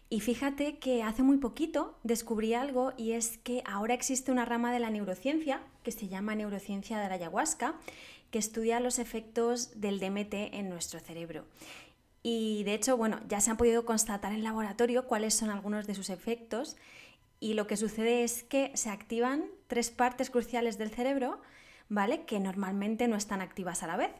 Y 0.09 0.19
fíjate 0.19 0.77
que 0.77 1.01
hace 1.01 1.23
muy 1.23 1.37
poquito 1.37 1.97
descubrí 2.03 2.53
algo 2.53 2.93
y 2.95 3.13
es 3.13 3.37
que 3.39 3.63
ahora 3.65 3.95
existe 3.95 4.31
una 4.31 4.45
rama 4.45 4.71
de 4.71 4.79
la 4.79 4.91
neurociencia 4.91 5.61
que 5.83 5.91
se 5.91 6.07
llama 6.07 6.35
neurociencia 6.35 6.99
de 6.99 7.09
la 7.09 7.15
ayahuasca, 7.15 7.75
que 8.29 8.39
estudia 8.39 8.79
los 8.79 8.99
efectos 8.99 9.79
del 9.81 9.99
DMT 9.99 10.33
en 10.53 10.69
nuestro 10.69 10.99
cerebro. 10.99 11.45
Y 12.21 12.63
de 12.63 12.73
hecho, 12.73 12.97
bueno, 12.97 13.19
ya 13.27 13.39
se 13.39 13.51
han 13.51 13.57
podido 13.57 13.85
constatar 13.85 14.31
en 14.31 14.43
laboratorio 14.43 15.05
cuáles 15.05 15.33
son 15.33 15.49
algunos 15.49 15.85
de 15.87 15.95
sus 15.95 16.09
efectos 16.09 16.75
y 17.39 17.53
lo 17.53 17.67
que 17.67 17.77
sucede 17.77 18.23
es 18.23 18.43
que 18.43 18.71
se 18.75 18.89
activan 18.89 19.45
tres 19.67 19.89
partes 19.91 20.29
cruciales 20.29 20.77
del 20.77 20.89
cerebro, 20.89 21.39
¿vale? 21.89 22.25
Que 22.25 22.39
normalmente 22.39 23.07
no 23.07 23.15
están 23.15 23.41
activas 23.41 23.83
a 23.83 23.87
la 23.87 23.97
vez. 23.97 24.11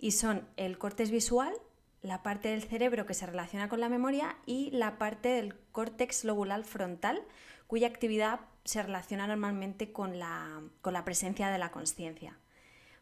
Y 0.00 0.12
son 0.12 0.46
el 0.56 0.78
cortes 0.78 1.10
visual, 1.10 1.54
la 2.04 2.22
parte 2.22 2.50
del 2.50 2.62
cerebro 2.62 3.06
que 3.06 3.14
se 3.14 3.24
relaciona 3.24 3.70
con 3.70 3.80
la 3.80 3.88
memoria 3.88 4.36
y 4.44 4.70
la 4.72 4.98
parte 4.98 5.30
del 5.30 5.56
córtex 5.72 6.24
lobular 6.24 6.62
frontal, 6.62 7.22
cuya 7.66 7.88
actividad 7.88 8.40
se 8.64 8.82
relaciona 8.82 9.26
normalmente 9.26 9.90
con 9.90 10.18
la, 10.18 10.60
con 10.82 10.92
la 10.92 11.06
presencia 11.06 11.48
de 11.48 11.56
la 11.56 11.70
conciencia. 11.70 12.36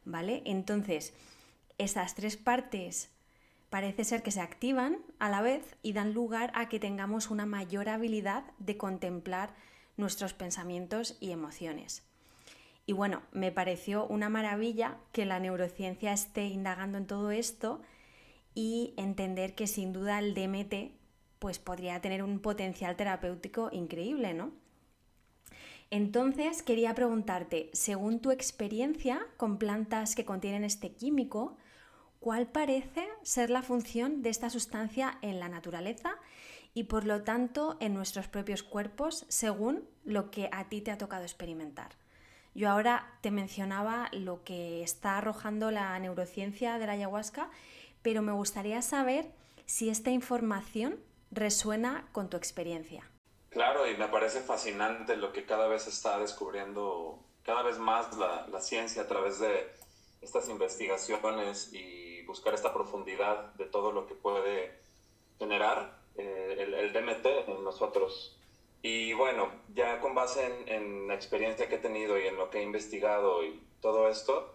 ¿Vale? 0.05 0.43
Entonces, 0.45 1.15
esas 1.79 2.15
tres 2.15 2.37
partes 2.37 3.11
parece 3.71 4.05
ser 4.05 4.23
que 4.23 4.31
se 4.31 4.41
activan 4.41 4.99
a 5.19 5.29
la 5.29 5.43
vez 5.43 5.77
y 5.83 5.95
dan 5.95 6.15
lugar 6.15 6.53
a 6.55 6.69
que 6.69 6.79
tengamos 6.79 7.29
una 7.29 7.45
mayor 7.45 7.89
habilidad 7.89 8.45
de 8.61 8.77
contemplar 8.77 9.53
nuestros 9.97 10.33
pensamientos 10.33 11.17
y 11.19 11.33
emociones. 11.33 12.05
Y 12.87 12.93
bueno, 12.93 13.23
me 13.33 13.51
pareció 13.51 14.07
una 14.07 14.29
maravilla 14.29 14.97
que 15.11 15.27
la 15.27 15.41
neurociencia 15.41 16.13
esté 16.13 16.45
indagando 16.47 16.99
en 16.99 17.07
todo 17.09 17.33
esto 17.33 17.83
y 18.55 18.95
entender 18.97 19.55
que 19.55 19.67
sin 19.67 19.93
duda 19.93 20.19
el 20.19 20.35
DMT 20.35 20.93
pues 21.39 21.59
podría 21.59 22.01
tener 22.01 22.23
un 22.23 22.39
potencial 22.39 22.97
terapéutico 22.97 23.69
increíble, 23.73 24.33
¿no? 24.33 24.53
Entonces 25.91 26.63
quería 26.63 26.95
preguntarte, 26.95 27.69
según 27.73 28.21
tu 28.21 28.31
experiencia 28.31 29.27
con 29.37 29.59
plantas 29.59 30.15
que 30.15 30.25
contienen 30.25 30.65
este 30.65 30.93
químico, 30.93 31.59
¿cuál 32.21 32.47
parece 32.47 33.09
ser 33.23 33.51
la 33.51 33.63
función 33.63 34.23
de 34.23 34.31
esta 34.31 34.49
sustancia 34.51 35.19
en 35.21 35.41
la 35.41 35.49
naturaleza 35.49 36.15
y 36.75 36.85
por 36.85 37.05
lo 37.05 37.25
tanto 37.25 37.77
en 37.81 37.93
nuestros 37.93 38.29
propios 38.29 38.63
cuerpos 38.63 39.27
según 39.29 39.85
lo 40.05 40.31
que 40.31 40.49
a 40.53 40.69
ti 40.69 40.81
te 40.81 40.93
ha 40.93 40.97
tocado 40.97 41.25
experimentar? 41.25 41.91
Yo 42.55 42.71
ahora 42.71 43.19
te 43.21 43.31
mencionaba 43.31 44.09
lo 44.13 44.45
que 44.45 44.83
está 44.83 45.19
arrojando 45.19 45.71
la 45.71 45.99
neurociencia 45.99 46.79
de 46.79 46.87
la 46.87 46.93
ayahuasca 46.93 47.51
pero 48.03 48.23
me 48.23 48.33
gustaría 48.33 48.83
saber 48.83 49.33
si 49.67 49.89
esta 49.89 50.11
información 50.11 51.01
resuena 51.31 52.09
con 52.13 52.29
tu 52.29 52.37
experiencia. 52.37 53.09
Claro, 53.51 53.87
y 53.87 53.97
me 53.97 54.09
parece 54.09 54.41
fascinante 54.41 55.17
lo 55.17 55.33
que 55.33 55.45
cada 55.45 55.69
vez 55.69 55.87
está 55.87 56.19
descubriendo, 56.19 57.19
cada 57.43 57.63
vez 57.63 57.79
más 57.79 58.17
la, 58.17 58.61
ciencia 58.61 59.03
a 59.03 59.07
través 59.07 59.41
de 59.41 59.71
estas 60.23 60.49
investigaciones 60.49 61.73
y 61.73 62.23
buscar 62.23 62.55
esta 62.55 62.73
profundidad 62.73 63.53
de 63.55 63.67
todo 63.67 63.93
lo 63.93 64.07
que 64.07 64.15
puede 64.15 64.79
generar 65.39 65.99
eh, 66.17 66.57
el, 66.59 66.93
DMT 66.93 67.27
en 67.49 67.65
nosotros. 67.65 68.39
Y 68.81 69.13
bueno, 69.13 69.51
ya 69.75 70.01
con 70.01 70.15
base 70.15 70.65
en, 70.67 71.07
la 71.09 71.15
experiencia 71.15 71.69
que 71.69 71.75
he 71.75 71.79
tenido 71.79 72.19
y 72.19 72.27
en 72.27 72.37
lo 72.37 72.49
que 72.49 72.61
he 72.61 72.63
investigado 72.63 73.45
y 73.45 73.63
todo 73.81 74.09
esto, 74.09 74.55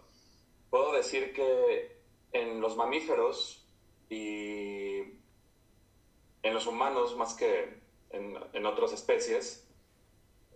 puedo 0.70 0.92
decir 0.92 1.32
que 1.32 1.97
en 2.32 2.60
los 2.60 2.76
mamíferos 2.76 3.64
y 4.10 4.98
en 6.42 6.54
los 6.54 6.66
humanos 6.66 7.16
más 7.16 7.34
que 7.34 7.80
en, 8.10 8.66
otras 8.66 8.92
especies, 8.92 9.66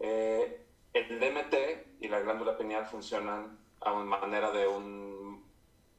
eh, 0.01 0.65
el 0.93 1.21
DMT 1.21 2.01
y 2.01 2.09
la 2.09 2.21
glándula 2.21 2.57
pineal 2.57 2.87
funcionan 2.87 3.59
a 3.81 3.93
manera 4.05 4.51
de 4.51 4.67
un, 4.67 5.45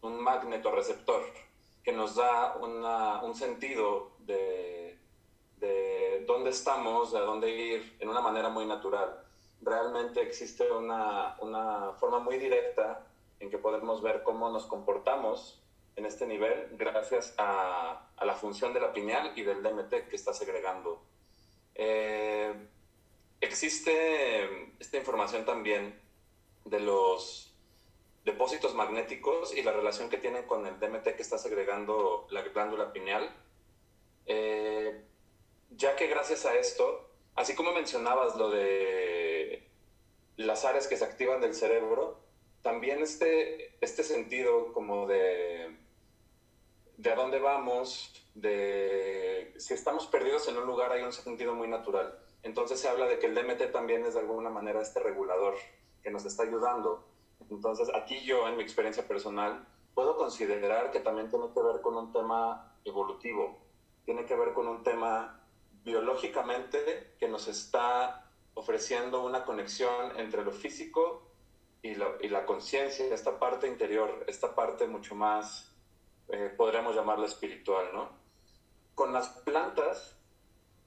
un 0.01 0.26
receptor 0.71 1.24
que 1.84 1.91
nos 1.91 2.15
da 2.15 2.55
un 2.57 3.36
sentido 3.36 4.11
de, 4.19 4.97
de 5.57 6.24
dónde 6.26 6.51
estamos, 6.51 7.11
de 7.11 7.19
dónde 7.19 7.49
ir, 7.49 7.97
en 7.99 8.09
una 8.09 8.21
manera 8.21 8.49
muy 8.49 8.65
natural. 8.65 9.24
Realmente 9.61 10.21
existe 10.21 10.69
una, 10.71 11.36
una 11.39 11.93
forma 11.93 12.19
muy 12.19 12.38
directa 12.38 13.05
en 13.39 13.49
que 13.49 13.57
podemos 13.57 14.01
ver 14.01 14.24
cómo 14.24 14.49
nos 14.49 14.65
comportamos 14.65 15.62
en 15.95 16.05
este 16.05 16.25
nivel 16.25 16.69
gracias 16.71 17.33
a, 17.37 18.09
a, 18.15 18.25
la 18.25 18.33
función 18.33 18.73
de 18.73 18.79
la 18.79 18.93
pineal 18.93 19.33
y 19.35 19.43
del 19.43 19.61
DMT 19.61 20.09
que 20.09 20.15
está 20.15 20.33
segregando. 20.33 21.03
Eh, 21.75 22.53
existe 23.41 24.73
esta 24.79 24.97
información 24.97 25.45
también 25.45 25.99
de 26.65 26.79
los 26.79 27.53
depósitos 28.25 28.73
magnéticos 28.73 29.55
y 29.55 29.63
la 29.63 29.73
relación 29.73 30.09
que 30.09 30.17
tienen 30.17 30.43
con 30.43 30.65
el 30.65 30.79
DMT 30.79 31.15
que 31.15 31.21
está 31.21 31.37
segregando 31.37 32.27
la 32.31 32.41
glándula 32.41 32.93
pineal, 32.93 33.29
eh, 34.25 35.03
ya 35.71 35.95
que 35.95 36.07
gracias 36.07 36.45
a 36.45 36.55
esto, 36.55 37.09
así 37.35 37.53
como 37.53 37.73
mencionabas 37.73 38.35
lo 38.37 38.49
de 38.49 39.67
las 40.37 40.63
áreas 40.63 40.87
que 40.87 40.97
se 40.97 41.03
activan 41.03 41.41
del 41.41 41.53
cerebro, 41.53 42.21
también 42.61 43.01
este, 43.01 43.75
este 43.81 44.03
sentido 44.03 44.71
como 44.71 45.05
de 45.05 45.82
de 47.03 47.11
a 47.11 47.15
dónde 47.15 47.37
vamos, 47.39 48.13
de 48.33 49.53
si 49.57 49.73
estamos 49.73 50.07
perdidos 50.07 50.47
en 50.47 50.57
un 50.57 50.65
lugar 50.65 50.93
hay 50.93 51.03
un 51.03 51.11
sentido 51.11 51.53
muy 51.53 51.67
natural. 51.67 52.17
Entonces 52.43 52.79
se 52.79 52.87
habla 52.87 53.07
de 53.07 53.19
que 53.19 53.25
el 53.25 53.35
DMT 53.35 53.73
también 53.73 54.05
es 54.05 54.13
de 54.13 54.21
alguna 54.21 54.49
manera 54.49 54.81
este 54.81 55.01
regulador 55.01 55.55
que 56.01 56.11
nos 56.11 56.23
está 56.23 56.43
ayudando. 56.43 57.05
Entonces 57.51 57.89
aquí 57.93 58.21
yo 58.23 58.47
en 58.47 58.55
mi 58.55 58.63
experiencia 58.63 59.05
personal 59.05 59.67
puedo 59.93 60.15
considerar 60.15 60.91
que 60.91 61.01
también 61.01 61.29
tiene 61.29 61.47
que 61.53 61.61
ver 61.61 61.81
con 61.81 61.97
un 61.97 62.13
tema 62.13 62.73
evolutivo, 62.85 63.59
tiene 64.05 64.25
que 64.25 64.35
ver 64.35 64.53
con 64.53 64.69
un 64.69 64.81
tema 64.81 65.41
biológicamente 65.83 67.15
que 67.19 67.27
nos 67.27 67.49
está 67.49 68.31
ofreciendo 68.53 69.25
una 69.25 69.43
conexión 69.43 70.17
entre 70.17 70.45
lo 70.45 70.53
físico 70.53 71.27
y, 71.81 71.89
y 71.89 72.29
la 72.29 72.45
conciencia, 72.45 73.13
esta 73.13 73.39
parte 73.39 73.67
interior, 73.67 74.23
esta 74.27 74.55
parte 74.55 74.87
mucho 74.87 75.15
más 75.15 75.72
eh, 76.30 76.53
podríamos 76.55 76.95
llamarla 76.95 77.26
espiritual, 77.26 77.89
¿no? 77.93 78.09
Con 78.95 79.13
las 79.13 79.30
plantas 79.30 80.17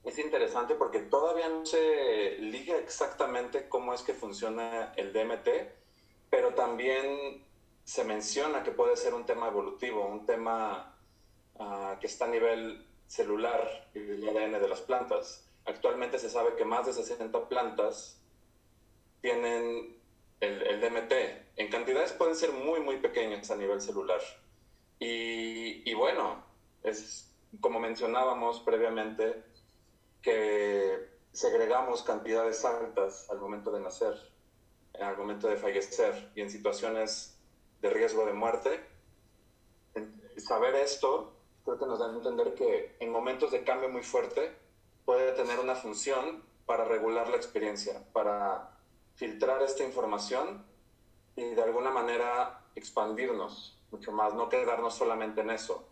es 0.06 0.18
interesante 0.18 0.76
porque 0.76 1.00
todavía 1.00 1.48
no 1.48 1.66
se 1.66 2.36
liga 2.38 2.76
exactamente 2.76 3.68
cómo 3.68 3.92
es 3.92 4.02
que 4.02 4.14
funciona 4.14 4.92
el 4.96 5.12
DMT, 5.12 5.48
pero 6.30 6.54
también 6.54 7.44
se 7.82 8.04
menciona 8.04 8.62
que 8.62 8.70
puede 8.70 8.96
ser 8.96 9.14
un 9.14 9.26
tema 9.26 9.48
evolutivo, 9.48 10.06
un 10.06 10.24
tema 10.24 10.96
ah, 11.58 11.96
que 12.00 12.06
está 12.06 12.26
a 12.26 12.28
nivel 12.28 12.86
celular 13.08 13.90
y 13.94 14.00
del 14.00 14.28
ADN 14.28 14.60
de 14.60 14.68
las 14.68 14.80
plantas. 14.80 15.44
Actualmente 15.64 16.20
se 16.20 16.30
sabe 16.30 16.54
que 16.54 16.64
más 16.64 16.86
de 16.86 16.92
60 16.92 17.48
plantas 17.48 18.22
tienen 19.20 20.00
el, 20.38 20.62
el 20.62 20.80
DMT. 20.80 21.12
En 21.56 21.68
cantidades 21.68 22.12
pueden 22.12 22.36
ser 22.36 22.52
muy, 22.52 22.78
muy 22.80 22.98
pequeñas 22.98 23.50
a 23.50 23.56
nivel 23.56 23.80
celular. 23.80 24.20
Y, 24.98 25.92
bueno, 25.94 26.42
es 26.82 27.34
como 27.60 27.80
mencionábamos 27.80 28.60
previamente, 28.60 29.44
que 30.22 31.10
segregamos 31.32 32.02
cantidades 32.02 32.64
altas 32.64 33.28
al 33.30 33.38
momento 33.38 33.70
de 33.70 33.80
nacer, 33.80 34.14
al 35.00 35.16
momento 35.16 35.48
de 35.48 35.56
fallecer 35.56 36.32
y 36.34 36.40
en 36.40 36.50
situaciones 36.50 37.38
de 37.80 37.90
riesgo 37.90 38.26
de 38.26 38.32
muerte. 38.32 38.84
Saber 40.36 40.74
esto 40.76 41.36
creo 41.64 41.78
que 41.78 41.86
nos 41.86 41.98
da 41.98 42.06
a 42.06 42.14
entender 42.14 42.54
que 42.54 42.96
en 43.00 43.10
momentos 43.10 43.50
de 43.50 43.64
cambio 43.64 43.88
muy 43.88 44.02
fuerte 44.02 44.56
puede 45.04 45.32
tener 45.32 45.58
una 45.58 45.74
función 45.74 46.44
para 46.64 46.84
regular 46.84 47.28
la 47.28 47.36
experiencia, 47.36 48.02
para 48.12 48.78
filtrar 49.14 49.62
esta 49.62 49.84
información 49.84 50.64
y 51.34 51.54
de 51.54 51.62
alguna 51.62 51.90
manera 51.90 52.64
expandirnos 52.74 53.75
mucho 53.96 54.12
más, 54.12 54.34
no 54.34 54.48
quedarnos 54.48 54.94
solamente 54.94 55.40
en 55.40 55.50
eso. 55.50 55.88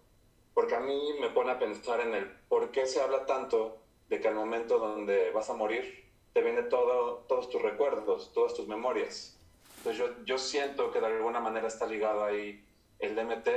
Porque 0.52 0.76
a 0.76 0.80
mí 0.80 1.14
me 1.20 1.30
pone 1.30 1.50
a 1.50 1.58
pensar 1.58 2.00
en 2.00 2.14
el 2.14 2.30
por 2.48 2.70
qué 2.70 2.86
se 2.86 3.00
habla 3.00 3.26
tanto 3.26 3.78
de 4.08 4.20
que 4.20 4.28
al 4.28 4.34
momento 4.34 4.78
donde 4.78 5.30
vas 5.30 5.50
a 5.50 5.54
morir 5.54 6.04
te 6.32 6.42
vienen 6.42 6.68
todo, 6.68 7.24
todos 7.28 7.48
tus 7.48 7.62
recuerdos, 7.62 8.32
todas 8.32 8.54
tus 8.54 8.68
memorias. 8.68 9.38
Entonces 9.78 9.98
yo, 9.98 10.24
yo 10.24 10.38
siento 10.38 10.90
que 10.92 11.00
de 11.00 11.06
alguna 11.06 11.40
manera 11.40 11.66
está 11.66 11.86
ligado 11.86 12.24
ahí 12.24 12.64
el 12.98 13.14
DMT 13.16 13.48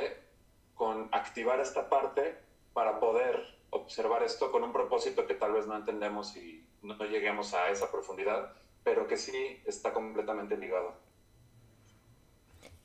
con 0.76 1.10
activar 1.12 1.60
esta 1.60 1.90
parte 1.90 2.38
para 2.74 3.00
poder 3.00 3.58
observar 3.70 4.24
esto 4.24 4.52
con 4.52 4.64
un 4.64 4.72
propósito 4.72 5.28
que 5.28 5.34
tal 5.34 5.54
vez 5.54 5.68
no 5.68 5.76
entendemos 5.76 6.36
y 6.38 6.66
no 6.82 6.98
lleguemos 7.06 7.54
a 7.54 7.70
esa 7.70 7.92
profundidad, 7.92 8.54
pero 8.84 9.08
que 9.08 9.18
sí 9.18 9.62
está 9.66 9.94
completamente 9.94 10.58
ligado. 10.58 10.94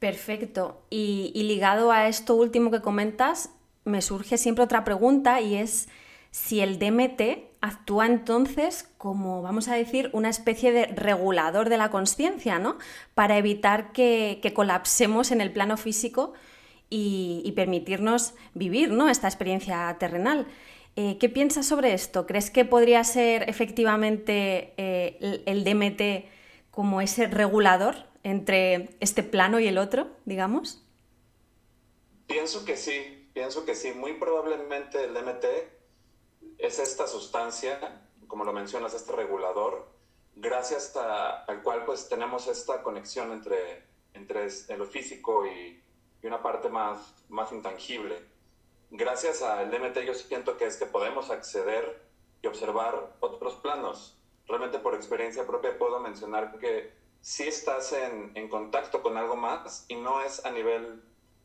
Perfecto. 0.03 0.83
Y, 0.91 1.31
ligado 1.45 1.93
a 1.93 2.09
esto 2.09 2.35
último 2.35 2.73
que 2.73 2.81
comentas, 2.81 3.51
me 3.85 4.03
surge 4.03 4.37
siempre 4.37 4.65
otra 4.65 4.83
pregunta 4.83 5.41
y 5.41 5.55
es 5.55 5.89
si 6.33 6.59
el 6.59 6.81
DMT 6.81 7.23
actúa 7.61 8.07
entonces 8.07 8.91
como, 8.99 9.43
vamos 9.43 9.69
a 9.69 9.77
decir, 9.77 10.11
una 10.13 10.29
especie 10.29 10.73
de 10.73 10.87
regulador 10.87 11.69
de 11.69 11.77
la 11.77 11.93
conciencia, 11.93 12.59
¿no? 12.59 12.79
Para 13.15 13.39
evitar 13.39 13.93
que, 13.93 14.41
colapsemos 14.53 15.31
en 15.31 15.41
el 15.41 15.53
plano 15.53 15.77
físico 15.77 16.33
y, 16.91 17.53
permitirnos 17.55 18.35
vivir, 18.55 18.91
¿no? 18.91 19.09
Esta 19.09 19.29
experiencia 19.29 19.97
terrenal. 20.01 20.49
Eh, 20.97 21.17
¿Qué 21.21 21.29
piensas 21.29 21.67
sobre 21.67 21.95
esto? 21.95 22.27
¿Crees 22.27 22.51
que 22.51 22.65
podría 22.65 23.05
ser 23.05 23.49
efectivamente 23.49 24.75
eh, 24.79 25.45
el 25.47 25.63
DMT 25.63 26.29
como 26.73 27.01
ese 27.01 27.29
regulador 27.29 28.11
entre 28.23 28.97
este 29.01 29.23
plano 29.23 29.59
y 29.61 29.69
el 29.69 29.79
otro, 29.79 30.09
digamos? 30.25 30.83
Pienso 32.27 32.65
que 32.65 32.77
sí. 32.77 33.29
pienso 33.35 33.65
que 33.65 33.75
sí, 33.75 33.93
muy 33.93 34.15
probablemente 34.15 35.05
el 35.05 35.15
DMT 35.15 35.45
es 36.59 36.79
esta 36.79 37.07
sustancia, 37.07 38.03
como 38.29 38.45
lo 38.45 38.53
mencionas, 38.53 38.95
este 38.95 39.13
regulador, 39.13 39.89
gracias 40.37 40.97
al 40.97 41.63
cual 41.63 41.85
pues 41.85 42.09
tenemos 42.09 42.47
esta 42.47 42.83
conexión 42.83 43.33
entre, 43.33 43.85
entre 44.15 44.49
lo 44.77 44.87
físico 44.87 45.47
y, 45.47 45.83
y, 46.23 46.27
una 46.27 46.43
parte 46.43 46.69
más, 46.69 47.15
más 47.29 47.53
intangible. 47.53 48.23
Gracias 48.91 49.43
al 49.43 49.71
DMT 49.71 49.99
yo 50.07 50.15
siento 50.15 50.57
que 50.57 50.67
es 50.67 50.77
que 50.77 50.87
podemos 50.87 51.31
acceder 51.31 52.03
y 52.43 52.47
observar 52.47 53.17
otros 53.21 53.55
planos. 53.57 54.19
Realmente 54.47 54.79
por 54.79 54.95
experiencia 54.95 55.47
propia 55.47 55.79
puedo 55.79 56.01
mencionar 56.01 56.59
que 56.59 56.93
si 57.23 57.45
estás 57.45 57.93
en, 57.93 58.33
en 58.35 58.49
contacto 58.49 59.01
con 59.01 59.17
algo 59.17 59.37
más 59.37 59.87
y 59.89 59.95
no 59.95 60.21
es 60.21 60.45
a 60.45 60.51
nivel 60.51 61.03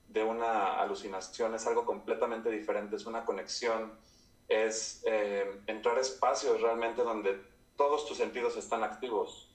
de 0.09 0.23
una 0.23 0.81
alucinación, 0.81 1.53
es 1.53 1.67
algo 1.67 1.85
completamente 1.85 2.49
diferente, 2.49 2.95
es 2.95 3.05
una 3.05 3.23
conexión, 3.25 3.93
es 4.47 5.03
eh, 5.05 5.61
entrar 5.67 5.97
a 5.97 6.01
espacios 6.01 6.61
realmente 6.61 7.03
donde 7.03 7.41
todos 7.75 8.07
tus 8.07 8.17
sentidos 8.17 8.57
están 8.57 8.83
activos. 8.83 9.53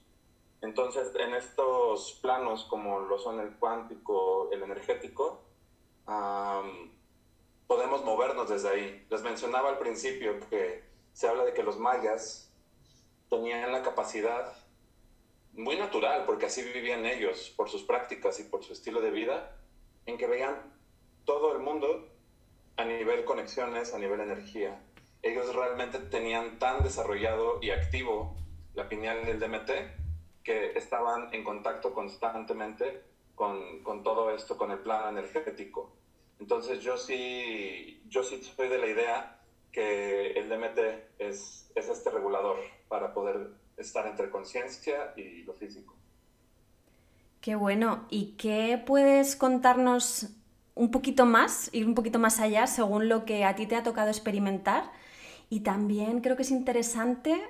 Entonces, 0.61 1.11
en 1.15 1.33
estos 1.33 2.19
planos, 2.21 2.63
como 2.65 2.99
lo 2.99 3.19
son 3.19 3.41
el 3.41 3.53
cuántico, 3.57 4.49
el 4.53 4.63
energético, 4.63 5.43
podemos 7.67 8.05
movernos 8.05 8.47
desde 8.47 8.69
ahí. 8.69 9.05
Les 9.09 9.21
mencionaba 9.23 9.69
al 9.69 9.77
principio 9.77 10.39
que 10.49 10.85
se 11.11 11.27
habla 11.27 11.43
de 11.43 11.53
que 11.53 11.63
los 11.63 11.77
mayas 11.77 12.49
tenían 13.29 13.73
la 13.73 13.83
capacidad 13.83 14.55
muy 15.53 15.77
natural, 15.77 16.23
porque 16.25 16.47
así 16.47 16.63
vivían 16.63 17.05
ellos, 17.05 17.53
por 17.55 17.69
sus 17.69 17.83
prácticas 17.83 18.39
y 18.39 18.43
por 18.43 18.63
su 18.63 18.73
estilo 18.73 19.01
de 19.01 19.11
vida, 19.11 19.55
en 20.05 20.17
que 20.17 20.27
veían 20.27 20.73
todo 21.25 21.53
el 21.53 21.59
mundo 21.59 22.09
a 22.77 22.85
nivel 22.85 23.23
conexiones, 23.23 23.93
a 23.93 23.99
nivel 23.99 24.19
energía. 24.19 24.81
Ellos 25.21 25.55
realmente 25.55 25.99
tenían 25.99 26.59
tan 26.59 26.83
desarrollado 26.83 27.59
y 27.61 27.69
activo 27.69 28.35
la 28.73 28.89
pineal 28.89 29.25
del 29.25 29.39
DMT 29.39 30.43
que 30.43 30.77
estaban 30.77 31.33
en 31.33 31.43
contacto 31.43 31.93
constantemente 31.93 33.03
con, 33.35 33.81
con, 33.83 34.03
todo 34.03 34.31
esto, 34.31 34.57
con 34.57 34.71
el 34.71 34.79
plano 34.79 35.09
energético. 35.09 35.95
Entonces 36.39 36.81
yo 36.81 36.97
sí, 36.97 38.01
yo 38.07 38.23
sí 38.23 38.43
soy 38.43 38.67
de 38.67 38.77
la 38.79 38.87
idea 38.87 39.39
que 39.71 40.31
el 40.31 40.49
DMT 40.49 40.79
es, 41.19 41.71
es 41.75 41.89
este 41.89 42.09
regulador 42.09 42.57
para 42.89 43.13
poder 43.13 43.51
estar 43.77 44.07
entre 44.07 44.29
conciencia 44.29 45.13
y 45.15 45.43
lo 45.43 45.53
físico. 45.53 45.95
Qué 47.41 47.55
bueno. 47.55 48.05
¿Y 48.09 48.35
qué 48.37 48.81
puedes 48.85 49.35
contarnos 49.35 50.29
un 50.75 50.91
poquito 50.91 51.25
más, 51.25 51.69
ir 51.73 51.85
un 51.85 51.93
poquito 51.93 52.17
más 52.17 52.39
allá 52.39 52.67
según 52.67 53.09
lo 53.09 53.25
que 53.25 53.43
a 53.43 53.55
ti 53.55 53.67
te 53.67 53.75
ha 53.75 53.83
tocado 53.83 54.09
experimentar? 54.09 54.91
Y 55.49 55.59
también 55.59 56.21
creo 56.21 56.35
que 56.35 56.43
es 56.43 56.51
interesante 56.51 57.41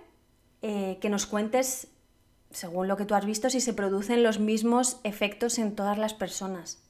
eh, 0.62 0.98
que 1.00 1.10
nos 1.10 1.26
cuentes, 1.26 1.90
según 2.50 2.88
lo 2.88 2.98
que 2.98 3.06
tú 3.06 3.16
has 3.16 3.26
visto, 3.26 3.50
si 3.50 3.62
se 3.62 3.74
producen 3.74 4.24
los 4.24 4.40
mismos 4.40 5.00
efectos 5.04 5.60
en 5.60 5.76
todas 5.76 5.98
las 5.98 6.14
personas. 6.14 6.82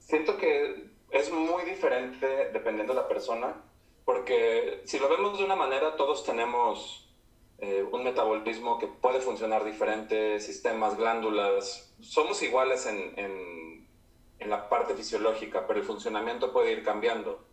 Siento 0.00 0.36
que 0.36 0.90
es 1.10 1.32
muy 1.32 1.64
diferente 1.64 2.50
dependiendo 2.52 2.92
de 2.92 3.00
la 3.00 3.08
persona, 3.08 3.54
porque 4.06 4.82
si 4.84 5.00
lo 5.00 5.08
vemos 5.08 5.36
de 5.36 5.44
una 5.44 5.56
manera, 5.56 5.96
todos 5.96 6.24
tenemos 6.24 7.10
eh, 7.58 7.84
un 7.90 8.04
metabolismo 8.04 8.78
que 8.78 8.86
puede 8.86 9.20
funcionar 9.20 9.64
diferente, 9.64 10.38
sistemas, 10.38 10.96
glándulas. 10.96 11.92
Somos 12.00 12.40
iguales 12.42 12.86
en, 12.86 13.18
en, 13.18 13.88
en, 14.38 14.48
la 14.48 14.68
parte 14.68 14.94
fisiológica, 14.94 15.66
pero 15.66 15.80
el 15.80 15.84
funcionamiento 15.84 16.52
puede 16.52 16.70
ir 16.70 16.84
cambiando. 16.84 17.44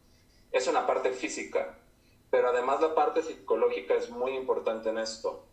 Es 0.51 0.68
una 0.68 0.86
parte 0.86 1.12
física, 1.12 1.80
pero 2.30 2.49
además 2.49 2.80
la 2.82 2.93
parte 2.93 3.24
psicológica 3.24 3.95
es 3.95 4.12
muy 4.12 4.36
importante 4.36 4.89
en 4.89 4.99
esto. 4.99 5.47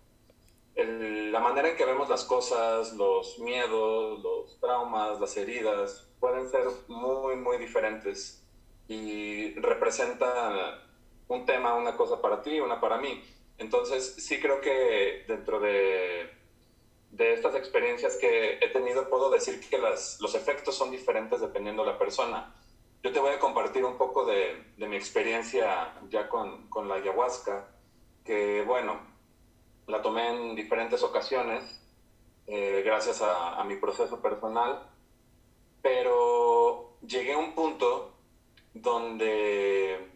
la 0.76 1.40
manera 1.40 1.70
en 1.70 1.76
que 1.78 1.86
vemos 1.86 2.10
las 2.10 2.24
cosas, 2.24 2.92
los 2.92 3.38
miedos, 3.38 4.22
los 4.22 4.60
traumas, 4.60 5.18
las 5.18 5.34
heridas, 5.38 6.10
pueden 6.20 6.46
ser 6.50 6.66
muy, 6.88 7.36
muy 7.36 7.56
diferentes 7.56 8.44
y 8.86 9.54
representan 9.54 10.89
un 11.30 11.46
tema, 11.46 11.74
una 11.74 11.96
cosa 11.96 12.20
para 12.20 12.42
ti, 12.42 12.60
una 12.60 12.80
para 12.80 12.98
mí 12.98 13.22
entonces, 13.60 14.14
sí 14.16 14.40
creo 14.40 14.62
que 14.62 15.24
dentro 15.28 15.60
de, 15.60 16.30
de 17.10 17.34
estas 17.34 17.54
experiencias 17.54 18.16
que 18.16 18.54
he 18.54 18.68
tenido, 18.68 19.10
puedo 19.10 19.28
decir 19.28 19.60
que 19.68 19.76
las, 19.76 20.18
los 20.22 20.34
efectos 20.34 20.74
son 20.74 20.90
diferentes 20.90 21.42
dependiendo 21.42 21.84
de 21.84 21.92
la 21.92 21.98
persona. 21.98 22.54
Yo 23.02 23.12
te 23.12 23.20
voy 23.20 23.34
a 23.34 23.38
compartir 23.38 23.84
un 23.84 23.98
poco 23.98 24.24
de, 24.24 24.64
de 24.78 24.88
mi 24.88 24.96
experiencia 24.96 25.94
ya 26.08 26.26
con, 26.26 26.70
con, 26.70 26.88
la 26.88 26.94
ayahuasca, 26.94 27.68
que 28.24 28.62
bueno, 28.62 28.98
la 29.86 30.00
tomé 30.00 30.30
en 30.30 30.54
diferentes 30.54 31.02
ocasiones, 31.02 31.82
eh, 32.46 32.80
gracias 32.82 33.20
a, 33.20 33.60
a 33.60 33.64
mi 33.64 33.76
proceso 33.76 34.22
personal, 34.22 34.88
pero 35.82 36.96
llegué 37.06 37.34
a 37.34 37.38
un 37.38 37.54
punto 37.54 38.14
donde 38.72 40.09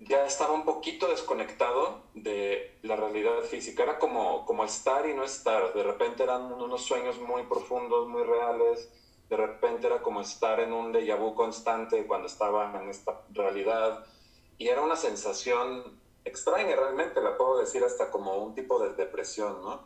ya 0.00 0.24
estaba 0.24 0.54
un 0.54 0.64
poquito 0.64 1.08
desconectado 1.08 2.02
de 2.14 2.78
la 2.82 2.96
realidad 2.96 3.42
física. 3.42 3.82
Era 3.82 3.98
como, 3.98 4.46
como 4.46 4.64
estar 4.64 5.06
y 5.06 5.14
no 5.14 5.24
estar. 5.24 5.74
De 5.74 5.82
repente 5.82 6.22
eran 6.22 6.50
unos 6.52 6.82
sueños 6.82 7.20
muy 7.20 7.42
profundos, 7.44 8.08
muy 8.08 8.22
reales. 8.24 8.90
De 9.28 9.36
repente 9.36 9.86
era 9.86 10.00
como 10.00 10.22
estar 10.22 10.58
en 10.60 10.72
un 10.72 10.92
déjà 10.92 11.16
vu 11.18 11.34
constante 11.34 12.06
cuando 12.06 12.28
estaba 12.28 12.72
en 12.82 12.88
esta 12.88 13.20
realidad. 13.30 14.06
Y 14.56 14.68
era 14.68 14.80
una 14.80 14.96
sensación 14.96 16.00
extraña, 16.24 16.76
realmente, 16.76 17.20
la 17.20 17.36
puedo 17.36 17.58
decir 17.58 17.84
hasta 17.84 18.10
como 18.10 18.38
un 18.38 18.54
tipo 18.54 18.78
de 18.78 18.94
depresión, 18.94 19.62
¿no? 19.62 19.84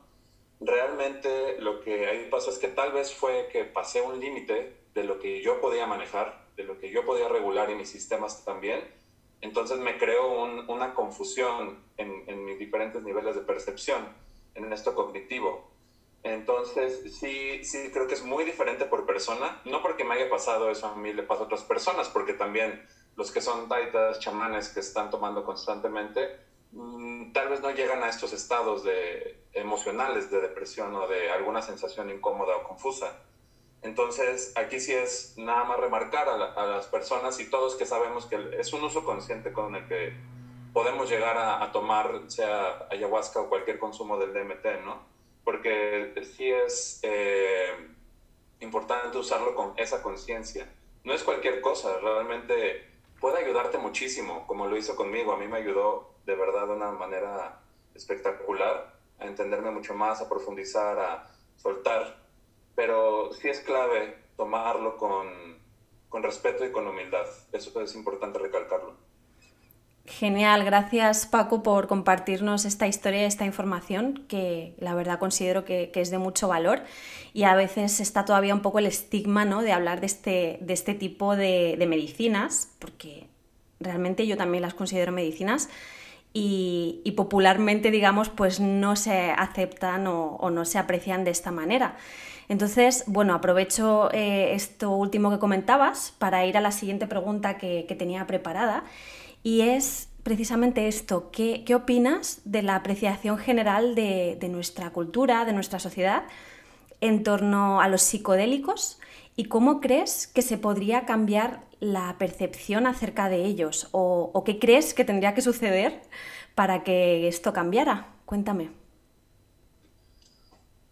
Realmente 0.61 1.61
lo 1.61 1.81
que 1.81 2.07
ahí 2.07 2.29
pasó 2.31 2.51
es 2.51 2.59
que 2.59 2.69
tal 2.69 2.93
vez 2.93 3.12
fue 3.12 3.49
que 3.53 3.65
pasé 3.65 4.01
un 4.01 4.21
límite 4.21 4.77
de 4.95 5.05
lo 5.05 5.19
que 5.19 5.43
yo 5.43 5.61
podía 5.61 5.87
manejar, 5.87 6.47
de 6.57 6.62
lo 6.62 6.79
que 6.79 6.91
yo 6.91 7.05
podía 7.05 7.29
regular 7.29 7.69
y 7.71 7.75
mis 7.75 7.91
sistemas 7.91 8.45
también 8.45 9.03
entonces 9.45 9.78
me 9.78 9.99
creó 9.99 10.42
una 10.68 10.95
confusión 10.95 11.84
en, 11.99 12.45
mis 12.47 12.59
diferentes 12.59 13.03
niveles 13.03 13.34
de 13.34 13.42
percepción, 13.42 14.09
en 14.55 14.72
esto 14.72 14.95
cognitivo. 14.95 15.70
Entonces, 16.22 17.14
sí, 17.20 17.62
sí, 17.62 17.90
creo 17.92 18.09
que 18.09 18.14
es 18.14 18.24
muy 18.24 18.45
diferente 18.45 18.86
por 18.86 19.05
persona. 19.05 19.61
No 19.66 19.82
porque 19.82 20.03
me 20.03 20.14
haya 20.14 20.30
pasado 20.30 20.70
eso 20.70 20.86
a 20.86 20.97
mí, 20.97 21.12
le 21.12 21.24
pasa 21.24 21.42
a 21.42 21.45
otras 21.45 21.62
personas, 21.62 22.09
porque 22.09 22.32
también 22.32 22.86
los 23.16 23.30
que 23.30 23.42
son 23.42 23.68
taitas, 23.68 24.18
chamanes 24.18 24.70
que 24.70 24.80
están 24.80 25.11
tomando 25.11 25.45
constantemente, 25.45 26.40
mm, 26.72 27.32
tal 27.32 27.51
vez 27.51 27.61
no 27.61 27.70
llegan 27.70 28.03
a 28.03 28.09
estos 28.09 28.32
estados 28.32 28.82
de, 28.82 29.45
emocionales 29.53 30.30
de 30.30 30.40
depresión 30.40 30.95
o 30.97 31.07
de 31.07 31.30
alguna 31.30 31.61
sensación 31.61 32.09
incómoda 32.09 32.57
o 32.57 32.64
confusa. 32.64 33.14
Entonces, 33.85 34.55
aquí 34.57 34.80
sí 34.80 34.95
es 34.95 35.35
nada 35.37 35.64
más 35.64 35.78
remarcar 35.78 36.26
a, 36.26 36.66
las 36.66 36.87
personas 36.87 37.39
y 37.39 37.51
todos 37.51 37.76
que 37.76 37.85
sabemos 37.85 38.24
que 38.24 38.39
es 38.59 38.72
un 38.72 38.82
uso 38.82 39.05
consciente 39.05 39.53
con 39.53 39.74
el 39.74 39.87
que 39.87 40.14
podemos 40.72 41.11
llegar 41.11 41.37
a, 41.37 41.70
tomar, 41.70 42.22
sea 42.28 42.89
ayahuasca 42.91 43.41
o 43.41 43.51
cualquier 43.51 43.78
consumo 43.78 44.18
del 44.18 44.32
DMT, 44.32 44.85
¿no? 44.87 45.03
Porque 45.45 46.14
sí 46.35 46.51
es 46.51 47.01
eh, 47.03 47.74
importante 48.61 49.18
usarlo 49.18 49.55
con 49.55 49.74
esa 49.76 50.03
conciencia. 50.03 50.66
No 51.05 51.12
es 51.12 51.22
cualquier 51.22 51.61
cosa, 51.61 51.99
realmente 51.99 52.89
puede 53.20 53.45
ayudarte 53.45 53.76
muchísimo, 53.76 54.47
como 54.47 54.66
lo 54.66 54.78
hizo 54.78 54.97
conmigo. 54.97 55.35
A 55.35 55.37
mí 55.37 55.47
me 55.47 55.59
ayudó 55.59 56.14
de 56.24 56.35
verdad 56.35 56.68
de 56.68 56.72
una 56.72 56.91
manera 56.91 57.61
espectacular 57.95 58.95
a 59.20 59.26
entenderme 59.26 59.70
mucho 59.70 59.93
más, 59.93 60.22
a 60.22 60.28
profundizar, 60.30 60.99
a 60.99 61.30
soltar 61.57 62.24
pero 62.75 63.33
sí 63.35 63.49
es 63.49 63.61
clave 63.61 64.16
tomarlo 64.37 64.97
con, 64.97 65.29
con 66.09 66.22
respeto 66.22 66.64
y 66.64 66.72
con 66.72 66.87
humildad. 66.87 67.27
Eso 67.53 67.81
es 67.81 67.95
importante 67.95 68.39
recalcarlo. 68.39 68.95
Genial, 70.07 70.64
gracias 70.64 71.25
Paco 71.25 71.62
por 71.62 71.89
compartirnos 71.89 72.66
esta 72.66 72.87
historia, 72.87 73.25
esta 73.27 73.47
información 73.47 74.27
que 74.29 74.75
la 74.79 74.95
verdad 74.95 75.18
considero 75.18 75.64
que, 75.64 75.91
que, 75.91 76.03
es 76.03 76.11
de 76.11 76.18
mucho 76.18 76.47
valor 76.47 76.83
y 77.33 77.45
a 77.45 77.55
veces 77.55 78.01
está 78.01 78.27
todavía 78.27 78.55
un 78.55 78.61
poco 78.61 78.81
el 78.81 78.87
estigma 78.87 79.47
¿no? 79.47 79.62
de 79.62 79.72
hablar 79.72 80.01
de 80.01 80.07
este, 80.07 80.59
de 80.61 80.75
este 80.75 80.93
tipo 80.93 81.37
de, 81.37 81.77
de, 81.79 81.87
medicinas, 81.87 82.68
porque 82.81 83.29
realmente 83.81 84.27
yo 84.27 84.37
también 84.37 84.61
las 84.61 84.75
considero 84.75 85.11
medicinas 85.11 85.70
y, 86.35 87.01
y 87.03 87.12
popularmente 87.12 87.91
digamos 87.91 88.29
pues 88.29 88.61
no 88.61 88.97
se 88.97 89.31
aceptan 89.31 90.07
o, 90.07 90.37
o 90.37 90.51
no 90.51 90.66
se 90.66 90.79
aprecian 90.79 91.25
de 91.25 91.31
esta 91.31 91.51
manera. 91.51 91.97
Entonces, 92.49 93.05
bueno, 93.07 93.34
aprovecho 93.34 94.11
eh, 94.12 94.55
esto 94.55 94.90
último 94.90 95.30
que 95.30 95.38
comentabas 95.38 96.14
para 96.18 96.45
ir 96.47 96.57
a 96.57 96.61
la 96.61 96.72
siguiente 96.72 97.07
pregunta 97.07 97.57
que, 97.59 97.84
tenía 97.99 98.26
preparada 98.26 98.84
y 99.42 99.61
es 99.61 100.09
precisamente 100.22 100.88
esto, 100.88 101.30
¿qué, 101.30 101.64
opinas 101.74 102.40
de 102.45 102.62
la 102.62 102.76
apreciación 102.76 103.38
general 103.38 103.95
de, 103.95 104.49
nuestra 104.51 104.90
cultura, 104.90 105.45
de 105.45 105.53
nuestra 105.53 105.78
sociedad? 105.78 106.24
en 107.01 107.22
torno 107.22 107.82
a 107.82 107.88
los 107.88 108.01
psicodélicos 108.01 108.99
y 109.36 109.45
cómo 109.45 109.80
crees 109.82 110.26
que 110.26 110.40
se 110.40 110.57
podría 110.57 111.05
cambiar 111.05 111.61
la 111.80 112.16
percepción 112.18 112.86
acerca 112.86 113.28
de 113.28 113.45
ellos 113.45 113.88
o, 113.92 114.42
qué 114.47 114.59
crees 114.59 114.95
que 114.95 115.05
tendría 115.05 115.34
que 115.34 115.42
suceder 115.42 116.01
para 116.55 116.82
que 116.82 117.28
esto 117.28 117.53
cambiara. 117.53 118.09
Cuéntame. 118.24 118.84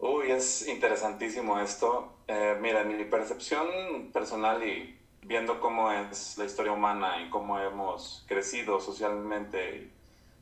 Uy, 0.05 0.33
es 0.33 0.67
interesantísimo 0.67 1.61
esto. 1.61 2.13
Eh, 2.27 2.59
mira, 2.61 2.83
mi 2.83 3.05
percepción 3.05 4.11
personal 4.13 4.61
y 4.67 4.99
viendo 5.23 5.61
cómo 5.61 5.93
es 5.93 6.37
la 6.39 6.45
historia 6.45 6.73
humana 6.73 7.23
y 7.23 7.31
cómo 7.31 7.61
hemos 7.61 8.25
crecido 8.27 8.81
socialmente 8.81 9.93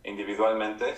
e 0.02 0.10
individualmente, 0.10 0.94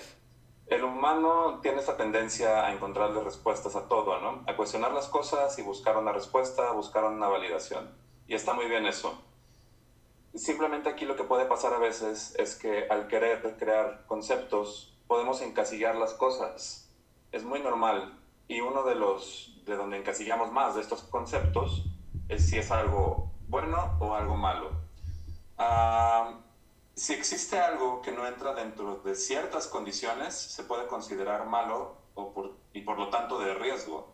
el 0.68 0.84
humano 0.84 1.58
tiene 1.60 1.80
esta 1.80 1.96
tendencia 1.96 2.64
a 2.64 2.72
encontrarle 2.72 3.24
respuestas 3.24 3.74
a 3.74 3.88
todo, 3.88 4.20
¿no? 4.20 4.44
A 4.46 4.54
cuestionar 4.54 4.92
las 4.92 5.08
cosas 5.08 5.58
y 5.58 5.62
buscar 5.62 5.96
una 5.96 6.12
respuesta, 6.12 6.70
buscar 6.70 7.02
una 7.02 7.26
validación. 7.26 7.90
Y 8.28 8.36
está 8.36 8.54
muy 8.54 8.66
bien 8.66 8.86
eso. 8.86 9.20
Simplemente 10.36 10.88
aquí 10.88 11.04
lo 11.04 11.16
que 11.16 11.24
puede 11.24 11.46
pasar 11.46 11.74
a 11.74 11.78
veces 11.78 12.36
es 12.38 12.54
que 12.54 12.86
al 12.88 13.08
querer 13.08 13.56
crear 13.58 14.04
conceptos 14.06 14.96
podemos 15.08 15.42
encasillar 15.42 15.96
las 15.96 16.14
cosas. 16.14 16.88
Es 17.32 17.42
muy 17.42 17.58
normal. 17.58 18.21
Y 18.48 18.60
uno 18.60 18.82
de 18.82 18.94
los 18.94 19.52
de 19.64 19.76
donde 19.76 19.98
encasillamos 19.98 20.50
más 20.52 20.74
de 20.74 20.80
estos 20.80 21.02
conceptos 21.02 21.84
es 22.28 22.48
si 22.48 22.58
es 22.58 22.70
algo 22.70 23.32
bueno 23.48 23.96
o 24.00 24.14
algo 24.14 24.36
malo. 24.36 24.70
Ah, 25.58 26.40
si 26.94 27.12
existe 27.14 27.58
algo 27.58 28.02
que 28.02 28.12
no 28.12 28.26
entra 28.26 28.54
dentro 28.54 28.96
de 28.96 29.14
ciertas 29.14 29.66
condiciones, 29.66 30.34
se 30.34 30.64
puede 30.64 30.86
considerar 30.86 31.46
malo 31.46 31.96
o 32.14 32.32
por, 32.32 32.56
y 32.72 32.82
por 32.82 32.98
lo 32.98 33.08
tanto 33.08 33.38
de 33.38 33.54
riesgo. 33.54 34.12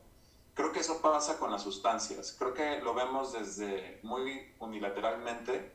Creo 0.55 0.73
que 0.73 0.81
eso 0.81 1.01
pasa 1.01 1.39
con 1.39 1.51
las 1.51 1.63
sustancias. 1.63 2.35
Creo 2.39 2.53
que 2.53 2.81
lo 2.81 2.95
vemos 2.95 3.33
desde 3.33 4.01
muy 4.03 4.55
unilateralmente, 4.59 5.73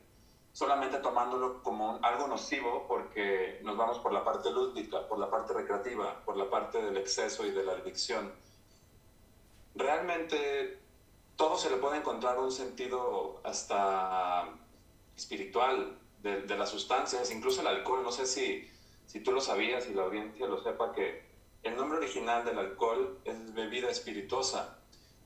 solamente 0.54 1.00
tomándolo 1.00 1.62
como 1.62 2.00
algo 2.04 2.28
nocivo 2.28 2.86
porque 2.88 3.60
nos 3.64 3.76
vamos 3.76 4.00
por 4.00 4.14
la 4.14 4.24
parte 4.24 4.52
lúdica, 4.52 5.08
por 5.08 5.20
la 5.20 5.30
parte 5.30 5.54
recreativa, 5.54 6.24
por 6.24 6.38
la 6.38 6.50
parte 6.50 6.82
del 6.82 6.96
exceso 6.98 7.46
y 7.46 7.52
de 7.52 7.64
la 7.64 7.74
adicción. 7.74 8.32
Realmente 9.76 10.80
todo 11.36 11.58
se 11.58 11.70
le 11.70 11.78
puede 11.78 11.98
encontrar 11.98 12.38
un 12.40 12.52
sentido 12.52 13.42
hasta 13.44 14.48
espiritual, 15.18 15.98
de, 16.24 16.58
las 16.58 16.70
sustancias, 16.70 17.32
incluso 17.32 17.62
el 17.62 17.68
alcohol. 17.68 18.02
No 18.04 18.12
sé 18.12 18.26
si, 18.26 18.70
si 19.06 19.20
tú 19.20 19.32
lo 19.32 19.42
sabías 19.42 19.88
y 19.88 19.94
la 19.94 20.04
audiencia 20.04 20.48
lo 20.48 20.64
sepa, 20.64 20.94
que 20.94 21.24
el 21.64 21.76
nombre 21.76 21.98
original 21.98 22.46
del 22.46 22.58
alcohol 22.58 23.20
es 23.26 23.54
bebida 23.54 23.90
espirituosa. 23.90 24.80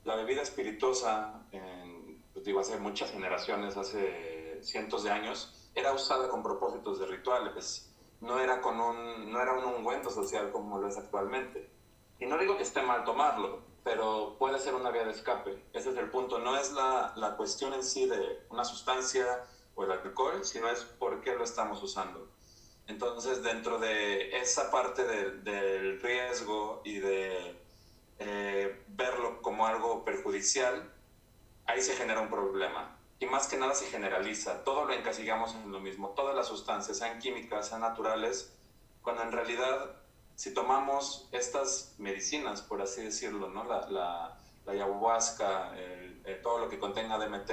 La 0.03 0.15
bebida 0.15 0.41
espirituosa, 0.41 1.45
en, 1.51 2.21
pues 2.33 2.45
digo, 2.45 2.59
hace 2.59 2.77
muchas 2.77 3.11
generaciones, 3.11 3.77
hace 3.77 4.36
cientos 4.63 5.03
de 5.03 5.11
años, 5.11 5.69
era 5.75 5.93
usada 5.93 6.29
con 6.29 6.43
propósitos 6.43 6.99
de 6.99 7.05
rituales. 7.05 7.93
No 8.19 8.39
era, 8.39 8.61
con 8.61 8.79
un, 8.79 9.31
no 9.31 9.41
era 9.41 9.53
un 9.53 9.65
ungüento 9.65 10.09
social 10.09 10.51
como 10.51 10.79
lo 10.79 10.87
es 10.87 10.97
actualmente. 10.97 11.69
Y 12.19 12.25
no 12.25 12.37
digo 12.37 12.57
que 12.57 12.63
esté 12.63 12.81
mal 12.81 13.03
tomarlo, 13.03 13.61
pero 13.83 14.35
puede 14.39 14.59
ser 14.59 14.73
una 14.73 14.89
vía 14.89 15.05
de 15.05 15.11
escape. 15.11 15.63
Ese 15.73 15.91
es 15.91 15.97
el 15.97 16.09
punto. 16.09 16.39
No 16.39 16.57
es 16.57 16.71
la, 16.71 17.13
la 17.15 17.37
cuestión 17.37 17.73
en 17.73 17.83
sí 17.83 18.07
de 18.07 18.45
una 18.49 18.65
sustancia 18.65 19.45
o 19.75 19.83
el 19.83 19.91
alcohol, 19.91 20.43
sino 20.43 20.67
es 20.69 20.83
por 20.83 21.21
qué 21.21 21.35
lo 21.35 21.43
estamos 21.43 21.81
usando. 21.83 22.27
Entonces, 22.87 23.43
dentro 23.43 23.79
de 23.79 24.37
esa 24.37 24.71
parte 24.71 25.03
del, 25.03 26.01
riesgo 26.01 26.81
y 26.85 26.99
de 26.99 27.61
eh, 28.19 28.83
verlo 28.87 29.41
como 29.41 29.67
algo 29.67 30.05
perjudicial, 30.05 30.91
ahí 31.65 31.81
se 31.81 31.95
genera 31.95 32.21
un 32.21 32.29
problema. 32.29 32.96
Y 33.19 33.25
más 33.25 33.47
que 33.47 33.57
nada 33.57 33.73
se 33.73 33.87
generaliza. 33.87 34.63
Todo 34.63 34.85
lo 34.85 34.93
encasillamos 34.93 35.55
en 35.55 35.71
lo 35.71 35.79
mismo. 35.79 36.09
Todas 36.09 36.35
las 36.35 36.47
sustancias, 36.47 36.97
sean 36.97 37.19
químicas, 37.19 37.69
sean 37.69 37.81
naturales, 37.81 38.53
cuando 39.01 39.23
en 39.23 39.31
realidad, 39.31 39.95
si 40.35 40.53
tomamos 40.53 41.29
estas 41.31 41.95
medicinas, 41.97 42.61
por 42.61 42.81
así 42.81 43.01
decirlo, 43.01 43.49
¿no? 43.49 43.63
la, 43.63 43.87
la, 43.89 44.37
ayahuasca, 44.67 45.71
todo 46.43 46.59
lo 46.59 46.69
que 46.69 46.77
contenga 46.77 47.17
DMT, 47.17 47.49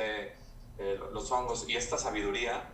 eh, 0.76 0.98
los 1.12 1.30
hongos 1.30 1.68
y 1.68 1.76
esta 1.76 1.96
sabiduría 1.96 2.68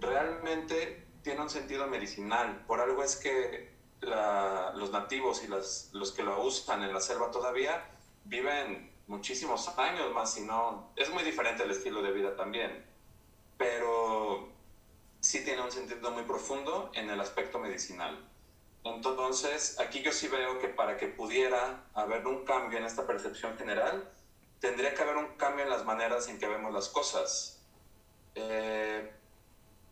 realmente 0.00 1.06
tiene 1.22 1.42
un 1.42 1.50
sentido 1.50 1.86
medicinal. 1.86 2.64
Por 2.66 2.80
algo 2.80 3.02
es 3.02 3.16
que 3.16 3.74
los 4.00 4.90
nativos 4.90 5.42
y 5.44 5.48
las, 5.48 5.90
los 5.92 6.12
que 6.12 6.22
lo 6.22 6.42
usan 6.42 6.82
en 6.82 6.92
la 6.92 7.00
selva 7.00 7.30
todavía 7.30 7.90
viven 8.24 8.93
muchísimos 9.06 9.68
años 9.78 10.12
más, 10.12 10.32
si 10.32 10.42
no, 10.42 10.90
es 10.96 11.10
muy 11.10 11.22
diferente 11.22 11.62
el 11.62 11.70
estilo 11.70 12.02
de 12.02 12.12
vida 12.12 12.36
también, 12.36 12.84
pero 13.58 14.48
sí 15.20 15.44
tiene 15.44 15.62
un 15.62 15.70
sentido 15.70 16.10
muy 16.10 16.24
profundo 16.24 16.90
en 16.94 17.10
el 17.10 17.20
aspecto 17.20 17.58
medicinal. 17.58 18.28
Entonces, 18.84 19.80
aquí 19.80 20.02
yo 20.02 20.12
sí 20.12 20.28
veo 20.28 20.58
que 20.58 20.68
para 20.68 20.98
que 20.98 21.08
pudiera 21.08 21.84
haber 21.94 22.26
un 22.26 22.44
cambio 22.44 22.78
en 22.78 22.84
esta 22.84 23.06
percepción 23.06 23.56
general, 23.56 24.12
tendría 24.60 24.94
que 24.94 25.02
haber 25.02 25.16
un 25.16 25.36
cambio 25.36 25.64
en 25.64 25.70
las 25.70 25.84
maneras 25.84 26.28
en 26.28 26.38
que 26.38 26.46
vemos 26.46 26.72
las 26.72 26.88
cosas. 26.88 27.62
Eh, 28.34 29.10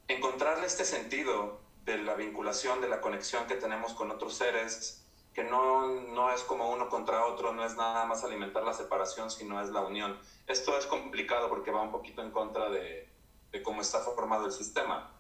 encontrarle 0.09 0.67
este 0.67 0.85
sentido 0.85 1.61
de 1.85 1.99
la 1.99 2.15
vinculación, 2.15 2.81
de 2.81 2.89
la 2.89 3.01
conexión 3.01 3.47
que 3.47 3.55
tenemos 3.55 3.95
con 3.95 4.11
otros 4.11 4.35
seres, 4.35 5.02
que 5.35 5.45
no, 5.45 5.87
no 5.87 6.31
es 6.33 6.43
como 6.43 6.71
uno 6.71 6.89
contra 6.89 7.25
otro, 7.27 7.53
no 7.53 7.65
es 7.65 7.77
nada 7.77 8.05
más 8.05 8.23
alimentar 8.25 8.63
la 8.65 8.75
separación, 8.75 9.31
sino 9.31 9.61
es 9.63 9.71
la 9.71 9.81
unión. 9.81 10.19
Esto 10.47 10.77
es 10.77 10.87
complicado 10.87 11.49
porque 11.49 11.71
va 11.71 11.83
un 11.83 11.91
poquito 11.91 12.23
en 12.23 12.31
contra 12.31 12.69
de, 12.69 13.09
de 13.51 13.63
cómo 13.63 13.81
está 13.81 14.01
formado 14.01 14.47
el 14.47 14.53
sistema. 14.53 15.11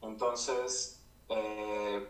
Entonces, 0.00 1.02
eh, 1.28 2.08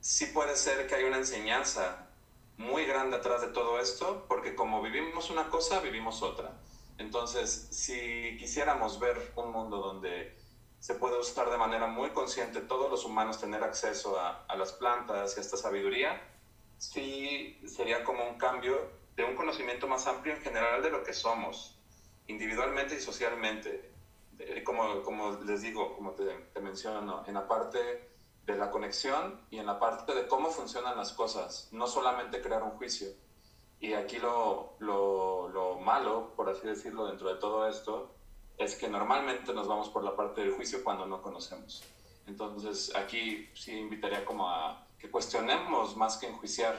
sí 0.00 0.26
puede 0.26 0.56
ser 0.56 0.86
que 0.88 0.96
hay 0.96 1.04
una 1.04 1.18
enseñanza 1.18 2.08
muy 2.56 2.84
grande 2.84 3.16
atrás 3.16 3.40
de 3.40 3.48
todo 3.48 3.78
esto, 3.78 4.24
porque 4.28 4.54
como 4.54 4.82
vivimos 4.82 5.30
una 5.30 5.48
cosa, 5.48 5.80
vivimos 5.80 6.22
otra. 6.22 6.52
Entonces, 6.98 7.68
si 7.70 8.36
quisiéramos 8.38 8.98
ver 8.98 9.32
un 9.36 9.52
mundo 9.52 9.78
donde 9.78 10.36
se 10.80 10.94
puede 10.94 11.18
usar 11.18 11.50
de 11.50 11.56
manera 11.56 11.86
muy 11.86 12.10
consciente 12.10 12.60
todos 12.60 12.90
los 12.90 13.04
humanos 13.04 13.40
tener 13.40 13.62
acceso 13.62 14.18
a, 14.18 14.44
a 14.46 14.56
las 14.56 14.72
plantas 14.72 15.36
y 15.36 15.40
a 15.40 15.42
esta 15.42 15.56
sabiduría, 15.56 16.20
sí 16.80 17.60
sería 17.66 18.02
como 18.02 18.26
un 18.26 18.38
cambio 18.38 18.90
de 19.14 19.22
un 19.22 19.36
conocimiento 19.36 19.86
más 19.86 20.06
amplio 20.06 20.34
en 20.34 20.40
general 20.40 20.82
de 20.82 20.90
lo 20.90 21.04
que 21.04 21.12
somos, 21.12 21.78
individualmente 22.26 22.96
y 22.96 23.00
socialmente. 23.00 23.92
como, 24.64 25.02
como 25.02 25.32
les 25.42 25.60
digo, 25.60 25.94
como 25.94 26.12
te, 26.12 26.24
te 26.24 26.60
menciono, 26.60 27.22
en 27.26 27.34
la 27.34 27.46
parte 27.46 28.08
de 28.46 28.56
la 28.56 28.70
conexión 28.70 29.42
y 29.50 29.58
en 29.58 29.66
la 29.66 29.78
parte 29.78 30.14
de 30.14 30.26
cómo 30.26 30.50
funcionan 30.50 30.96
las 30.96 31.12
cosas, 31.12 31.68
no 31.70 31.86
solamente 31.86 32.40
crear 32.40 32.62
un 32.62 32.70
juicio. 32.70 33.08
Y 33.78 33.92
aquí 33.92 34.18
lo, 34.18 34.76
lo, 34.78 35.48
lo, 35.48 35.78
malo, 35.78 36.32
por 36.34 36.48
así 36.48 36.66
decirlo, 36.66 37.06
dentro 37.06 37.28
de 37.28 37.38
todo 37.38 37.68
esto, 37.68 38.14
es 38.56 38.74
que 38.74 38.88
normalmente 38.88 39.52
nos 39.52 39.68
vamos 39.68 39.90
por 39.90 40.02
la 40.02 40.16
parte 40.16 40.40
del 40.40 40.52
juicio 40.52 40.82
cuando 40.82 41.04
no 41.04 41.20
conocemos. 41.20 41.84
Entonces 42.26 42.94
aquí 42.96 43.50
sí 43.54 43.72
invitaría 43.72 44.24
como 44.24 44.48
a 44.48 44.86
que 45.00 45.10
cuestionemos 45.10 45.96
más 45.96 46.18
que 46.18 46.28
enjuiciar, 46.28 46.76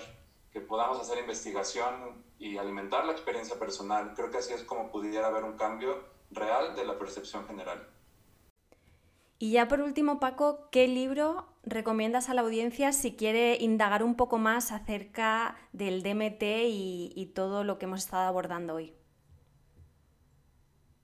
que 0.51 0.61
podamos 0.61 0.99
hacer 0.99 1.17
investigación 1.17 2.23
y 2.37 2.57
alimentar 2.57 3.05
la 3.05 3.13
experiencia 3.13 3.57
personal. 3.57 4.13
Creo 4.15 4.29
que 4.29 4.37
así 4.37 4.53
es 4.53 4.63
como 4.63 4.91
pudiera 4.91 5.27
haber 5.27 5.43
un 5.43 5.57
cambio 5.57 6.03
real 6.29 6.75
de 6.75 6.85
la 6.85 6.97
percepción 6.97 7.45
general. 7.47 7.87
Y 9.39 9.53
ya 9.53 9.67
por 9.67 9.81
último, 9.81 10.19
Paco, 10.19 10.69
¿qué 10.71 10.87
libro 10.87 11.47
recomiendas 11.63 12.29
a 12.29 12.35
la 12.35 12.41
audiencia 12.41 12.93
si 12.93 13.15
quiere 13.15 13.55
indagar 13.55 14.03
un 14.03 14.15
poco 14.15 14.37
más 14.37 14.71
acerca 14.71 15.57
del 15.73 16.03
DMT 16.03 16.43
y, 16.67 17.31
todo 17.33 17.63
lo 17.63 17.79
que 17.79 17.85
hemos 17.85 18.01
estado 18.01 18.27
abordando 18.27 18.75
hoy? 18.75 18.93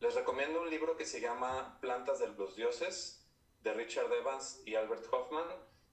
Les 0.02 0.14
recomiendo 0.14 0.62
un 0.62 0.70
libro 0.70 0.96
que 0.96 1.06
se 1.06 1.20
llama 1.20 1.80
Plantas 1.82 2.20
de 2.20 2.28
los 2.28 2.56
Dioses, 2.56 3.28
de 3.64 3.74
Richard 3.74 4.14
Evans 4.14 4.62
y 4.68 4.76
Albert 4.76 5.06
Hoffman, 5.12 5.48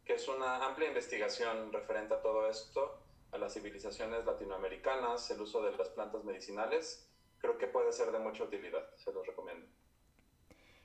que 0.04 0.14
es 0.14 0.28
una 0.28 0.64
amplia 0.64 0.88
investigación 0.88 1.72
referente 1.72 2.14
a 2.14 2.22
todo 2.22 2.48
esto, 2.48 2.98
a 3.32 3.38
las 3.38 3.54
civilizaciones 3.54 4.24
latinoamericanas, 4.24 5.30
el 5.30 5.40
uso 5.40 5.62
de 5.62 5.76
las 5.76 5.88
plantas 5.88 6.24
medicinales. 6.24 7.08
Creo 7.38 7.58
que 7.58 7.66
puede 7.66 7.92
ser 7.92 8.12
de 8.12 8.18
mucha 8.18 8.44
utilidad, 8.44 8.84
se 8.96 9.12
los 9.12 9.26
recomiendo. 9.26 9.66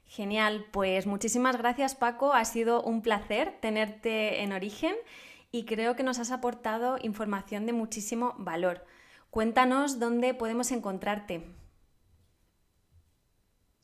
Genial, 0.05 0.65
pues 0.71 1.05
muchísimas 1.05 1.57
gracias 1.57 1.93
Paco, 1.95 2.33
ha 2.33 2.43
sido 2.43 2.81
un 2.81 3.03
placer 3.03 3.59
tenerte 3.61 4.41
en 4.41 4.53
origen 4.53 4.95
y 5.51 5.65
creo 5.65 5.95
que 5.95 6.03
nos 6.03 6.17
has 6.17 6.31
aportado 6.31 6.97
información 7.01 7.67
de 7.67 7.73
muchísimo 7.73 8.33
valor. 8.37 8.83
Cuéntanos 9.29 9.99
dónde 9.99 10.33
podemos 10.33 10.71
encontrarte. 10.71 11.43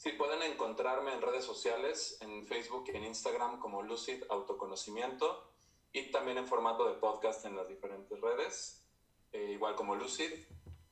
Sí, 0.06 0.12
pueden 0.12 0.44
encontrarme 0.44 1.16
en 1.16 1.20
redes 1.20 1.44
sociales, 1.44 2.20
en 2.22 2.46
Facebook 2.46 2.84
y 2.94 2.96
en 2.96 3.06
Instagram 3.06 3.60
como 3.60 3.82
Lucid 3.82 4.22
Autoconocimiento 4.30 5.50
y 5.92 6.12
también 6.12 6.38
en 6.38 6.46
formato 6.46 6.88
de 6.88 6.94
podcast 6.94 7.44
en 7.44 7.56
las 7.56 7.68
diferentes 7.68 8.22
redes, 8.22 8.86
eh, 9.34 9.54
igual 9.54 9.74
como 9.74 9.96
Lucid. 9.96 10.32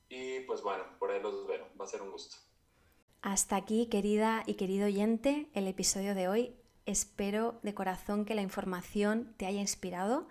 y 0.10 0.40
pues 0.48 0.64
bueno, 0.64 0.84
por 0.98 1.12
ahí 1.12 1.22
los 1.22 1.46
veo. 1.46 1.64
Va 1.80 1.86
a 1.86 1.88
ser 1.88 2.02
un 2.02 2.10
gusto. 2.10 2.38
Hasta 3.22 3.56
aquí, 3.56 3.86
querida 3.86 4.42
y 4.48 4.56
querido 4.56 4.88
oyente, 4.88 5.48
el 5.54 5.68
episodio 5.68 6.16
de 6.16 6.28
hoy. 6.28 6.56
Espero 6.88 7.60
de 7.62 7.76
corazón 7.76 8.26
que 8.26 8.34
la 8.34 8.42
información 8.42 9.36
te 9.38 9.46
haya 9.46 9.62
inspirado 9.62 10.28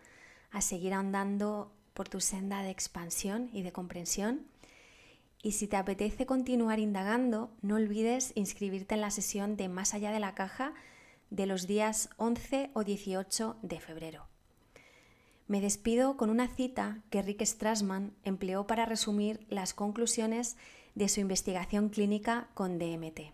a 0.50 0.60
seguir 0.60 0.92
andando 0.92 1.70
por 1.94 2.08
tu 2.08 2.20
senda 2.20 2.64
de 2.64 2.70
expansión 2.70 3.48
y 3.52 3.62
de 3.62 3.70
comprensión. 3.70 4.50
Y 5.42 5.52
si 5.52 5.66
te 5.66 5.76
apetece 5.76 6.24
continuar 6.24 6.78
indagando, 6.78 7.50
no 7.62 7.74
olvides 7.74 8.32
inscribirte 8.36 8.94
en 8.94 9.00
la 9.00 9.10
sesión 9.10 9.56
de 9.56 9.68
Más 9.68 9.92
allá 9.92 10.12
de 10.12 10.20
la 10.20 10.34
caja 10.34 10.72
de 11.30 11.46
los 11.46 11.66
días 11.66 12.10
11 12.16 12.70
o 12.74 12.84
18 12.84 13.56
de 13.62 13.80
febrero. 13.80 14.26
Me 15.48 15.60
despido 15.60 16.16
con 16.16 16.30
una 16.30 16.46
cita 16.46 17.02
que 17.10 17.22
Rick 17.22 17.42
Strassman 17.42 18.14
empleó 18.22 18.66
para 18.66 18.86
resumir 18.86 19.44
las 19.48 19.74
conclusiones 19.74 20.56
de 20.94 21.08
su 21.08 21.20
investigación 21.20 21.88
clínica 21.88 22.48
con 22.54 22.78
DMT. 22.78 23.32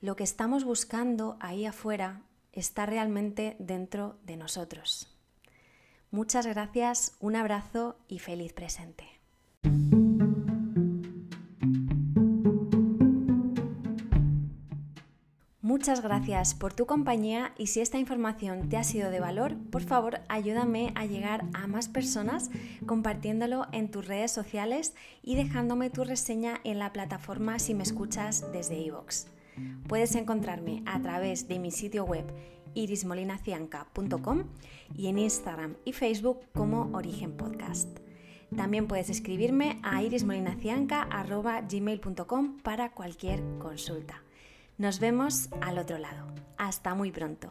Lo 0.00 0.16
que 0.16 0.24
estamos 0.24 0.64
buscando 0.64 1.36
ahí 1.40 1.66
afuera 1.66 2.22
está 2.52 2.86
realmente 2.86 3.56
dentro 3.58 4.18
de 4.24 4.36
nosotros. 4.36 5.14
Muchas 6.10 6.46
gracias, 6.46 7.16
un 7.20 7.36
abrazo 7.36 7.96
y 8.08 8.18
feliz 8.18 8.52
presente. 8.52 9.04
Muchas 15.78 16.02
gracias 16.02 16.54
por 16.54 16.74
tu 16.74 16.86
compañía 16.86 17.52
y 17.56 17.68
si 17.68 17.80
esta 17.80 18.00
información 18.00 18.68
te 18.68 18.76
ha 18.76 18.82
sido 18.82 19.12
de 19.12 19.20
valor, 19.20 19.54
por 19.70 19.84
favor 19.84 20.18
ayúdame 20.28 20.90
a 20.96 21.06
llegar 21.06 21.44
a 21.54 21.68
más 21.68 21.88
personas 21.88 22.50
compartiéndolo 22.84 23.68
en 23.70 23.88
tus 23.88 24.08
redes 24.08 24.32
sociales 24.32 24.94
y 25.22 25.36
dejándome 25.36 25.88
tu 25.88 26.02
reseña 26.02 26.60
en 26.64 26.80
la 26.80 26.92
plataforma 26.92 27.60
si 27.60 27.74
me 27.74 27.84
escuchas 27.84 28.44
desde 28.52 28.80
iVoox. 28.80 29.26
Puedes 29.86 30.16
encontrarme 30.16 30.82
a 30.84 31.00
través 31.00 31.46
de 31.46 31.60
mi 31.60 31.70
sitio 31.70 32.04
web 32.04 32.24
irismolinacianca.com 32.74 34.42
y 34.96 35.06
en 35.06 35.20
Instagram 35.20 35.76
y 35.84 35.92
Facebook 35.92 36.40
como 36.54 36.90
Origen 36.92 37.36
Podcast. 37.36 38.00
También 38.56 38.88
puedes 38.88 39.10
escribirme 39.10 39.78
a 39.84 40.02
irismolinacianca.gmail.com 40.02 42.58
para 42.62 42.90
cualquier 42.90 43.44
consulta. 43.60 44.24
Nos 44.78 45.00
vemos 45.00 45.48
al 45.60 45.76
otro 45.76 45.98
lado. 45.98 46.28
Hasta 46.56 46.94
muy 46.94 47.10
pronto. 47.10 47.48